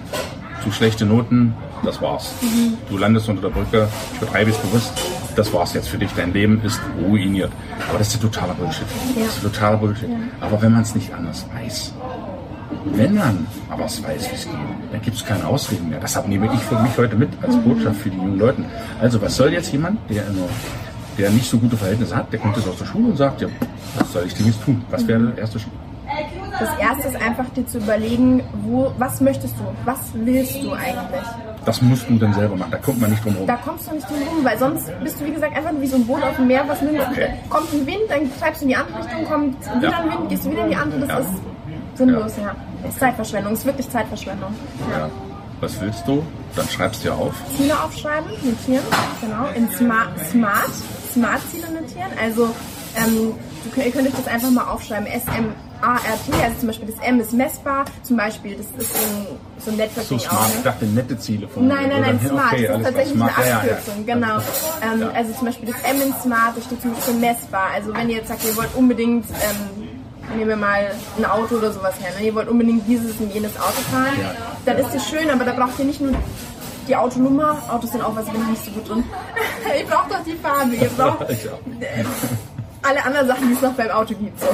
zu 0.63 0.72
schlechte 0.72 1.06
Noten, 1.06 1.54
das 1.84 2.02
war's. 2.02 2.34
Mhm. 2.41 2.78
Du 2.89 2.98
landest 2.98 3.30
unter 3.30 3.43
der 3.43 3.50
Brücke, 3.50 3.88
ich 4.13 4.20
betreibe 4.20 4.52
es 4.52 4.58
bewusst, 4.58 4.91
das 5.38 5.54
war's 5.54 5.73
jetzt 5.73 5.89
für 5.89 5.97
dich, 5.97 6.10
dein 6.15 6.34
Leben 6.34 6.62
ist 6.63 6.82
ruiniert. 7.00 7.52
Aber 7.88 8.00
das 8.00 8.08
ist 8.10 8.21
totaler 8.21 8.56
Bullshit. 8.56 8.86
Ja. 9.15 9.23
Das 9.23 9.36
ist 9.36 9.43
totaler 9.43 9.78
Bullshit. 9.78 10.10
Ja. 10.10 10.15
Aber 10.41 10.62
wenn 10.62 10.71
man 10.71 10.82
es 10.82 10.95
nicht 10.95 11.13
anders 11.13 11.45
weiß, 11.54 11.93
wenn 12.86 13.13
man 13.13 13.47
aber 13.69 13.86
es 13.86 14.04
weiß, 14.04 14.32
wie 14.32 14.36
es 14.36 14.45
geht, 14.45 14.54
dann 14.91 15.02
gibt 15.02 15.15
es 15.15 15.26
keine 15.26 15.45
Ausreden 15.45 15.89
mehr. 15.89 16.00
Das 16.00 16.26
nehme 16.26 16.52
ich 16.54 16.60
für 16.62 16.80
mich 16.80 16.97
heute 16.97 17.15
mit 17.15 17.30
als 17.41 17.56
mhm. 17.56 17.63
Botschaft 17.63 18.02
für 18.02 18.10
die 18.10 18.17
jungen 18.17 18.39
Leute. 18.39 18.63
Also 19.00 19.21
was 19.21 19.36
soll 19.36 19.54
jetzt 19.54 19.71
jemand, 19.71 20.00
der, 20.10 20.23
nur, 20.32 20.50
der 21.17 21.30
nicht 21.30 21.50
so 21.50 21.60
gute 21.60 21.78
Verhältnisse 21.78 22.15
hat, 22.15 22.32
der 22.34 22.39
kommt 22.39 22.58
jetzt 22.58 22.67
aus 22.67 22.78
der 22.78 22.86
Schule 22.86 23.10
und 23.10 23.17
sagt, 23.17 23.41
ja, 23.41 23.47
was 23.97 24.12
soll 24.12 24.23
ich 24.26 24.34
denn 24.34 24.47
jetzt 24.47 24.63
tun? 24.63 24.84
Was 24.89 25.08
wäre 25.08 25.19
der 25.19 25.38
erste 25.38 25.60
Schritt? 25.60 25.73
Das 26.60 26.69
erste 26.80 27.10
ist 27.10 27.21
einfach 27.21 27.45
dir 27.50 27.67
zu 27.67 27.78
überlegen, 27.78 28.41
wo, 28.63 28.91
was 28.97 29.21
möchtest 29.21 29.54
du? 29.60 29.63
Was 29.86 30.00
willst 30.13 30.63
du 30.63 30.73
eigentlich? 30.73 31.21
Das 31.67 31.82
musst 31.82 32.10
du 32.10 32.17
dann 32.17 32.34
selber 32.34 32.56
machen, 32.56 32.71
da 32.71 32.77
kommt 32.77 33.01
man 33.01 33.10
nicht 33.10 33.25
drum 33.25 33.36
rum. 33.36 33.45
Da 33.45 33.58
kommst 33.58 33.89
du 33.89 33.95
nicht 33.95 34.10
drum 34.10 34.15
rum, 34.25 34.45
weil 34.45 34.58
sonst 34.58 34.86
bist 35.03 35.19
du, 35.19 35.25
wie 35.25 35.32
gesagt, 35.32 35.53
einfach 35.53 35.71
wie 35.77 35.88
so 35.88 35.97
ein 35.97 36.08
Boot 36.08 36.23
auf 36.23 36.38
dem 36.38 36.47
Meer, 36.47 36.63
was 36.65 36.82
nimmt, 36.82 37.01
okay. 37.01 37.34
kommt 37.49 37.73
ein 37.73 37.86
Wind, 37.86 38.03
dann 38.08 38.39
treibst 38.39 38.62
du 38.62 38.65
in 38.65 38.69
die 38.69 38.75
andere 38.77 38.99
Richtung, 38.99 39.25
kommt 39.25 39.75
wieder 39.75 39.89
ja. 39.89 39.99
ein 39.99 40.10
Wind, 40.10 40.30
gehst 40.30 40.45
du 40.45 40.51
wieder 40.51 40.63
in 40.63 40.69
die 40.69 40.75
andere, 40.77 40.99
das 41.01 41.10
ja. 41.10 41.17
ist 41.19 41.27
sinnlos, 41.95 42.38
ja. 42.38 42.43
ja. 42.43 42.88
ist 42.88 42.99
Zeitverschwendung, 42.99 43.51
ist 43.51 43.65
wirklich 43.65 43.89
Zeitverschwendung. 43.89 44.56
Ja. 44.97 45.10
Was 45.60 45.82
willst 45.82 46.08
du? 46.08 46.23
Dann 46.56 46.69
schreibst 46.69 47.03
du 47.03 47.10
ja 47.10 47.15
auf. 47.15 47.34
Ziele 47.58 47.84
aufschreiben, 47.84 48.32
notieren, 48.32 48.86
genau. 49.19 49.47
In 49.53 49.69
Smart, 49.71 50.17
Smart, 50.32 50.71
Smart 51.12 51.41
Ziele 51.51 51.67
notieren. 51.69 52.12
Also 52.23 52.56
ähm, 52.95 53.34
ihr 53.75 53.91
könnt 53.91 54.08
euch 54.08 54.15
das 54.15 54.27
einfach 54.27 54.51
mal 54.51 54.67
aufschreiben. 54.69 55.08
S-M-A-R-T, 55.82 56.44
also 56.44 56.58
zum 56.60 56.68
Beispiel 56.68 56.88
das 56.94 57.06
M 57.08 57.20
ist 57.20 57.34
messbar, 57.34 57.86
zum 58.04 58.18
Beispiel, 58.18 58.56
das 58.58 58.66
ist 58.84 58.96
so 58.96 59.04
ein, 59.06 59.28
so 59.63 59.72
ein 59.72 59.78
Networking 59.78 60.20
So 60.20 60.26
smart, 60.26 60.42
auch. 60.42 60.50
ich 60.50 60.56
Ne? 60.56 60.62
dachte 60.63 60.86
nette 60.86 61.20
Ziele 61.20 61.48
von 61.48 61.68
Nein, 61.68 61.90
nein, 61.90 62.02
nein, 62.02 62.20
Smart. 62.28 62.54
okay, 62.54 62.68
das 62.68 62.78
ist 62.78 62.84
tatsächlich 62.86 63.13
smart. 63.16 63.38
eine 63.38 63.48
Ja, 63.48 63.52
ja, 63.52 63.66
ja. 63.66 63.72
Abkürzung, 63.76 64.06
genau. 64.06 64.38
Ähm, 64.82 65.02
Ja. 65.02 65.10
Also 65.12 65.34
zum 65.34 65.46
Beispiel 65.48 65.70
das 65.74 65.92
M 65.92 66.02
in 66.02 66.13
Smart, 66.22 66.58
da 66.58 66.62
steht 66.62 66.82
zum 66.82 66.94
Beispiel 66.94 67.13
messbar. 67.16 67.68
Also 67.74 67.94
wenn 67.94 68.10
ihr 68.10 68.16
jetzt 68.18 68.28
sagt, 68.28 68.44
ihr 68.46 68.56
wollt 68.58 68.74
unbedingt, 68.76 69.26
ähm, 69.30 69.88
nehmen 70.38 70.50
wir 70.50 70.58
mal 70.58 70.92
ein 71.18 71.26
Auto 71.26 71.56
oder 71.56 71.72
sowas 71.72 71.94
her, 72.00 72.10
ne? 72.20 72.26
ihr 72.26 72.36
wollt 72.36 72.50
unbedingt 72.50 72.88
dieses 72.88 73.16
und 73.20 73.34
jenes 73.34 73.56
Auto 73.58 73.82
fahren, 73.92 74.08
dann 74.66 74.78
ist 74.78 74.94
das 74.94 75.08
schön, 75.10 75.30
aber 75.30 75.46
da 75.46 75.54
braucht 75.54 75.80
ihr 75.80 75.86
nicht 75.86 76.02
nur 76.02 76.12
die 76.88 76.96
Autonummer, 76.96 77.58
Autos 77.70 77.92
sind 77.92 78.02
auch 78.02 78.16
was, 78.16 78.26
bin 78.26 78.42
ich 78.42 78.48
nicht 78.50 78.66
so 78.66 78.72
gut 78.72 78.90
drin. 78.90 79.04
ihr 79.80 79.86
braucht 79.86 80.10
doch 80.12 80.24
die 80.26 80.34
Farbe, 80.36 80.74
ihr 80.76 80.90
braucht 80.98 81.30
Ich 81.30 81.48
auch. 81.50 81.60
alle 82.84 83.04
anderen 83.06 83.28
Sachen, 83.28 83.48
die 83.50 83.54
es 83.54 83.62
noch 83.62 83.74
beim 83.74 83.90
Auto 83.92 84.13
gibt. 84.16 84.40
So. 84.40 84.48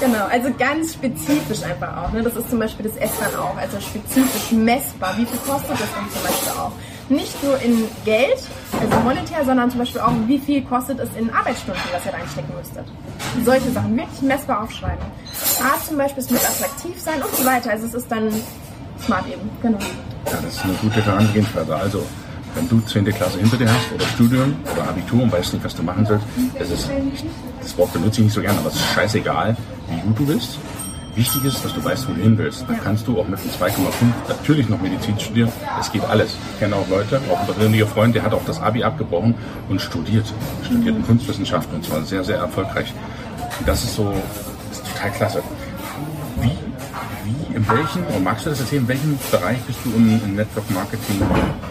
Genau, 0.00 0.26
also 0.26 0.48
ganz 0.58 0.94
spezifisch 0.94 1.62
einfach 1.62 1.96
auch. 1.96 2.12
Ne? 2.12 2.22
Das 2.22 2.34
ist 2.34 2.50
zum 2.50 2.58
Beispiel 2.58 2.90
das 2.90 2.94
dann 3.20 3.34
auch, 3.40 3.56
also 3.56 3.80
spezifisch 3.80 4.52
messbar. 4.52 5.14
Wie 5.16 5.26
viel 5.26 5.38
kostet 5.46 5.72
das 5.72 5.88
dann 5.94 6.10
zum 6.10 6.22
Beispiel 6.22 6.52
auch? 6.58 6.72
Nicht 7.08 7.42
nur 7.42 7.60
in 7.60 7.84
Geld, 8.04 8.38
also 8.80 9.00
monetär, 9.00 9.44
sondern 9.44 9.70
zum 9.70 9.80
Beispiel 9.80 10.00
auch, 10.00 10.12
wie 10.26 10.38
viel 10.38 10.62
kostet 10.62 11.00
es 11.00 11.08
in 11.18 11.28
Arbeitsstunden, 11.30 11.82
was 11.92 12.06
ihr 12.06 12.14
reinstecken 12.14 12.54
müsstet. 12.56 12.84
Solche 13.44 13.70
Sachen 13.72 13.96
wirklich 13.96 14.22
messbar 14.22 14.62
aufschreiben. 14.62 15.04
A 15.60 15.86
zum 15.86 15.96
Beispiel, 15.96 16.22
es 16.22 16.30
muss 16.30 16.44
attraktiv 16.44 17.00
sein 17.00 17.20
und 17.20 17.34
so 17.36 17.44
weiter. 17.44 17.70
Also 17.70 17.86
es 17.86 17.94
ist 17.94 18.10
dann 18.10 18.30
smart 19.04 19.26
eben, 19.26 19.50
genau. 19.60 19.78
Ja, 20.26 20.38
das 20.42 20.54
ist 20.54 20.64
eine 20.64 20.74
gute 20.74 21.04
Herangehensweise. 21.04 21.74
Also, 21.74 22.06
wenn 22.54 22.68
du 22.68 22.80
10. 22.80 23.04
Klasse 23.06 23.38
hinter 23.38 23.56
dir 23.56 23.68
hast 23.68 23.92
oder 23.92 24.04
Studium 24.06 24.56
oder 24.72 24.88
Abitur 24.88 25.22
und 25.22 25.32
weißt 25.32 25.52
nicht, 25.54 25.64
was 25.64 25.74
du 25.74 25.82
machen 25.82 26.04
sollst, 26.06 26.24
es 26.58 26.70
ist, 26.70 26.90
das 27.60 27.78
Wort 27.78 27.92
benutze 27.92 28.20
ich 28.20 28.26
nicht 28.26 28.34
so 28.34 28.40
gerne, 28.40 28.58
aber 28.58 28.68
es 28.68 28.74
ist 28.74 28.86
scheißegal, 28.94 29.56
wie 30.00 30.08
gut 30.08 30.18
du 30.18 30.26
bist. 30.26 30.58
Wichtig 31.16 31.44
ist, 31.44 31.64
dass 31.64 31.74
du 31.74 31.84
weißt, 31.84 32.08
wo 32.08 32.12
du 32.12 32.20
hin 32.22 32.38
willst. 32.38 32.64
Dann 32.68 32.80
kannst 32.82 33.06
du 33.06 33.20
auch 33.20 33.26
mit 33.26 33.40
einem 33.40 33.50
2,5 33.50 34.28
natürlich 34.28 34.68
noch 34.68 34.80
Medizin 34.80 35.18
studieren. 35.18 35.50
Es 35.80 35.90
geht 35.90 36.04
alles. 36.04 36.36
Ich 36.52 36.60
kenne 36.60 36.76
auch 36.76 36.88
Leute, 36.88 37.20
auch 37.30 37.40
ein 37.40 37.46
persönlicher 37.46 37.86
Freund, 37.86 38.14
der 38.14 38.22
hat 38.22 38.32
auch 38.32 38.44
das 38.44 38.60
Abi 38.60 38.84
abgebrochen 38.84 39.34
und 39.68 39.80
studiert. 39.80 40.32
Studiert 40.64 40.96
in 40.96 41.04
Kunstwissenschaften 41.04 41.76
und 41.76 41.84
zwar 41.84 42.02
sehr, 42.04 42.22
sehr 42.22 42.38
erfolgreich. 42.38 42.94
Und 43.58 43.68
das 43.68 43.82
ist 43.84 43.96
so, 43.96 44.14
ist 44.70 44.86
total 44.86 45.10
klasse. 45.10 45.42
Wie, 46.40 46.52
wie, 47.24 47.56
in 47.56 47.68
welchen, 47.68 48.06
oder 48.06 48.20
magst 48.20 48.46
du 48.46 48.50
das 48.50 48.60
erzählen, 48.60 48.82
in 48.82 48.88
welchem 48.88 49.18
Bereich 49.32 49.58
bist 49.62 49.80
du 49.84 49.90
im, 49.90 50.20
im 50.24 50.36
Network 50.36 50.70
Marketing, 50.70 51.20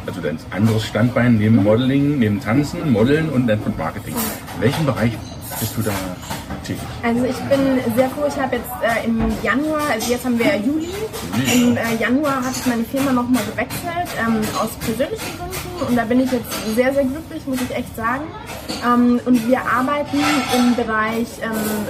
also 0.06 0.20
dein 0.20 0.38
anderes 0.52 0.86
Standbein 0.86 1.38
neben 1.38 1.64
Modeling, 1.64 2.20
neben 2.20 2.42
Tanzen, 2.42 2.92
Modeln 2.92 3.30
und 3.30 3.46
Network 3.46 3.78
Marketing. 3.78 4.16
In 4.58 4.62
welchem 4.62 4.86
Bereich 4.86 5.14
bist 5.60 5.78
du 5.78 5.82
da 5.82 5.92
tätig? 6.70 6.82
Also 7.04 7.24
ich 7.26 7.36
bin 7.36 7.80
sehr 7.96 8.10
froh, 8.10 8.26
ich 8.28 8.38
habe 8.42 8.56
jetzt 8.56 8.70
äh, 8.82 9.06
im 9.06 9.22
Januar, 9.44 9.82
also 9.92 10.12
jetzt 10.12 10.26
haben 10.26 10.40
wir 10.40 10.56
Juli, 10.58 10.90
im 11.54 11.78
äh, 11.78 11.96
Januar 12.00 12.36
habe 12.36 12.54
ich 12.56 12.66
meine 12.66 12.84
Firma 12.84 13.12
nochmal 13.12 13.44
gewechselt, 13.52 14.08
ähm, 14.20 14.42
aus 14.60 14.70
persönlichen 14.86 15.38
Gründen 15.38 15.88
und 15.88 15.96
da 15.96 16.04
bin 16.06 16.22
ich 16.22 16.32
jetzt 16.32 16.52
sehr, 16.76 16.94
sehr 16.94 17.06
glücklich, 17.06 17.46
muss 17.46 17.60
ich 17.62 17.76
echt 17.76 17.96
sagen. 17.96 18.24
Ähm, 18.86 19.20
und 19.26 19.48
wir 19.48 19.60
arbeiten 19.60 20.20
im 20.56 20.76
Bereich 20.76 21.28
ähm, 21.42 21.86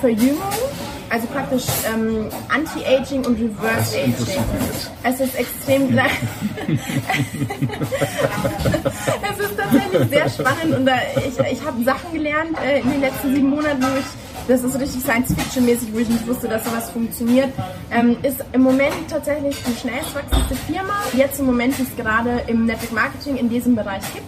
Verjüngung, 0.00 0.42
also 1.08 1.26
praktisch 1.28 1.64
ähm, 1.92 2.26
Anti-Aging 2.48 3.24
und 3.24 3.40
Reverse 3.40 3.96
Aging. 3.96 4.44
Es 5.02 5.20
ist 5.20 5.34
extrem 5.36 5.88
klein. 5.90 6.10
es 9.06 9.38
ist 9.38 9.56
tatsächlich 9.56 10.08
sehr 10.08 10.28
spannend 10.28 10.76
und 10.76 10.86
da, 10.86 10.94
ich, 11.16 11.38
ich 11.52 11.64
habe 11.64 11.82
Sachen 11.84 12.12
gelernt 12.12 12.56
äh, 12.64 12.80
in 12.80 12.90
den 12.90 13.00
letzten 13.00 13.34
sieben 13.34 13.50
Monaten, 13.50 13.82
wo 13.82 13.98
ich, 13.98 14.04
das 14.48 14.62
ist 14.62 14.78
richtig 14.78 15.02
Science-Fiction-mäßig, 15.02 15.92
wo 15.92 15.98
ich 15.98 16.08
nicht 16.08 16.26
wusste, 16.26 16.48
dass 16.48 16.64
sowas 16.64 16.90
funktioniert. 16.90 17.48
Ähm, 17.90 18.16
ist 18.22 18.44
im 18.52 18.62
Moment 18.62 19.08
tatsächlich 19.08 19.56
die 19.64 19.78
schnellst 19.80 20.14
wachsendste 20.14 20.54
Firma, 20.66 20.94
jetzt 21.14 21.40
im 21.40 21.46
Moment, 21.46 21.78
die 21.78 21.82
es 21.82 21.96
gerade 21.96 22.42
im 22.46 22.66
Network 22.66 22.92
Marketing 22.92 23.36
in 23.36 23.48
diesem 23.48 23.74
Bereich 23.74 24.02
gibt. 24.12 24.26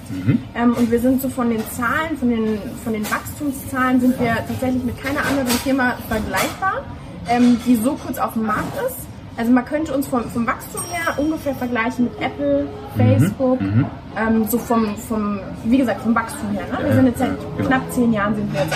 Ähm, 0.55 0.75
und 0.75 0.91
wir 0.91 1.01
sind 1.01 1.21
so 1.21 1.29
von 1.29 1.51
den 1.51 1.63
Zahlen, 1.73 2.17
von 2.19 2.31
den, 2.31 2.59
von 2.83 2.93
den 2.93 3.09
Wachstumszahlen, 3.11 4.01
sind 4.01 4.21
wir 4.21 4.37
tatsächlich 4.49 4.83
mit 4.85 5.03
keiner 5.03 5.25
anderen 5.27 5.49
Firma 5.49 5.97
vergleichbar, 6.09 6.85
ähm, 7.29 7.61
die 7.67 7.77
so 7.77 7.95
kurz 7.95 8.19
auf 8.19 8.33
dem 8.35 8.47
Markt 8.47 8.75
ist. 8.89 9.06
Also 9.37 9.53
man 9.53 9.65
könnte 9.67 9.93
uns 9.95 10.07
vom, 10.07 10.25
vom 10.31 10.47
Wachstum 10.47 10.81
her 10.91 11.15
ungefähr 11.19 11.55
vergleichen 11.55 12.05
mit 12.05 12.21
Apple, 12.21 12.67
Facebook, 12.97 13.59
ähm, 13.61 14.45
so 14.49 14.59
vom, 14.59 14.97
vom, 14.97 15.41
wie 15.65 15.79
gesagt, 15.79 16.01
vom 16.01 16.15
Wachstum 16.15 16.51
her. 16.53 16.65
Ne? 16.73 16.87
Wir 16.89 16.95
sind 16.95 17.07
jetzt 17.07 17.19
seit 17.19 17.31
genau. 17.57 17.69
knapp 17.69 17.93
zehn 17.93 18.13
Jahren 18.13 18.35
sind 18.35 18.53
wir 18.53 18.61
jetzt. 18.63 18.75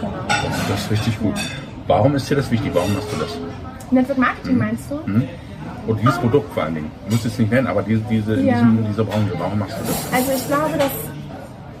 Genau. 0.00 0.12
Das 0.68 0.80
ist 0.82 0.90
richtig 0.90 1.18
gut. 1.18 1.34
Warum 1.88 2.14
ist 2.14 2.30
dir 2.30 2.36
das 2.36 2.50
wichtig? 2.50 2.70
Warum 2.74 2.94
machst 2.94 3.08
du 3.12 3.16
das? 3.18 3.36
Network 3.90 4.18
Marketing 4.18 4.58
meinst 4.58 4.90
du? 4.90 4.94
Und 5.86 6.00
dieses 6.00 6.16
Produkt 6.18 6.52
vor 6.54 6.62
allen 6.62 6.76
Dingen. 6.76 6.90
Du 7.08 7.14
musst 7.14 7.26
es 7.26 7.38
nicht 7.38 7.50
nennen, 7.50 7.66
aber 7.66 7.82
diese, 7.82 8.02
diese, 8.02 8.34
in 8.34 8.46
Ja. 8.46 8.54
diesem, 8.54 8.86
dieser 8.86 9.04
Branche. 9.04 9.32
Warum 9.36 9.58
machst 9.58 9.76
du 9.80 9.84
das? 9.84 10.12
Also 10.12 10.32
ich 10.32 10.46
glaube, 10.46 10.78
dass 10.78 10.90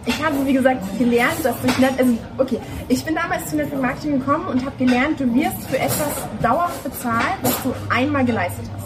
ich 0.04 0.24
habe, 0.24 0.34
wie 0.44 0.52
gesagt, 0.52 0.98
gelernt, 0.98 1.44
dass 1.44 1.60
durch 1.60 1.78
Net 1.78 1.92
also 1.98 2.18
okay, 2.38 2.58
ich 2.88 3.04
bin 3.04 3.14
damals 3.14 3.48
zu 3.48 3.56
Network 3.56 3.82
Marketing 3.82 4.18
gekommen 4.18 4.46
und 4.46 4.64
habe 4.64 4.76
gelernt, 4.76 5.20
du 5.20 5.32
wirst 5.34 5.68
für 5.68 5.78
etwas 5.78 6.26
dauerhaft 6.40 6.82
bezahlt, 6.82 7.38
was 7.42 7.62
du 7.62 7.72
einmal 7.88 8.24
geleistet 8.24 8.64
hast. 8.74 8.82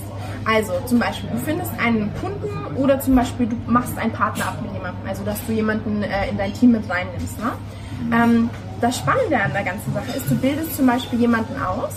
Also 0.46 0.72
zum 0.86 0.98
Beispiel, 0.98 1.28
du 1.30 1.38
findest 1.38 1.72
einen 1.78 2.12
Kunden 2.20 2.76
oder 2.76 3.00
zum 3.00 3.16
Beispiel 3.16 3.46
du 3.46 3.56
machst 3.66 3.98
einen 3.98 4.12
Partner 4.12 4.48
ab 4.48 4.58
mit 4.62 4.72
jemandem, 4.72 5.08
also 5.08 5.24
dass 5.24 5.44
du 5.46 5.52
jemanden 5.52 6.02
äh, 6.02 6.28
in 6.30 6.38
dein 6.38 6.52
Team 6.52 6.72
mit 6.72 6.88
reinnimmst. 6.88 7.38
Ne? 7.40 7.52
Ähm, 8.12 8.50
das 8.80 8.98
Spannende 8.98 9.40
an 9.40 9.52
der 9.52 9.64
ganzen 9.64 9.92
Sache 9.92 10.16
ist, 10.16 10.30
du 10.30 10.36
bildest 10.36 10.76
zum 10.76 10.86
Beispiel 10.86 11.18
jemanden 11.18 11.60
aus 11.60 11.94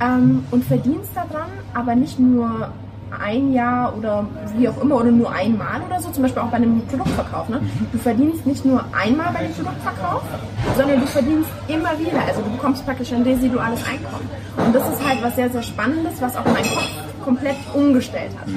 ähm, 0.00 0.44
und 0.50 0.64
verdienst 0.64 1.10
daran, 1.14 1.50
aber 1.74 1.94
nicht 1.94 2.18
nur 2.18 2.70
ein 3.18 3.52
Jahr 3.52 3.96
oder 3.96 4.26
wie 4.56 4.68
auch 4.68 4.80
immer 4.80 4.96
oder 4.96 5.10
nur 5.10 5.30
einmal 5.32 5.80
oder 5.86 6.00
so, 6.00 6.10
zum 6.10 6.22
Beispiel 6.22 6.42
auch 6.42 6.48
bei 6.48 6.56
einem 6.56 6.86
Produktverkauf. 6.86 7.48
Ne? 7.48 7.60
Du 7.92 7.98
verdienst 7.98 8.46
nicht 8.46 8.64
nur 8.64 8.84
einmal 8.92 9.32
bei 9.32 9.42
dem 9.42 9.52
Produktverkauf, 9.52 10.22
sondern 10.76 11.00
du 11.00 11.06
verdienst 11.06 11.50
immer 11.68 11.98
wieder. 11.98 12.20
Also 12.26 12.42
du 12.42 12.50
bekommst 12.50 12.84
praktisch 12.84 13.12
ein 13.12 13.22
residuales 13.22 13.80
Einkommen. 13.84 14.28
Und 14.56 14.74
das 14.74 14.88
ist 14.88 15.06
halt 15.06 15.22
was 15.22 15.36
sehr, 15.36 15.50
sehr 15.50 15.62
Spannendes, 15.62 16.20
was 16.20 16.36
auch 16.36 16.44
meinen 16.44 16.68
Kopf 16.68 16.90
komplett 17.24 17.56
umgestellt 17.74 18.32
hat. 18.40 18.48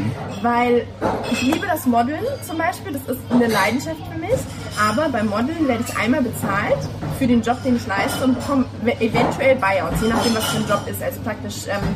Weil 0.41 0.85
ich 1.31 1.41
liebe 1.41 1.67
das 1.67 1.85
Modeln 1.85 2.23
zum 2.47 2.57
Beispiel, 2.57 2.93
das 2.93 3.01
ist 3.03 3.21
eine 3.29 3.47
Leidenschaft 3.47 3.99
für 4.11 4.19
mich, 4.19 4.39
aber 4.89 5.09
beim 5.09 5.27
Modeln 5.27 5.67
werde 5.67 5.83
ich 5.87 5.97
einmal 5.97 6.21
bezahlt 6.21 6.79
für 7.19 7.27
den 7.27 7.41
Job, 7.41 7.61
den 7.63 7.75
ich 7.75 7.85
leiste 7.85 8.23
und 8.23 8.35
bekomme 8.35 8.65
eventuell 8.99 9.55
Buyouts, 9.55 10.01
je 10.01 10.09
nachdem, 10.09 10.35
was 10.35 10.45
für 10.45 10.57
ein 10.57 10.67
Job 10.67 10.81
ist. 10.87 11.03
Also 11.03 11.19
praktisch 11.21 11.67
ähm, 11.67 11.95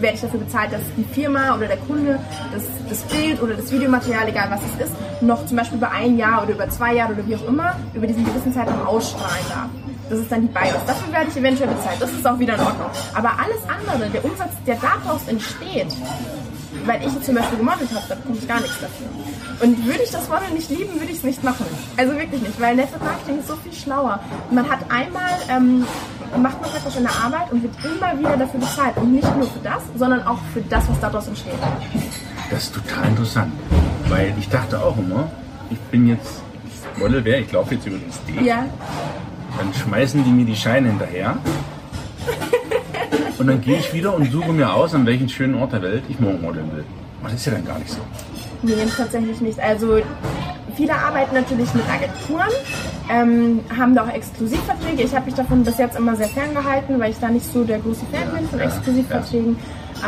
werde 0.00 0.16
ich 0.16 0.20
dafür 0.20 0.40
bezahlt, 0.40 0.72
dass 0.72 0.80
die 0.96 1.04
Firma 1.04 1.54
oder 1.54 1.66
der 1.66 1.76
Kunde 1.78 2.18
das, 2.52 2.62
das 2.88 3.02
Bild 3.02 3.42
oder 3.42 3.54
das 3.54 3.70
Videomaterial, 3.70 4.28
egal 4.28 4.50
was 4.50 4.60
es 4.60 4.86
ist, 4.86 5.22
noch 5.22 5.44
zum 5.46 5.56
Beispiel 5.56 5.78
über 5.78 5.90
ein 5.90 6.16
Jahr 6.16 6.42
oder 6.42 6.52
über 6.52 6.68
zwei 6.70 6.94
Jahre 6.94 7.12
oder 7.12 7.26
wie 7.26 7.36
auch 7.36 7.46
immer, 7.46 7.76
über 7.94 8.06
diesen 8.06 8.24
gewissen 8.24 8.52
Zeitraum 8.52 8.86
ausstrahlen 8.86 9.44
darf. 9.48 9.68
Das 10.08 10.18
ist 10.18 10.32
dann 10.32 10.42
die 10.42 10.48
BIOS. 10.48 10.84
Dafür 10.86 11.12
werde 11.12 11.30
ich 11.30 11.36
eventuell 11.36 11.68
bezahlt. 11.68 12.00
Das 12.00 12.10
ist 12.10 12.26
auch 12.26 12.38
wieder 12.38 12.54
in 12.54 12.60
Ordnung. 12.60 12.90
Aber 13.14 13.30
alles 13.30 13.58
andere, 13.68 14.10
der 14.10 14.24
Umsatz, 14.24 14.50
der 14.66 14.76
daraus 14.76 15.20
entsteht, 15.28 15.86
weil 16.84 17.00
ich 17.06 17.22
zum 17.22 17.36
Beispiel 17.36 17.58
gemodelt 17.58 17.90
habe, 17.94 18.04
da 18.08 18.14
bekomme 18.16 18.36
ich 18.36 18.48
gar 18.48 18.60
nichts 18.60 18.80
dafür. 18.80 19.06
Und 19.60 19.86
würde 19.86 20.02
ich 20.02 20.10
das 20.10 20.28
Modeln 20.28 20.54
nicht 20.54 20.68
lieben, 20.68 20.94
würde 20.94 21.12
ich 21.12 21.18
es 21.18 21.22
nicht 21.24 21.44
machen. 21.44 21.64
Also 21.96 22.12
wirklich 22.16 22.42
nicht, 22.42 22.60
weil 22.60 22.74
Network 22.74 23.04
Marketing 23.04 23.38
ist 23.38 23.48
so 23.48 23.56
viel 23.56 23.72
schlauer. 23.72 24.18
Man 24.50 24.68
hat 24.68 24.80
einmal, 24.88 25.30
ähm, 25.48 25.86
macht 26.38 26.60
man 26.60 26.70
praktisch 26.70 26.96
eine 26.96 27.10
Arbeit 27.10 27.50
und 27.52 27.62
wird 27.62 27.74
immer 27.84 28.18
wieder 28.18 28.36
dafür 28.36 28.60
bezahlt. 28.60 28.96
Und 28.96 29.12
nicht 29.12 29.36
nur 29.36 29.46
für 29.46 29.58
das, 29.62 29.82
sondern 29.96 30.26
auch 30.26 30.38
für 30.52 30.60
das, 30.62 30.88
was 30.88 31.00
daraus 31.00 31.28
entsteht. 31.28 31.54
Das 32.50 32.64
ist 32.64 32.74
total 32.74 33.08
interessant. 33.08 33.52
Weil 34.08 34.34
ich 34.38 34.48
dachte 34.48 34.80
auch 34.80 34.96
immer, 34.98 35.30
ich 35.70 35.78
bin 35.90 36.08
jetzt 36.08 36.42
Model 36.96 37.24
wer, 37.24 37.40
ich 37.40 37.50
laufe 37.52 37.74
jetzt 37.74 37.86
über 37.86 37.96
den 37.96 38.12
Steg. 38.12 38.42
Ja, 38.42 38.66
Dann 39.58 39.72
schmeißen 39.72 40.24
die 40.24 40.30
mir 40.30 40.44
die 40.44 40.56
Scheine 40.56 40.88
hinterher. 40.88 41.36
Und 43.38 43.46
dann 43.46 43.60
gehe 43.62 43.78
ich 43.78 43.94
wieder 43.94 44.14
und 44.14 44.30
suche 44.30 44.52
mir 44.52 44.72
aus, 44.72 44.94
an 44.94 45.06
welchen 45.06 45.28
schönen 45.28 45.54
Ort 45.54 45.72
der 45.72 45.80
Welt 45.80 46.02
ich 46.08 46.20
morgen 46.20 46.42
modeln 46.42 46.70
will. 46.74 46.84
Aber 47.20 47.30
das 47.30 47.40
ist 47.40 47.46
ja 47.46 47.52
dann 47.52 47.64
gar 47.64 47.78
nicht 47.78 47.90
so. 47.90 47.98
nee, 48.62 48.74
tatsächlich 48.94 49.40
nicht. 49.40 49.58
Also 49.58 50.00
viele 50.80 50.94
arbeiten 50.94 51.34
natürlich 51.34 51.74
mit 51.74 51.84
Agenturen, 51.90 52.48
ähm, 53.10 53.60
haben 53.78 53.94
da 53.94 54.04
auch 54.04 54.08
Exklusivverträge. 54.08 55.02
Ich 55.02 55.14
habe 55.14 55.26
mich 55.26 55.34
davon 55.34 55.62
bis 55.62 55.76
jetzt 55.76 55.98
immer 55.98 56.16
sehr 56.16 56.28
ferngehalten, 56.28 56.98
weil 56.98 57.10
ich 57.10 57.18
da 57.20 57.28
nicht 57.28 57.52
so 57.52 57.64
der 57.64 57.80
große 57.80 58.06
Fan 58.10 58.34
bin 58.34 58.48
von 58.48 58.60
Exklusivverträgen. 58.60 59.58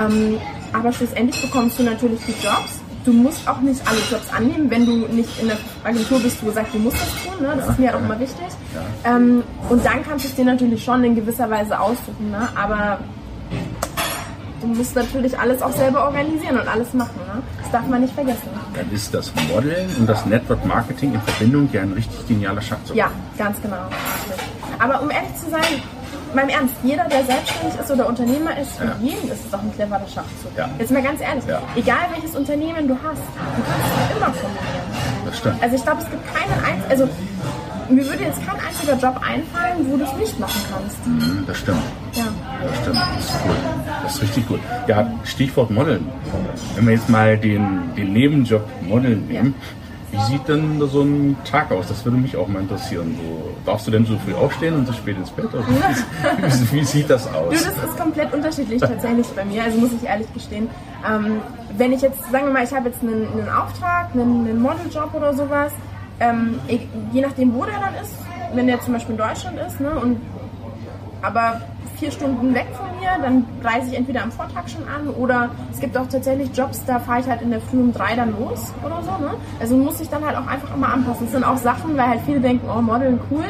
Ähm, 0.00 0.38
aber 0.72 0.90
schlussendlich 0.90 1.42
bekommst 1.42 1.78
du 1.78 1.82
natürlich 1.82 2.20
die 2.26 2.42
Jobs. 2.42 2.80
Du 3.04 3.12
musst 3.12 3.46
auch 3.46 3.60
nicht 3.60 3.86
alle 3.86 3.98
Jobs 4.10 4.32
annehmen, 4.32 4.70
wenn 4.70 4.86
du 4.86 5.06
nicht 5.08 5.42
in 5.42 5.48
der 5.48 5.58
Agentur 5.84 6.20
bist, 6.20 6.42
wo 6.42 6.46
du 6.46 6.52
sagst, 6.52 6.72
du 6.72 6.78
musst 6.78 6.96
das 6.96 7.22
tun. 7.22 7.42
Ne? 7.42 7.52
Das 7.54 7.68
ist 7.68 7.78
mir 7.78 7.94
auch 7.94 8.00
immer 8.00 8.18
wichtig. 8.18 8.46
Ähm, 9.04 9.42
und 9.68 9.84
dann 9.84 10.02
kannst 10.02 10.24
du 10.24 10.28
es 10.30 10.34
dir 10.36 10.46
natürlich 10.46 10.82
schon 10.82 11.04
in 11.04 11.14
gewisser 11.14 11.50
Weise 11.50 11.78
aussuchen. 11.78 12.30
Ne? 12.30 12.48
Aber 12.54 13.00
du 14.62 14.68
musst 14.68 14.96
natürlich 14.96 15.38
alles 15.38 15.60
auch 15.60 15.72
selber 15.72 16.06
organisieren 16.06 16.58
und 16.58 16.66
alles 16.66 16.94
machen. 16.94 17.20
Ne? 17.26 17.42
Das 17.60 17.72
darf 17.72 17.86
man 17.88 18.00
nicht 18.00 18.14
vergessen. 18.14 18.48
Dann 18.74 18.90
ist 18.90 19.12
das 19.12 19.32
Modeln 19.48 19.88
und 19.98 20.06
das 20.06 20.24
Network 20.26 20.64
Marketing 20.64 21.14
in 21.14 21.20
Verbindung 21.22 21.68
ja 21.72 21.82
ein 21.82 21.92
richtig 21.92 22.26
genialer 22.26 22.62
Schachzug. 22.62 22.96
Ja, 22.96 23.10
ganz 23.36 23.60
genau. 23.60 23.84
Aber 24.78 25.02
um 25.02 25.10
ehrlich 25.10 25.34
zu 25.36 25.50
sein, 25.50 25.82
beim 26.34 26.48
Ernst, 26.48 26.74
jeder, 26.82 27.04
der 27.04 27.24
selbstständig 27.24 27.78
ist 27.78 27.90
oder 27.90 28.08
Unternehmer 28.08 28.58
ist, 28.58 28.76
für 28.76 28.84
ja. 28.84 28.96
jeden 29.00 29.30
ist 29.30 29.44
es 29.44 29.50
doch 29.50 29.62
ein 29.62 29.72
cleverer 29.74 30.06
Schachzug. 30.06 30.56
Ja. 30.56 30.68
Jetzt 30.78 30.90
mal 30.90 31.02
ganz 31.02 31.20
ehrlich, 31.20 31.44
ja. 31.46 31.60
egal 31.76 32.06
welches 32.14 32.34
Unternehmen 32.34 32.88
du 32.88 32.94
hast, 32.94 33.20
du 33.20 33.62
kannst 33.62 34.10
es 34.10 34.16
immer 34.16 34.26
kombinieren. 34.26 35.26
Das 35.26 35.38
stimmt. 35.38 35.62
Also 35.62 35.76
ich 35.76 35.82
glaube, 35.82 36.02
es 36.02 36.10
gibt 36.10 36.34
keinen 36.34 36.64
einzigen, 36.64 36.90
also 36.90 37.08
mir 37.90 38.06
würde 38.06 38.24
jetzt 38.24 38.46
kein 38.46 38.58
einziger 38.60 38.94
Job 38.94 39.20
einfallen, 39.22 39.90
wo 39.90 39.96
du 39.96 40.04
es 40.04 40.12
nicht 40.14 40.40
machen 40.40 40.60
kannst. 40.72 41.06
Mhm, 41.06 41.44
das 41.46 41.58
stimmt. 41.58 41.82
Ja. 42.62 42.68
Das 42.68 42.78
stimmt. 42.78 42.96
Das 42.96 43.24
ist 43.24 43.34
cool. 43.44 43.54
Das 44.02 44.14
ist 44.14 44.22
richtig 44.22 44.48
gut. 44.48 44.60
Ja, 44.86 45.10
Stichwort 45.24 45.70
Modeln. 45.70 46.08
Wenn 46.74 46.86
wir 46.86 46.94
jetzt 46.94 47.08
mal 47.08 47.36
den, 47.36 47.94
den 47.96 48.12
Nebenjob 48.12 48.62
Modeln 48.82 49.26
nehmen, 49.26 49.54
wie 50.12 50.20
sieht 50.30 50.46
denn 50.46 50.78
so 50.88 51.00
ein 51.00 51.36
Tag 51.50 51.72
aus? 51.72 51.88
Das 51.88 52.04
würde 52.04 52.18
mich 52.18 52.36
auch 52.36 52.46
mal 52.46 52.60
interessieren. 52.60 53.16
So, 53.16 53.50
darfst 53.64 53.86
du 53.86 53.90
denn 53.90 54.04
so 54.04 54.18
früh 54.18 54.34
aufstehen 54.34 54.74
und 54.74 54.86
so 54.86 54.92
spät 54.92 55.16
ins 55.16 55.30
Bett? 55.30 55.48
wie, 55.52 56.72
wie, 56.72 56.84
sieht 56.84 57.08
das 57.08 57.26
aus? 57.28 57.48
Du, 57.48 57.54
das 57.54 57.84
ist 57.84 57.98
komplett 57.98 58.32
unterschiedlich 58.32 58.78
tatsächlich 58.78 59.26
bei 59.28 59.44
mir, 59.46 59.64
also 59.64 59.78
muss 59.78 59.90
ich 59.94 60.06
ehrlich 60.06 60.30
gestehen. 60.34 60.68
Ähm, 61.08 61.40
wenn 61.78 61.92
ich 61.94 62.02
jetzt, 62.02 62.20
sagen 62.30 62.46
wir 62.46 62.52
mal, 62.52 62.64
ich 62.64 62.74
habe 62.74 62.90
jetzt 62.90 63.00
einen, 63.00 63.26
einen 63.32 63.48
Auftrag, 63.48 64.10
einen, 64.12 64.46
einen 64.46 64.60
Modeljob 64.60 65.14
oder 65.14 65.32
sowas, 65.32 65.72
ähm, 66.20 66.60
je 67.12 67.20
nachdem, 67.22 67.54
wo 67.54 67.64
der 67.64 67.80
dann 67.80 67.94
ist, 67.94 68.12
wenn 68.54 68.66
der 68.66 68.80
zum 68.82 68.92
Beispiel 68.92 69.12
in 69.12 69.18
Deutschland 69.18 69.58
ist, 69.66 69.80
ne, 69.80 69.92
und 69.92 70.20
aber 71.22 71.62
vier 72.02 72.10
Stunden 72.10 72.52
weg 72.52 72.66
von 72.72 72.86
mir, 72.98 73.10
dann 73.22 73.44
reise 73.62 73.90
ich 73.92 73.96
entweder 73.96 74.24
am 74.24 74.32
Vortag 74.32 74.68
schon 74.68 74.82
an 74.88 75.06
oder 75.08 75.50
es 75.72 75.78
gibt 75.78 75.96
auch 75.96 76.08
tatsächlich 76.08 76.50
Jobs, 76.52 76.84
da 76.84 76.98
fahre 76.98 77.20
ich 77.20 77.28
halt 77.28 77.42
in 77.42 77.50
der 77.50 77.60
Früh 77.60 77.78
um 77.78 77.92
drei 77.92 78.16
dann 78.16 78.32
los 78.40 78.72
oder 78.84 79.00
so. 79.04 79.24
Ne? 79.24 79.34
Also 79.60 79.76
muss 79.76 80.00
ich 80.00 80.08
dann 80.08 80.24
halt 80.26 80.36
auch 80.36 80.48
einfach 80.48 80.74
immer 80.74 80.92
anpassen. 80.92 81.26
Es 81.26 81.32
sind 81.32 81.44
auch 81.44 81.58
Sachen, 81.58 81.96
weil 81.96 82.08
halt 82.08 82.20
viele 82.26 82.40
denken, 82.40 82.68
oh, 82.68 82.82
Modeln 82.82 83.20
cool. 83.30 83.44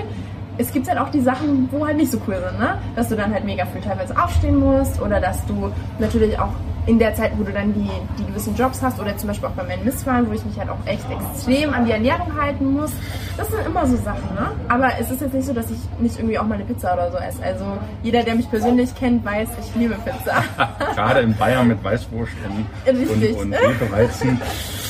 Es 0.59 0.73
gibt 0.73 0.89
halt 0.89 0.99
auch 0.99 1.11
die 1.11 1.21
Sachen, 1.21 1.69
wo 1.71 1.87
halt 1.87 1.97
nicht 1.97 2.13
so 2.13 2.19
cool 2.27 2.37
sind, 2.37 2.59
ne? 2.59 2.79
Dass 2.95 3.09
du 3.09 3.17
dann 3.17 3.33
halt 3.33 3.45
mega 3.45 3.65
früh 3.67 3.81
teilweise 3.81 4.17
aufstehen 4.23 4.59
musst 4.59 5.01
oder 5.01 5.21
dass 5.21 5.45
du 5.47 5.73
natürlich 5.99 6.39
auch 6.39 6.53
in 6.87 6.99
der 6.99 7.15
Zeit, 7.15 7.33
wo 7.37 7.45
du 7.45 7.53
dann 7.53 7.73
die, 7.73 7.89
die 8.19 8.27
gewissen 8.27 8.57
Jobs 8.57 8.83
hast 8.83 9.01
oder 9.01 9.17
zum 9.17 9.29
Beispiel 9.29 9.49
auch 9.49 9.53
bei 9.53 9.63
meinen 9.63 9.85
Missfallen, 9.85 10.29
wo 10.29 10.33
ich 10.33 10.45
mich 10.45 10.59
halt 10.59 10.69
auch 10.69 10.85
echt 10.85 11.05
extrem 11.11 11.73
an 11.73 11.85
die 11.85 11.93
Ernährung 11.93 12.29
halten 12.41 12.73
muss. 12.73 12.91
Das 13.37 13.49
sind 13.49 13.65
immer 13.65 13.87
so 13.87 13.97
Sachen, 13.97 14.35
ne? 14.35 14.51
Aber 14.69 14.91
es 14.99 15.11
ist 15.11 15.21
jetzt 15.21 15.33
nicht 15.33 15.47
so, 15.47 15.53
dass 15.53 15.71
ich 15.71 15.79
nicht 16.01 16.19
irgendwie 16.19 16.39
auch 16.39 16.47
mal 16.47 16.57
eine 16.57 16.65
Pizza 16.65 16.93
oder 16.95 17.11
so 17.13 17.19
esse. 17.19 17.43
Also 17.43 17.65
jeder, 18.03 18.25
der 18.25 18.35
mich 18.35 18.51
persönlich 18.51 18.95
kennt, 18.97 19.25
weiß, 19.25 19.49
ich 19.61 19.81
liebe 19.81 19.95
Pizza. 19.95 20.43
Gerade 20.95 21.21
in 21.21 21.37
Bayern 21.37 21.69
mit 21.69 21.83
Weißwurst 21.83 22.33
und, 22.49 22.99
und, 22.99 23.37
und 23.37 23.53
Hefeweizen. 23.53 24.41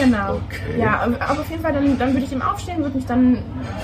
Genau. 0.00 0.34
Okay. 0.34 0.78
Ja, 0.78 1.00
aber 1.00 1.40
auf 1.40 1.50
jeden 1.50 1.62
Fall, 1.62 1.72
dann, 1.72 1.98
dann 1.98 2.12
würde 2.12 2.24
ich 2.24 2.32
eben 2.32 2.42
aufstehen, 2.42 2.82
würde 2.82 2.96
mich 2.96 3.06
dann, 3.06 3.38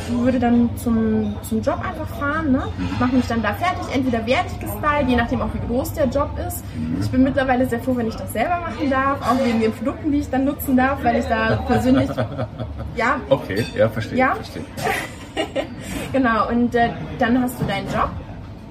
würde 0.08 0.38
dann 0.38 0.70
zum, 0.76 1.34
zum 1.42 1.62
Job 1.62 1.78
einfach 1.86 2.08
fahren, 2.16 2.52
ne? 2.52 2.62
mache 2.98 3.16
mich 3.16 3.26
dann 3.26 3.42
da 3.42 3.52
fertig. 3.54 3.94
Entweder 3.94 4.26
werde 4.26 4.48
ich 4.52 4.60
gestylt, 4.60 5.08
je 5.08 5.16
nachdem 5.16 5.42
auch 5.42 5.50
wie 5.52 5.66
groß 5.66 5.94
der 5.94 6.06
Job 6.06 6.30
ist. 6.46 6.64
Ich 7.00 7.10
bin 7.10 7.22
mittlerweile 7.22 7.66
sehr 7.66 7.80
froh, 7.80 7.96
wenn 7.96 8.08
ich 8.08 8.16
das 8.16 8.32
selber 8.32 8.60
machen 8.60 8.90
darf, 8.90 9.20
auch 9.20 9.44
wegen 9.44 9.60
den 9.60 9.72
Produkten, 9.72 10.10
die 10.12 10.18
ich 10.18 10.30
dann 10.30 10.44
nutzen 10.44 10.76
darf, 10.76 11.02
weil 11.04 11.16
ich 11.16 11.26
da 11.26 11.56
persönlich, 11.66 12.10
ja. 12.96 13.20
Okay, 13.28 13.64
ja, 13.76 13.88
verstehe. 13.88 14.18
Ja, 14.18 14.34
verstehe. 14.34 14.64
genau, 16.12 16.48
und 16.48 16.74
äh, 16.74 16.88
dann 17.18 17.42
hast 17.42 17.60
du 17.60 17.64
deinen 17.64 17.86
Job 17.88 18.10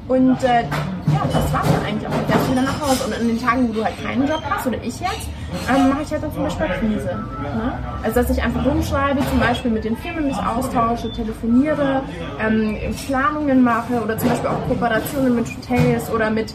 und 0.08 0.43
äh, 0.43 0.62
ja, 0.62 1.28
das 1.32 1.54
war's 1.54 1.68
dann 1.72 1.86
eigentlich 1.86 2.08
auch. 2.08 2.14
Du 2.14 2.32
fährst 2.32 2.52
wieder 2.52 2.62
nach 2.62 2.82
Hause. 2.82 3.06
Und 3.06 3.14
an 3.14 3.28
den 3.28 3.41
Tagen, 3.41 3.70
wo 3.70 3.74
du 3.74 3.84
halt 3.84 4.04
keinen 4.04 4.28
Job 4.28 4.41
hast, 4.48 4.68
oder 4.68 4.78
ich 4.84 5.00
jetzt, 5.00 5.30
ähm, 5.70 5.89
mache 5.89 6.01
ich 6.03 6.12
halt 6.12 6.24
dann 6.24 6.34
zum 6.34 6.43
Beispiel 6.43 6.66
Akquise. 6.66 7.24
Ne? 7.41 7.74
Also, 8.03 8.22
dass 8.22 8.30
ich 8.30 8.43
einfach 8.43 8.66
rumschreibe, 8.66 9.20
zum 9.30 9.39
Beispiel 9.39 9.72
mit 9.72 9.84
den 9.84 9.97
Firmen 9.97 10.28
mich 10.28 10.38
austausche, 10.38 11.12
telefoniere, 11.12 12.01
ähm, 12.39 12.78
Planungen 13.08 13.64
mache 13.64 14.01
oder 14.03 14.18
zum 14.18 14.30
Beispiel 14.30 14.49
auch 14.49 14.68
Kooperationen 14.68 15.36
mit 15.36 15.47
Hotels 15.47 16.10
oder 16.12 16.30
mit 16.30 16.53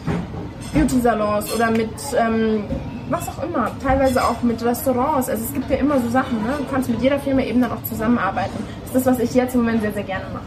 Beauty-Salons 0.73 1.53
oder 1.53 1.71
mit 1.71 1.89
ähm, 2.17 2.63
was 3.09 3.27
auch 3.27 3.43
immer, 3.43 3.71
teilweise 3.83 4.23
auch 4.23 4.41
mit 4.41 4.63
Restaurants. 4.63 5.29
Also 5.29 5.43
es 5.43 5.53
gibt 5.53 5.69
ja 5.69 5.77
immer 5.77 5.99
so 5.99 6.09
Sachen, 6.09 6.41
ne? 6.43 6.53
Du 6.57 6.65
kannst 6.71 6.89
mit 6.89 7.01
jeder 7.01 7.19
Firma 7.19 7.41
eben 7.41 7.61
dann 7.61 7.71
auch 7.71 7.83
zusammenarbeiten. 7.83 8.57
Das 8.85 8.95
ist 8.95 9.07
das, 9.07 9.13
was 9.13 9.19
ich 9.19 9.33
jetzt 9.33 9.53
im 9.53 9.61
Moment 9.61 9.81
sehr, 9.81 9.93
sehr 9.93 10.03
gerne 10.03 10.25
mache. 10.33 10.43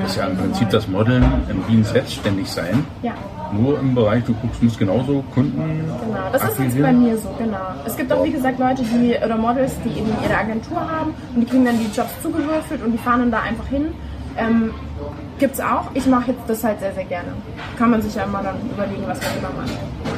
Das 0.00 0.10
ist 0.10 0.16
ja 0.16 0.26
im 0.26 0.36
Prinzip 0.36 0.70
das 0.70 0.86
Modeln 0.88 1.24
wie 1.68 1.76
ein 1.76 1.84
Selbstständig 1.84 2.50
sein. 2.50 2.84
Ja. 3.02 3.12
Nur 3.52 3.78
im 3.78 3.94
Bereich, 3.94 4.24
du 4.24 4.34
guckst, 4.34 4.62
musst 4.62 4.78
genauso 4.78 5.22
Kunden. 5.32 5.56
Genau, 5.56 6.18
das 6.32 6.42
ist 6.42 6.58
jetzt 6.58 6.82
bei 6.82 6.92
mir 6.92 7.16
so, 7.16 7.28
genau. 7.38 7.58
Es 7.86 7.96
gibt 7.96 8.12
auch, 8.12 8.24
wie 8.24 8.32
gesagt, 8.32 8.58
Leute, 8.58 8.82
die 8.82 9.16
oder 9.24 9.36
Models, 9.36 9.72
die 9.84 9.98
eben 10.00 10.10
ihre 10.22 10.36
Agentur 10.36 10.80
haben 10.80 11.14
und 11.34 11.40
die 11.40 11.46
kriegen 11.46 11.64
dann 11.64 11.78
die 11.78 11.90
Jobs 11.96 12.10
zugewürfelt 12.22 12.82
und 12.84 12.92
die 12.92 12.98
fahren 12.98 13.20
dann 13.20 13.30
da 13.30 13.40
einfach 13.40 13.66
hin. 13.68 13.94
Ähm, 14.36 14.72
Gibt's 15.38 15.60
auch. 15.60 15.90
Ich 15.94 16.06
mache 16.06 16.30
jetzt 16.30 16.42
das 16.46 16.62
halt 16.62 16.80
sehr, 16.80 16.92
sehr 16.94 17.04
gerne. 17.04 17.28
Kann 17.76 17.90
man 17.90 18.00
sich 18.02 18.14
ja 18.14 18.24
immer 18.24 18.42
dann 18.42 18.56
überlegen, 18.70 19.02
was 19.06 19.18
man 19.20 19.38
immer 19.38 19.60
macht. 19.60 19.72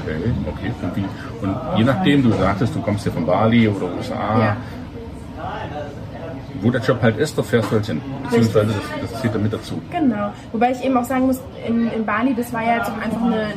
Okay, 0.05 0.33
okay. 0.47 0.73
Und, 0.83 0.97
wie, 0.97 1.47
und 1.47 1.79
je 1.79 1.85
nachdem, 1.85 2.23
du 2.23 2.33
sagtest, 2.33 2.75
du 2.75 2.81
kommst 2.81 3.07
ja 3.07 3.12
von 3.12 3.25
Bali 3.25 3.69
oder 3.69 3.87
USA, 3.97 4.39
ja 4.39 4.57
wo 6.62 6.71
der 6.71 6.81
Job 6.81 7.01
halt 7.03 7.19
ist, 7.19 7.37
da 7.37 7.43
fährst 7.43 7.71
du 7.71 7.77
halt 7.77 7.87
hin. 7.87 8.01
Beziehungsweise 8.25 8.67
das, 8.67 9.11
das 9.11 9.21
zählt 9.21 9.35
damit 9.35 9.53
dazu. 9.53 9.81
Genau. 9.91 10.33
Wobei 10.53 10.73
ich 10.73 10.85
eben 10.85 10.97
auch 10.97 11.05
sagen 11.05 11.27
muss, 11.27 11.41
in, 11.67 11.91
in 11.91 12.05
Bali, 12.05 12.35
das 12.35 12.53
war 12.53 12.62
ja 12.62 12.77
jetzt 12.77 12.91
auch 12.91 12.99
einfach 12.99 13.23
eine, 13.23 13.53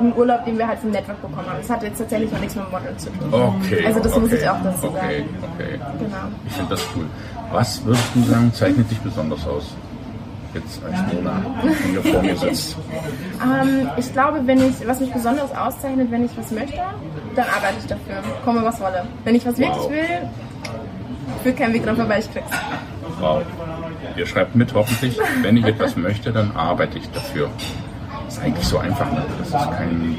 ein 0.00 0.12
Urlaub, 0.16 0.44
den 0.44 0.58
wir 0.58 0.66
halt 0.66 0.78
vom 0.78 0.90
Network 0.90 1.20
bekommen 1.20 1.46
haben. 1.46 1.58
Das 1.60 1.70
hat 1.70 1.82
jetzt 1.82 1.98
tatsächlich 1.98 2.32
auch 2.32 2.38
nichts 2.38 2.54
mit 2.56 2.64
dem 2.64 2.70
Model 2.70 2.96
zu 2.96 3.10
tun. 3.10 3.32
Okay. 3.32 3.86
Also 3.86 4.00
das 4.00 4.12
okay, 4.12 4.20
muss 4.20 4.32
ich 4.32 4.48
auch 4.48 4.62
dazu 4.62 4.86
okay, 4.86 4.96
sagen. 4.96 5.24
Okay, 5.54 5.80
Genau. 5.98 6.16
Ich 6.46 6.52
finde 6.52 6.70
das 6.70 6.86
cool. 6.96 7.06
Was 7.52 7.84
würdest 7.84 8.08
du 8.14 8.22
sagen, 8.22 8.52
zeichnet 8.52 8.90
dich 8.90 9.00
besonders 9.00 9.46
aus? 9.46 9.74
Jetzt 10.56 10.80
als 10.82 11.12
Mona, 11.12 11.42
hier 11.90 12.02
vor 12.02 12.22
mir 12.22 12.36
sitzt. 12.36 12.76
ähm, 13.42 13.90
ich 13.98 14.10
glaube, 14.12 14.40
wenn 14.46 14.58
ich, 14.58 14.86
was 14.86 15.00
mich 15.00 15.12
besonders 15.12 15.54
auszeichnet, 15.54 16.10
wenn 16.10 16.24
ich 16.24 16.30
was 16.34 16.50
möchte, 16.50 16.80
dann 17.34 17.44
arbeite 17.44 17.74
ich 17.78 17.86
dafür. 17.86 18.14
Komme 18.42 18.64
was 18.64 18.80
wolle. 18.80 19.04
Wenn 19.24 19.34
ich 19.34 19.44
was 19.44 19.58
wirklich 19.58 19.90
will, 19.90 20.30
führt 21.42 21.58
kein 21.58 21.74
Weg 21.74 21.84
dran 21.84 21.96
vorbei, 21.96 22.20
ich 22.20 22.32
krieg's. 22.32 22.50
Wow. 23.20 23.42
Ihr 24.16 24.26
schreibt 24.26 24.56
mit, 24.56 24.72
hoffentlich. 24.72 25.18
Wenn 25.42 25.58
ich 25.58 25.66
etwas 25.66 25.94
möchte, 25.94 26.32
dann 26.32 26.56
arbeite 26.56 26.96
ich 26.96 27.10
dafür. 27.10 27.50
Das 28.24 28.38
ist 28.38 28.42
eigentlich 28.42 28.66
so 28.66 28.78
einfach. 28.78 29.12
Ne? 29.12 29.24
Das 29.38 29.48
ist 29.48 29.70
kein, 29.76 30.18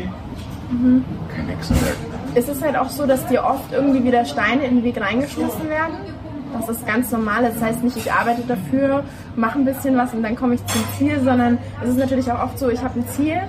mhm. 0.70 1.06
kein 1.36 1.48
Hexenwerk. 1.48 1.96
Es 2.36 2.48
ist 2.48 2.64
halt 2.64 2.78
auch 2.78 2.90
so, 2.90 3.08
dass 3.08 3.26
dir 3.26 3.44
oft 3.44 3.72
irgendwie 3.72 4.04
wieder 4.04 4.24
Steine 4.26 4.66
in 4.66 4.76
den 4.76 4.84
Weg 4.84 5.02
reingeschmissen 5.02 5.68
werden. 5.68 5.96
Das 6.54 6.70
ist 6.70 6.86
ganz 6.88 7.12
normal. 7.12 7.44
Das 7.44 7.62
heißt 7.62 7.84
nicht, 7.84 7.98
ich 7.98 8.12
arbeite 8.12 8.42
dafür, 8.48 9.04
mache 9.36 9.60
ein 9.60 9.66
bisschen 9.66 9.98
was 9.98 10.14
und 10.14 10.24
dann 10.24 10.36
komme 10.36 10.56
ich 10.56 10.66
zum 10.66 10.82
Ziel, 10.98 11.20
sondern 11.24 11.58
es 11.84 11.90
ist 11.90 11.98
natürlich 11.98 12.32
auch 12.32 12.44
oft 12.44 12.60
so, 12.60 12.70
ich 12.70 12.82
habe 12.82 13.00
ein 13.00 13.08
Ziel 13.10 13.42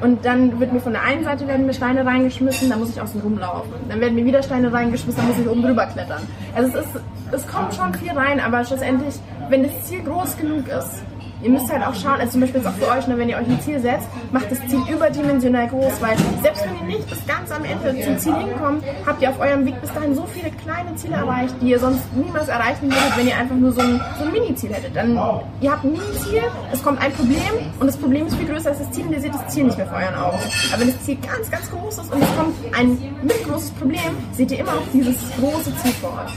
und 0.00 0.24
dann 0.24 0.58
wird 0.60 0.72
mir 0.72 0.80
von 0.80 0.92
der 0.92 1.02
einen 1.02 1.24
Seite 1.24 1.46
werden 1.46 1.66
mir 1.66 1.72
Steine 1.72 2.04
reingeschmissen, 2.04 2.68
dann 2.68 2.80
muss 2.80 2.90
ich 2.90 3.00
außen 3.00 3.20
rumlaufen. 3.20 3.72
Dann 3.88 4.00
werden 4.00 4.14
mir 4.14 4.24
wieder 4.24 4.42
Steine 4.42 4.72
reingeschmissen, 4.72 5.20
dann 5.22 5.28
muss 5.28 5.38
ich 5.38 5.48
oben 5.48 5.62
drüber 5.62 5.86
klettern. 5.86 6.22
Also 6.54 6.78
es 6.78 6.84
ist, 6.84 7.00
es 7.32 7.46
kommt 7.46 7.74
schon 7.74 7.94
viel 7.94 8.12
rein, 8.12 8.40
aber 8.40 8.64
schlussendlich, 8.64 9.14
wenn 9.48 9.62
das 9.62 9.84
Ziel 9.84 10.02
groß 10.02 10.36
genug 10.36 10.68
ist, 10.68 11.02
ihr 11.44 11.50
müsst 11.50 11.70
halt 11.70 11.86
auch 11.86 11.94
schauen, 11.94 12.18
also 12.18 12.32
zum 12.32 12.40
Beispiel 12.40 12.60
jetzt 12.60 12.68
auch 12.68 12.74
für 12.74 12.88
euch, 12.88 13.06
ne, 13.06 13.18
wenn 13.18 13.28
ihr 13.28 13.36
euch 13.36 13.46
ein 13.46 13.60
Ziel 13.60 13.78
setzt, 13.78 14.08
macht 14.32 14.50
das 14.50 14.58
Ziel 14.66 14.80
überdimensional 14.90 15.68
groß, 15.68 15.92
weil 16.00 16.16
selbst 16.42 16.64
wenn 16.64 16.88
ihr 16.88 16.96
nicht 16.96 17.08
bis 17.08 17.24
ganz 17.26 17.50
am 17.50 17.64
Ende 17.64 18.02
zum 18.02 18.18
Ziel 18.18 18.34
hinkommt, 18.34 18.82
habt 19.06 19.22
ihr 19.22 19.28
auf 19.28 19.38
eurem 19.38 19.66
Weg 19.66 19.78
bis 19.80 19.92
dahin 19.92 20.14
so 20.14 20.26
viele 20.26 20.50
kleine 20.50 20.94
Ziele 20.96 21.16
erreicht, 21.16 21.54
die 21.60 21.68
ihr 21.68 21.78
sonst 21.78 22.02
niemals 22.16 22.48
erreichen 22.48 22.84
würdet, 22.84 23.16
wenn 23.16 23.28
ihr 23.28 23.36
einfach 23.36 23.56
nur 23.56 23.72
so 23.72 23.80
ein, 23.82 24.00
so 24.18 24.24
ein 24.24 24.32
Mini-Ziel 24.32 24.72
hättet. 24.72 24.96
Dann, 24.96 25.14
ihr 25.60 25.70
habt 25.70 25.84
ein 25.84 25.92
Mini-Ziel, 25.92 26.42
es 26.72 26.82
kommt 26.82 27.00
ein 27.00 27.12
Problem 27.12 27.40
und 27.78 27.86
das 27.86 27.96
Problem 27.96 28.26
ist 28.26 28.36
viel 28.36 28.48
größer 28.48 28.70
als 28.70 28.78
das 28.78 28.90
Ziel 28.92 29.06
und 29.06 29.12
ihr 29.12 29.20
seht 29.20 29.34
das 29.34 29.46
Ziel 29.48 29.64
nicht 29.64 29.76
mehr 29.76 29.86
vor 29.86 29.98
euren 29.98 30.14
Augen. 30.14 30.38
Aber 30.72 30.80
wenn 30.80 30.92
das 30.92 31.02
Ziel 31.04 31.18
ganz, 31.20 31.50
ganz 31.50 31.70
groß 31.70 31.98
ist 31.98 32.12
und 32.12 32.22
es 32.22 32.36
kommt 32.36 32.54
ein 32.74 32.98
mittelgroßes 33.22 33.70
Problem, 33.72 34.16
seht 34.32 34.50
ihr 34.50 34.60
immer 34.60 34.74
noch 34.74 34.88
dieses 34.92 35.16
große 35.38 35.76
Ziel 35.76 35.92
vor 36.00 36.10
euch. 36.10 36.32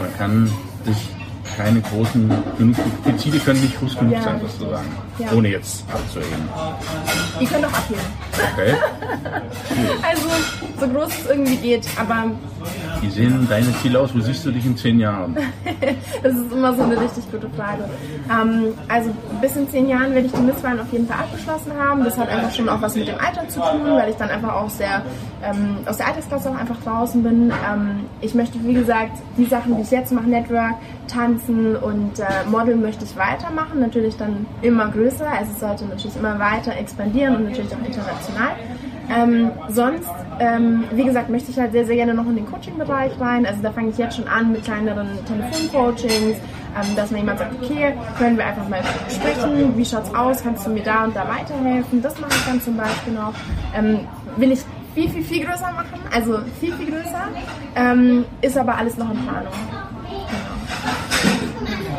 Man 0.00 0.16
kann 0.18 0.50
sich 0.84 1.19
keine 1.56 1.80
großen 1.80 2.30
genug, 2.58 2.76
die 3.06 3.16
Ziele 3.16 3.38
können 3.38 3.60
nicht 3.60 3.78
groß 3.78 3.98
genug 3.98 4.14
ja. 4.14 4.22
sein, 4.22 4.40
sozusagen. 4.40 4.88
Ja. 5.18 5.32
Ohne 5.32 5.48
jetzt 5.48 5.84
abzuheben. 5.92 6.48
Die 7.40 7.46
können 7.46 7.62
doch 7.62 7.72
abheben. 7.72 8.02
Okay. 8.52 8.74
also, 10.02 10.28
so 10.78 10.88
groß 10.88 11.08
es 11.08 11.30
irgendwie 11.30 11.56
geht, 11.56 11.86
aber. 11.96 12.30
Wie 13.00 13.08
sehen 13.08 13.46
deine 13.48 13.72
Ziele 13.80 13.98
aus? 13.98 14.14
Wo 14.14 14.20
siehst 14.20 14.44
du 14.44 14.50
dich 14.50 14.66
in 14.66 14.76
zehn 14.76 15.00
Jahren? 15.00 15.34
das 16.22 16.36
ist 16.36 16.52
immer 16.52 16.74
so 16.74 16.82
eine 16.82 17.00
richtig 17.00 17.30
gute 17.30 17.48
Frage. 17.50 17.84
Ähm, 18.30 18.74
also, 18.88 19.10
bis 19.40 19.56
in 19.56 19.68
zehn 19.70 19.88
Jahren 19.88 20.12
werde 20.12 20.26
ich 20.26 20.32
die 20.32 20.42
Misswahlen 20.42 20.80
auf 20.80 20.92
jeden 20.92 21.06
Fall 21.06 21.20
abgeschlossen 21.20 21.72
haben. 21.78 22.04
Das 22.04 22.18
hat 22.18 22.28
einfach 22.28 22.54
schon 22.54 22.68
auch 22.68 22.82
was 22.82 22.94
mit 22.94 23.08
dem 23.08 23.18
Alter 23.18 23.48
zu 23.48 23.60
tun, 23.60 23.86
weil 23.86 24.10
ich 24.10 24.16
dann 24.16 24.28
einfach 24.28 24.52
auch 24.54 24.68
sehr 24.68 25.02
ähm, 25.42 25.78
aus 25.86 25.96
der 25.96 26.08
Altersklasse 26.08 26.50
auch 26.50 26.56
einfach 26.56 26.76
draußen 26.82 27.22
bin. 27.22 27.50
Ähm, 27.50 28.00
ich 28.20 28.34
möchte, 28.34 28.62
wie 28.64 28.74
gesagt, 28.74 29.16
die 29.38 29.46
Sachen, 29.46 29.76
die 29.76 29.82
ich 29.82 29.90
jetzt 29.90 30.12
mache, 30.12 30.28
Network, 30.28 30.74
Tanzen 31.08 31.76
und 31.76 32.18
äh, 32.18 32.24
Modeln 32.50 32.82
möchte 32.82 33.04
ich 33.06 33.16
weitermachen. 33.16 33.80
Natürlich 33.80 34.16
dann 34.18 34.46
immer 34.60 34.88
größer. 34.88 35.26
Also 35.26 35.52
es 35.54 35.60
sollte 35.60 35.86
natürlich 35.86 36.16
immer 36.16 36.38
weiter 36.38 36.76
expandieren 36.76 37.36
und 37.36 37.44
natürlich 37.44 37.72
auch 37.72 37.86
international. 37.86 38.56
Ähm, 39.10 39.50
sonst, 39.68 40.08
ähm, 40.38 40.84
wie 40.92 41.04
gesagt, 41.04 41.30
möchte 41.30 41.50
ich 41.50 41.58
halt 41.58 41.72
sehr, 41.72 41.84
sehr 41.84 41.96
gerne 41.96 42.14
noch 42.14 42.26
in 42.26 42.36
den 42.36 42.46
Coaching-Bereich 42.46 43.12
rein. 43.20 43.44
Also 43.44 43.60
da 43.62 43.72
fange 43.72 43.90
ich 43.90 43.98
jetzt 43.98 44.16
schon 44.16 44.28
an 44.28 44.52
mit 44.52 44.64
kleineren 44.64 45.08
Telefoncoachings, 45.26 46.36
ähm, 46.38 46.96
dass 46.96 47.10
mir 47.10 47.18
jemand 47.18 47.40
sagt, 47.40 47.54
okay, 47.60 47.94
können 48.18 48.38
wir 48.38 48.46
einfach 48.46 48.68
mal 48.68 48.80
sprechen, 49.08 49.76
wie 49.76 49.84
schaut's 49.84 50.14
aus, 50.14 50.42
kannst 50.42 50.66
du 50.66 50.70
mir 50.70 50.82
da 50.82 51.04
und 51.04 51.16
da 51.16 51.26
weiterhelfen? 51.28 52.00
Das 52.00 52.20
mache 52.20 52.30
ich 52.32 52.44
dann 52.46 52.60
zum 52.60 52.76
Beispiel 52.76 53.14
noch. 53.14 53.34
Ähm, 53.76 54.00
will 54.36 54.52
ich 54.52 54.60
viel, 54.94 55.08
viel, 55.08 55.22
viel 55.22 55.46
größer 55.46 55.72
machen, 55.72 56.00
also 56.14 56.38
viel, 56.60 56.72
viel 56.74 56.90
größer, 56.90 57.28
ähm, 57.76 58.24
ist 58.40 58.56
aber 58.56 58.76
alles 58.76 58.96
noch 58.96 59.10
in 59.10 59.18
Planung. 59.18 59.52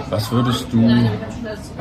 Was 0.09 0.29
würdest 0.31 0.67
du 0.73 0.89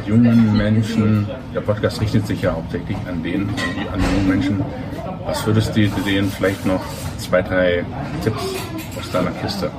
jungen 0.07 0.57
Menschen, 0.57 1.29
der 1.53 1.61
Podcast 1.63 2.01
richtet 2.01 2.27
sich 2.27 2.43
ja 2.43 2.53
hauptsächlich 2.53 2.97
an 3.09 3.23
den, 3.23 3.49
an 3.93 4.01
jungen 4.01 4.29
Menschen, 4.29 4.65
was 5.31 5.47
würdest 5.47 5.77
du 5.77 5.87
denen 6.05 6.31
vielleicht 6.31 6.67
noch 6.67 6.83
zwei, 7.19 7.41
drei 7.41 7.85
Tipps 8.25 8.43
aus 8.99 9.11
deiner 9.13 9.31
Kiste? 9.31 9.71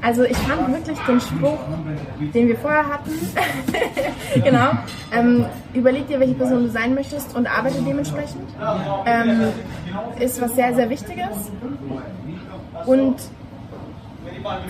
Also 0.00 0.22
ich 0.22 0.36
fand 0.36 0.72
wirklich 0.72 0.98
den 1.00 1.20
Spruch, 1.20 1.58
den 2.32 2.46
wir 2.46 2.56
vorher 2.56 2.86
hatten, 2.86 3.10
genau, 4.44 4.70
ähm, 5.12 5.44
überleg 5.74 6.06
dir, 6.06 6.20
welche 6.20 6.34
Person 6.34 6.62
du 6.62 6.70
sein 6.70 6.94
möchtest 6.94 7.34
und 7.34 7.48
arbeite 7.48 7.82
dementsprechend, 7.82 8.48
ähm, 9.04 9.48
ist 10.20 10.40
was 10.40 10.54
sehr, 10.54 10.72
sehr 10.74 10.88
Wichtiges. 10.88 11.50
Und 12.86 13.16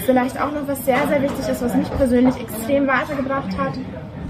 Vielleicht 0.07 0.41
auch 0.41 0.53
noch 0.53 0.67
was 0.67 0.85
sehr, 0.85 1.07
sehr 1.09 1.23
wichtig 1.23 1.49
ist, 1.49 1.63
was 1.63 1.75
mich 1.75 1.91
persönlich 1.91 2.37
extrem 2.41 2.87
weitergebracht 2.87 3.57
hat. 3.59 3.75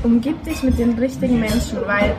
Umgib 0.04 0.42
dich 0.44 0.62
mit 0.62 0.78
den 0.78 0.96
richtigen 0.96 1.40
Menschen, 1.40 1.78
weil 1.86 2.14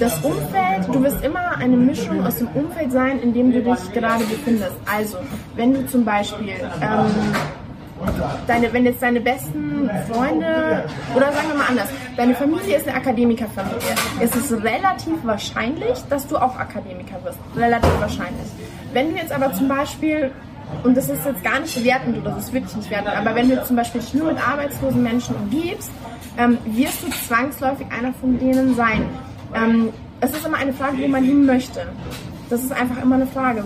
das 0.00 0.18
Umfeld, 0.24 0.88
du 0.92 1.02
wirst 1.02 1.24
immer 1.24 1.56
eine 1.56 1.76
Mischung 1.76 2.26
aus 2.26 2.36
dem 2.36 2.48
Umfeld 2.48 2.90
sein, 2.90 3.20
in 3.20 3.32
dem 3.32 3.52
du 3.52 3.62
dich 3.62 3.92
gerade 3.92 4.24
befindest. 4.24 4.74
Also, 4.92 5.18
wenn 5.54 5.72
du 5.72 5.86
zum 5.86 6.04
Beispiel 6.04 6.54
ähm, 6.80 7.06
deine, 8.46 8.72
wenn 8.72 8.84
jetzt 8.84 9.02
deine 9.02 9.20
besten 9.20 9.88
Freunde 10.10 10.84
oder 11.14 11.32
sagen 11.32 11.48
wir 11.48 11.58
mal 11.58 11.68
anders, 11.68 11.88
deine 12.16 12.34
Familie 12.34 12.76
ist 12.76 12.88
eine 12.88 12.96
Akademikerfamilie, 12.96 13.94
ist 14.20 14.34
es 14.34 14.52
relativ 14.52 15.18
wahrscheinlich, 15.22 15.98
dass 16.10 16.26
du 16.26 16.36
auch 16.36 16.58
Akademiker 16.58 17.22
wirst. 17.22 17.38
Relativ 17.56 18.00
wahrscheinlich. 18.00 18.48
Wenn 18.92 19.10
du 19.10 19.16
jetzt 19.16 19.32
aber 19.32 19.52
zum 19.52 19.68
Beispiel 19.68 20.32
und 20.84 20.96
das 20.96 21.08
ist 21.08 21.24
jetzt 21.24 21.44
gar 21.44 21.60
nicht 21.60 21.74
bewertend 21.74 22.18
oder 22.18 22.30
das 22.30 22.46
ist 22.46 22.52
wirklich 22.52 22.74
nicht 22.74 22.90
wertend, 22.90 23.14
aber 23.16 23.34
wenn 23.34 23.48
du 23.48 23.62
zum 23.64 23.76
Beispiel 23.76 24.00
dich 24.00 24.14
nur 24.14 24.32
mit 24.32 24.48
arbeitslosen 24.48 25.02
Menschen 25.02 25.36
umgibst, 25.36 25.90
ähm, 26.38 26.58
wirst 26.64 27.02
du 27.02 27.10
zwangsläufig 27.10 27.86
einer 27.90 28.12
von 28.14 28.38
denen 28.38 28.74
sein. 28.74 29.04
Ähm, 29.54 29.90
es 30.20 30.30
ist 30.30 30.46
immer 30.46 30.58
eine 30.58 30.72
Frage, 30.72 30.98
wo 31.02 31.08
man 31.08 31.24
hin 31.24 31.44
möchte. 31.46 31.86
Das 32.48 32.62
ist 32.62 32.72
einfach 32.72 33.02
immer 33.02 33.16
eine 33.16 33.26
Frage. 33.26 33.64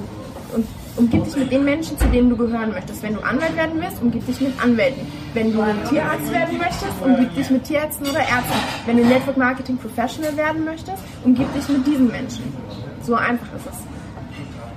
Und 0.54 0.66
umgib 0.96 1.24
dich 1.24 1.36
mit 1.36 1.52
den 1.52 1.64
Menschen, 1.64 1.98
zu 1.98 2.06
denen 2.06 2.30
du 2.30 2.36
gehören 2.36 2.70
möchtest. 2.70 3.02
Wenn 3.02 3.14
du 3.14 3.20
Anwalt 3.20 3.56
werden 3.56 3.80
willst, 3.80 4.00
umgib 4.00 4.26
dich 4.26 4.40
mit 4.40 4.52
Anwälten. 4.62 5.06
Wenn 5.34 5.52
du 5.52 5.62
Tierarzt 5.88 6.32
werden 6.32 6.58
möchtest, 6.58 7.02
umgib 7.04 7.34
dich 7.34 7.50
mit 7.50 7.64
Tierärzten 7.64 8.06
oder 8.06 8.20
Ärzten. 8.20 8.58
Wenn 8.86 8.96
du 8.96 9.04
Network 9.04 9.36
Marketing 9.36 9.76
Professional 9.76 10.36
werden 10.36 10.64
möchtest, 10.64 11.02
umgib 11.24 11.52
dich 11.54 11.68
mit 11.68 11.86
diesen 11.86 12.08
Menschen. 12.08 12.44
So 13.02 13.14
einfach 13.14 13.46
ist 13.54 13.66
es. 13.66 13.78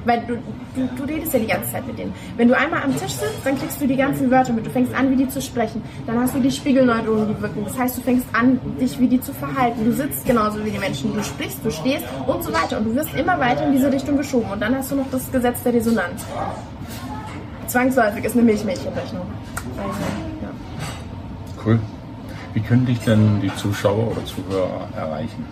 Weil 0.06 0.24
du, 0.28 0.38
du, 0.76 0.88
du, 0.96 1.04
redest 1.04 1.34
ja 1.34 1.40
die 1.40 1.48
ganze 1.48 1.72
Zeit 1.72 1.86
mit 1.88 1.98
denen. 1.98 2.14
Wenn 2.38 2.48
du 2.48 2.58
einmal 2.58 2.84
am 2.84 2.92
Tisch 2.94 3.12
sitzt, 3.12 3.46
dann 3.46 3.58
kriegst 3.58 3.82
du 3.82 3.88
die 3.88 3.96
ganzen 3.96 4.30
Wörter 4.32 4.54
mit. 4.54 4.66
Du 4.66 4.70
fängst 4.70 4.94
an, 4.94 5.12
wie 5.12 5.16
die 5.16 5.30
zu 5.30 5.42
sprechen. 5.42 5.82
Dann 6.06 6.20
hast 6.20 6.36
du 6.36 6.40
die 6.40 6.52
Spiegelneuronen, 6.52 7.36
die 7.36 7.42
wirken. 7.42 7.64
Das 7.66 7.78
heißt, 7.78 7.98
du 7.98 8.02
fängst 8.02 8.26
an, 8.34 8.60
dich 8.80 9.00
wie 9.00 9.08
die 9.08 9.22
zu 9.22 9.34
verhalten. 9.34 9.86
Du 9.86 9.92
sitzt 9.92 10.26
genauso 10.26 10.64
wie 10.66 10.72
die 10.72 10.80
Menschen. 10.80 11.14
Du 11.14 11.24
sprichst, 11.24 11.60
du 11.64 11.72
stehst 11.72 12.06
und 12.28 12.44
so 12.44 12.54
weiter. 12.54 12.78
Und 12.78 12.86
du 12.86 12.96
wirst 12.96 13.14
immer 13.16 13.40
weiter 13.40 13.66
in 13.66 13.74
diese 13.74 13.92
Richtung 13.92 14.18
geschoben. 14.18 14.52
Und 14.52 14.62
dann 14.62 14.76
hast 14.76 14.92
du 14.92 14.96
noch 14.96 15.10
das 15.12 15.32
Gesetz 15.32 15.64
der 15.64 15.74
Resonanz. 15.74 16.26
Zwangsläufig 17.68 18.26
ist 18.26 18.34
eine 18.34 18.44
Milchmädchenrechnung. 18.44 19.26
Also, 19.78 20.00
ja. 20.42 20.50
Cool. 21.66 21.80
Wie 22.54 22.62
können 22.62 22.86
dich 22.86 23.00
denn 23.02 23.42
die 23.42 23.56
Zuschauer 23.56 24.12
oder 24.12 24.26
Zuhörer 24.26 24.90
erreichen? 24.96 25.46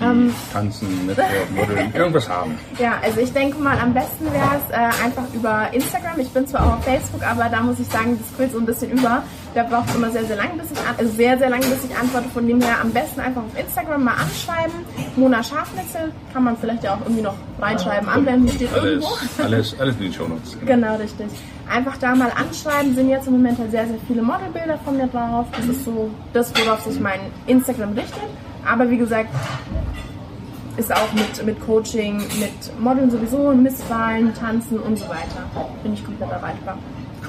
Die 0.00 0.04
ähm, 0.04 0.34
tanzen, 0.52 1.06
Network, 1.06 1.50
Modeln, 1.54 1.94
irgendwas 1.94 2.28
haben? 2.28 2.58
Ja, 2.78 2.94
also 3.02 3.20
ich 3.20 3.32
denke 3.32 3.58
mal, 3.58 3.78
am 3.78 3.94
besten 3.94 4.24
wäre 4.32 4.60
es 4.64 4.70
äh, 4.70 5.04
einfach 5.04 5.24
über 5.32 5.68
Instagram. 5.72 6.18
Ich 6.20 6.30
bin 6.30 6.46
zwar 6.46 6.66
auch 6.66 6.78
auf 6.78 6.84
Facebook, 6.84 7.22
aber 7.22 7.48
da 7.48 7.60
muss 7.60 7.78
ich 7.78 7.86
sagen, 7.88 8.18
das 8.18 8.36
quillt 8.36 8.52
so 8.52 8.58
ein 8.58 8.66
bisschen 8.66 8.90
über. 8.90 9.22
Da 9.54 9.62
braucht 9.62 9.88
es 9.88 9.94
immer 9.94 10.10
sehr, 10.10 10.24
sehr 10.24 10.36
lange, 10.36 10.54
bis 10.54 10.72
ich 10.72 10.78
an, 10.78 10.94
also 10.98 11.12
sehr, 11.12 11.38
sehr 11.38 11.48
lange, 11.48 11.66
bis 11.66 11.84
ich 11.84 11.96
antworte. 11.96 12.28
Von 12.30 12.46
dem 12.46 12.60
her 12.60 12.76
am 12.80 12.90
besten 12.90 13.20
einfach 13.20 13.42
auf 13.42 13.58
Instagram 13.58 14.04
mal 14.04 14.14
anschreiben. 14.14 14.74
Mona 15.16 15.42
Schafnitzel 15.42 16.12
kann 16.32 16.44
man 16.44 16.56
vielleicht 16.56 16.82
ja 16.82 16.94
auch 16.94 17.00
irgendwie 17.02 17.22
noch 17.22 17.36
reinschreiben, 17.60 18.08
anwenden, 18.08 18.48
steht 18.48 18.72
alles, 18.72 19.04
irgendwo. 19.04 19.42
Alles, 19.42 19.80
alles 19.80 19.96
in 19.96 20.02
den 20.02 20.12
Shownotes. 20.12 20.58
Genau. 20.58 20.72
genau, 20.72 20.96
richtig. 20.96 21.26
Einfach 21.70 21.96
da 21.98 22.14
mal 22.14 22.32
anschreiben, 22.32 22.94
sind 22.94 23.08
jetzt 23.08 23.26
im 23.26 23.34
Moment 23.34 23.58
halt 23.58 23.70
sehr, 23.70 23.86
sehr 23.86 23.96
viele 24.08 24.22
Modelbilder 24.22 24.78
von 24.84 24.96
mir 24.96 25.06
drauf. 25.06 25.46
Das 25.56 25.66
ist 25.66 25.84
so 25.84 26.10
das, 26.32 26.52
worauf 26.56 26.80
sich 26.80 27.00
mein 27.00 27.20
Instagram 27.46 27.92
richtet. 27.92 28.28
Aber 28.66 28.90
wie 28.90 28.96
gesagt, 28.96 29.30
ist 30.76 30.92
auch 30.92 31.12
mit, 31.12 31.44
mit 31.44 31.60
Coaching, 31.60 32.16
mit 32.16 32.80
Modeln 32.80 33.10
sowieso, 33.10 33.52
Misswahlen, 33.52 34.34
Tanzen 34.34 34.78
und 34.78 34.98
so 34.98 35.08
weiter. 35.08 35.44
Bin 35.82 35.94
ich 35.94 36.04
komplett 36.04 36.30
erreichbar. 36.30 36.78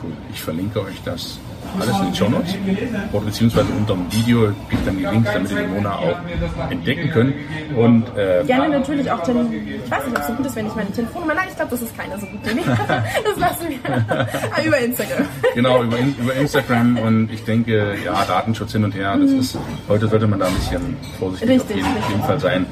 Cool. 0.01 0.11
Ich 0.31 0.41
verlinke 0.41 0.81
euch 0.81 1.01
das 1.03 1.39
alles 1.79 1.99
in 1.99 2.05
den 2.05 2.15
Show 2.15 2.29
Notes 2.29 2.55
oder 3.11 3.25
beziehungsweise 3.25 3.67
unter 3.77 3.93
dem 3.93 4.11
Video 4.11 4.51
gibt 4.69 4.87
dann 4.87 4.97
die 4.97 5.05
Links, 5.05 5.29
damit 5.31 5.51
ihr 5.51 5.61
die 5.61 5.67
Mona 5.67 5.95
auch 5.95 6.17
entdecken 6.69 7.09
könnt. 7.11 7.33
Und, 7.75 8.03
äh, 8.17 8.43
Gerne 8.45 8.69
natürlich 8.69 9.09
auch, 9.11 9.21
den, 9.23 9.51
ich 9.53 9.91
weiß 9.91 10.05
nicht, 10.05 10.15
ob 10.15 10.21
es 10.21 10.27
so 10.27 10.33
gut 10.33 10.45
ist, 10.45 10.55
wenn 10.55 10.67
ich 10.67 10.75
meine 10.75 10.91
Telefonnummer, 10.91 11.33
nein, 11.33 11.47
ich 11.49 11.55
glaube, 11.55 11.71
das 11.71 11.81
ist 11.81 11.97
keine 11.97 12.19
so 12.19 12.25
gute 12.27 12.51
Idee. 12.51 12.61
das 12.67 13.37
lassen 13.37 13.69
wir 13.69 13.79
ah, 14.09 14.61
über 14.63 14.77
Instagram. 14.77 15.25
Genau, 15.53 15.83
über, 15.83 15.97
über 15.97 16.33
Instagram 16.35 16.97
und 16.97 17.31
ich 17.31 17.43
denke, 17.43 17.95
ja, 18.03 18.23
Datenschutz 18.25 18.71
hin 18.71 18.83
und 18.83 18.95
her, 18.95 19.17
das 19.19 19.31
mhm. 19.31 19.39
ist, 19.39 19.57
heute 19.87 20.07
sollte 20.07 20.27
man 20.27 20.39
da 20.39 20.47
ein 20.47 20.55
bisschen 20.55 20.95
vorsichtig 21.19 21.49
richtig, 21.49 21.83
auf 21.83 21.87
jeden, 21.87 22.09
jeden 22.09 22.23
Fall 22.23 22.39
sein 22.39 22.65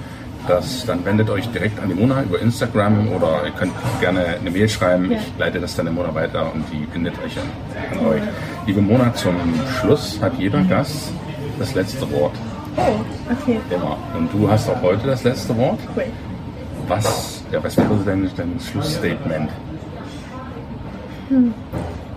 das, 0.47 0.85
dann 0.85 1.05
wendet 1.05 1.29
euch 1.29 1.47
direkt 1.49 1.79
an 1.81 1.89
die 1.89 1.95
Mona 1.95 2.23
über 2.23 2.39
Instagram 2.39 3.09
oder 3.09 3.45
ihr 3.45 3.51
könnt 3.51 3.73
gerne 3.99 4.25
eine 4.39 4.51
Mail 4.51 4.69
schreiben. 4.69 5.11
Ich 5.11 5.33
leite 5.37 5.59
das 5.59 5.75
dann 5.75 5.85
der 5.85 5.93
Mona 5.93 6.13
weiter 6.13 6.51
und 6.53 6.65
die 6.71 6.85
bindet 6.85 7.13
euch 7.23 7.37
an, 7.37 7.97
an, 7.97 8.05
euch. 8.05 8.21
Liebe 8.65 8.81
Mona, 8.81 9.13
zum 9.13 9.35
Schluss 9.79 10.19
hat 10.21 10.33
jeder 10.37 10.61
Gast 10.63 11.11
das 11.59 11.73
letzte 11.75 12.09
Wort. 12.11 12.33
Oh, 12.75 12.81
okay. 13.31 13.59
Immer. 13.69 13.97
Und 14.17 14.33
du 14.33 14.49
hast 14.49 14.69
auch 14.69 14.81
heute 14.81 15.07
das 15.07 15.23
letzte 15.23 15.55
Wort. 15.57 15.79
Cool. 15.95 16.05
Was, 16.87 17.43
ja, 17.51 17.63
was 17.63 17.77
wäre 17.77 17.95
denn 18.05 18.29
dein 18.35 18.59
Schlussstatement? 18.59 19.49
Hm. 21.29 21.53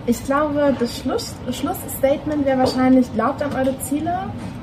Ich 0.05 0.23
glaube, 0.23 0.75
das 0.79 0.99
Schluss, 0.99 1.33
Schlussstatement 1.51 2.45
wäre 2.45 2.59
wahrscheinlich, 2.59 3.13
glaubt 3.13 3.41
an 3.41 3.53
eure 3.53 3.77
Ziele, 3.79 4.13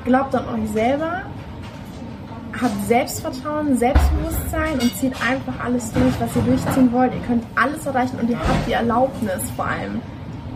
glaubt 0.03 0.33
an 0.35 0.45
euch 0.47 0.71
selber 0.71 1.21
habt 2.61 2.87
Selbstvertrauen, 2.87 3.77
Selbstbewusstsein 3.77 4.73
und 4.73 4.95
zieht 4.97 5.13
einfach 5.21 5.53
alles 5.63 5.91
durch, 5.91 6.13
was 6.19 6.35
ihr 6.35 6.41
durchziehen 6.43 6.91
wollt. 6.91 7.13
Ihr 7.13 7.21
könnt 7.21 7.43
alles 7.55 7.85
erreichen 7.85 8.17
und 8.19 8.29
ihr 8.29 8.37
habt 8.37 8.67
die 8.67 8.73
Erlaubnis 8.73 9.41
vor 9.55 9.65
allem. 9.65 10.01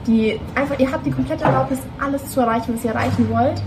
Die, 0.08 0.40
einfach, 0.56 0.80
ihr 0.80 0.92
habt 0.92 1.06
die 1.06 1.12
komplette 1.12 1.44
Erlaubnis, 1.44 1.80
alles 2.00 2.26
zu 2.32 2.40
erreichen, 2.40 2.74
was 2.76 2.84
ihr 2.84 2.92
erreichen 2.92 3.30
wollt. 3.30 3.62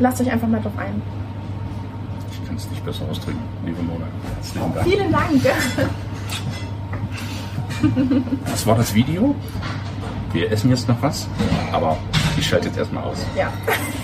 Lasst 0.00 0.20
euch 0.20 0.30
einfach 0.30 0.48
mal 0.48 0.60
drauf 0.60 0.72
ein. 0.76 1.00
Ich 2.30 2.46
kann 2.46 2.56
es 2.56 2.68
nicht 2.68 2.84
besser 2.84 3.04
ausdrücken, 3.08 3.40
liebe 3.64 3.82
Mona. 3.82 4.06
Vielen 4.82 5.12
Dank. 5.12 5.30
Das 8.46 8.66
war 8.66 8.76
das 8.76 8.94
Video. 8.94 9.34
Wir 10.32 10.50
essen 10.50 10.70
jetzt 10.70 10.88
noch 10.88 11.00
was, 11.02 11.28
aber 11.72 11.96
ich 12.38 12.46
schalte 12.46 12.68
jetzt 12.68 12.78
erstmal 12.78 13.04
aus. 13.04 13.24
Ja. 13.36 13.52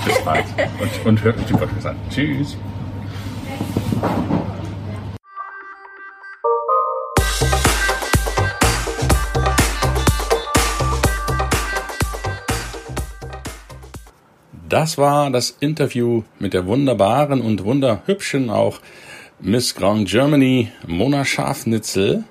Bis 0.04 0.20
bald 0.24 0.44
und, 0.80 1.06
und 1.06 1.22
hört 1.22 1.38
euch 1.38 1.46
den 1.46 1.56
Podcast 1.56 1.86
an. 1.86 1.96
Tschüss. 2.10 2.56
Das 14.68 14.98
war 14.98 15.30
das 15.30 15.56
Interview 15.60 16.24
mit 16.38 16.52
der 16.52 16.66
wunderbaren 16.66 17.40
und 17.40 17.64
wunderhübschen 17.64 18.50
auch 18.50 18.80
Miss 19.40 19.74
Grand 19.74 20.06
Germany 20.06 20.70
Mona 20.86 21.24
Schafnitzel, 21.24 22.24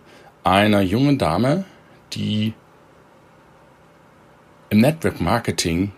einer 0.43 0.81
jungen 0.81 1.17
Dame, 1.17 1.65
die 2.13 2.53
im 4.69 4.81
Network 4.81 5.19
Marketing 5.19 5.93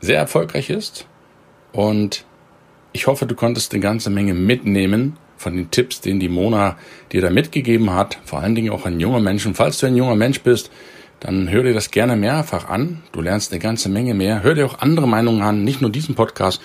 sehr 0.00 0.18
erfolgreich 0.18 0.70
ist 0.70 1.06
und 1.72 2.24
ich 2.92 3.08
hoffe, 3.08 3.26
du 3.26 3.34
konntest 3.34 3.72
eine 3.72 3.80
ganze 3.80 4.10
Menge 4.10 4.34
mitnehmen 4.34 5.16
von 5.36 5.56
den 5.56 5.70
Tipps, 5.72 6.00
den 6.00 6.20
die 6.20 6.28
Mona 6.28 6.76
dir 7.10 7.20
da 7.20 7.30
mitgegeben 7.30 7.92
hat, 7.94 8.18
vor 8.24 8.40
allen 8.40 8.54
Dingen 8.54 8.70
auch 8.70 8.86
an 8.86 9.00
junge 9.00 9.20
Menschen. 9.20 9.54
Falls 9.54 9.78
du 9.78 9.86
ein 9.86 9.96
junger 9.96 10.16
Mensch 10.16 10.40
bist, 10.42 10.70
dann 11.20 11.50
hör 11.50 11.62
dir 11.62 11.74
das 11.74 11.90
gerne 11.90 12.16
mehrfach 12.16 12.68
an. 12.68 13.02
Du 13.12 13.20
lernst 13.20 13.52
eine 13.52 13.60
ganze 13.60 13.88
Menge 13.88 14.14
mehr. 14.14 14.42
Hör 14.42 14.54
dir 14.54 14.66
auch 14.66 14.78
andere 14.78 15.06
Meinungen 15.06 15.42
an, 15.42 15.64
nicht 15.64 15.82
nur 15.82 15.90
diesen 15.90 16.14
Podcast. 16.14 16.60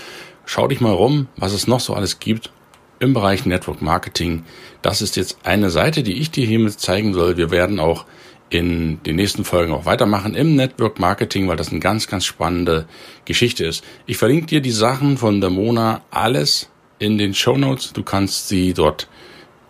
Schau 0.46 0.68
dich 0.68 0.80
mal 0.80 0.94
rum, 0.94 1.28
was 1.36 1.54
es 1.54 1.68
noch 1.68 1.82
so 1.82 1.94
alles 1.94 2.20
gibt. 2.20 2.52
im 3.00 3.14
Bereich 3.14 3.46
Network 3.46 3.82
Marketing. 3.82 4.46
Das 4.82 5.02
ist 5.02 5.18
jetzt 5.18 5.40
eine 5.44 5.70
Seite, 5.70 6.02
die 6.02 6.14
ich 6.14 6.32
dir 6.32 6.48
hiermit 6.48 6.80
zeigen 6.80 7.14
soll. 7.14 7.36
Wir 7.36 7.52
werden 7.52 7.78
auch 7.78 8.06
in 8.50 9.04
den 9.04 9.18
nächsten 9.18 9.44
Folgen 9.44 9.74
auch 9.74 9.86
weitermachen 9.86 10.34
im 10.34 10.56
Network 10.56 10.98
Marketing, 10.98 11.50
weil 11.50 11.58
das 11.58 11.72
eine 11.72 11.82
ganz, 11.82 12.08
ganz 12.08 12.24
spannende 12.24 12.88
Geschichte 13.26 13.66
ist. 13.66 13.84
Ich 14.06 14.16
verlinke 14.16 14.46
dir 14.46 14.62
die 14.62 14.72
Sachen 14.72 15.18
von 15.18 15.42
der 15.42 15.50
Mona 15.50 16.04
alles 16.10 16.70
in 16.98 17.18
den 17.18 17.34
Show 17.34 17.58
Notes. 17.58 17.92
Du 17.92 18.04
kannst 18.04 18.48
sie 18.48 18.74
dort 18.74 19.10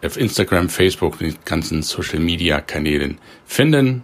auf 0.03 0.17
Instagram, 0.17 0.69
Facebook, 0.69 1.17
den 1.17 1.35
ganzen 1.45 1.81
Social 1.81 2.19
Media 2.19 2.61
Kanälen 2.61 3.17
finden 3.45 4.03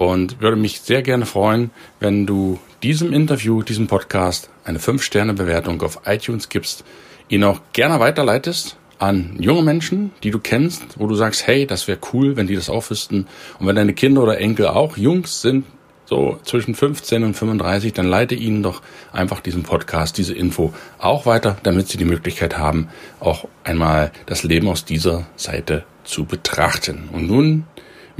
und 0.00 0.40
würde 0.40 0.56
mich 0.56 0.80
sehr 0.80 1.02
gerne 1.02 1.26
freuen, 1.26 1.70
wenn 2.00 2.24
du 2.24 2.58
diesem 2.82 3.12
Interview, 3.12 3.62
diesem 3.62 3.86
Podcast 3.86 4.48
eine 4.64 4.78
5-Sterne-Bewertung 4.78 5.82
auf 5.82 6.00
iTunes 6.06 6.48
gibst, 6.48 6.84
ihn 7.28 7.44
auch 7.44 7.60
gerne 7.74 8.00
weiterleitest 8.00 8.78
an 8.98 9.36
junge 9.38 9.62
Menschen, 9.62 10.12
die 10.22 10.30
du 10.30 10.38
kennst, 10.38 10.98
wo 10.98 11.06
du 11.06 11.14
sagst, 11.14 11.46
hey, 11.46 11.66
das 11.66 11.86
wäre 11.86 11.98
cool, 12.14 12.36
wenn 12.36 12.46
die 12.46 12.54
das 12.54 12.70
auch 12.70 12.88
wüssten. 12.88 13.26
Und 13.58 13.66
wenn 13.66 13.76
deine 13.76 13.92
Kinder 13.92 14.22
oder 14.22 14.38
Enkel 14.38 14.68
auch 14.68 14.96
Jungs 14.96 15.42
sind, 15.42 15.66
so 16.06 16.38
zwischen 16.44 16.74
15 16.74 17.22
und 17.22 17.34
35, 17.34 17.92
dann 17.92 18.06
leite 18.06 18.34
ihnen 18.34 18.62
doch 18.62 18.80
einfach 19.12 19.40
diesen 19.40 19.64
Podcast, 19.64 20.16
diese 20.16 20.32
Info 20.32 20.72
auch 20.98 21.26
weiter, 21.26 21.58
damit 21.62 21.88
sie 21.88 21.98
die 21.98 22.06
Möglichkeit 22.06 22.56
haben, 22.56 22.88
auch 23.20 23.46
einmal 23.64 24.12
das 24.24 24.44
Leben 24.44 24.68
aus 24.68 24.86
dieser 24.86 25.26
Seite 25.36 25.84
zu 26.04 26.24
betrachten. 26.24 27.10
Und 27.12 27.26
nun 27.26 27.66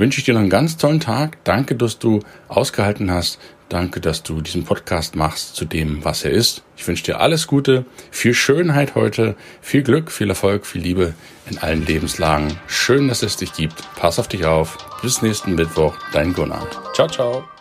wünsche 0.01 0.19
ich 0.19 0.25
dir 0.25 0.35
noch 0.35 0.41
einen 0.41 0.51
ganz 0.51 0.77
tollen 0.77 1.01
Tag. 1.01 1.45
Danke, 1.45 1.77
dass 1.77 1.99
du 1.99 2.21
ausgehalten 2.49 3.11
hast. 3.11 3.39
Danke, 3.69 4.01
dass 4.01 4.25
du 4.25 4.41
diesen 4.41 4.65
Podcast 4.65 5.15
machst 5.15 5.55
zu 5.55 5.65
dem, 5.65 6.05
was 6.05 6.25
er 6.25 6.33
ist. 6.33 6.65
Ich 6.77 6.89
wünsche 6.89 7.05
dir 7.05 7.21
alles 7.21 7.47
Gute, 7.47 7.85
viel 8.11 8.35
Schönheit 8.35 8.97
heute, 8.97 9.37
viel 9.61 9.85
Glück, 9.85 10.11
viel 10.11 10.29
Erfolg, 10.29 10.67
viel 10.67 10.83
Liebe 10.83 11.15
in 11.49 11.59
allen 11.59 11.87
Lebenslagen. 11.87 12.59
Schön, 12.67 13.07
dass 13.07 13.23
es 13.23 13.37
dich 13.37 13.53
gibt. 13.53 13.85
Pass 13.95 14.19
auf 14.19 14.27
dich 14.27 14.45
auf. 14.45 14.77
Bis 15.03 15.23
nächsten 15.23 15.55
Mittwoch, 15.55 15.95
dein 16.13 16.33
Gunnar. 16.33 16.67
Ciao, 16.95 17.07
ciao. 17.07 17.60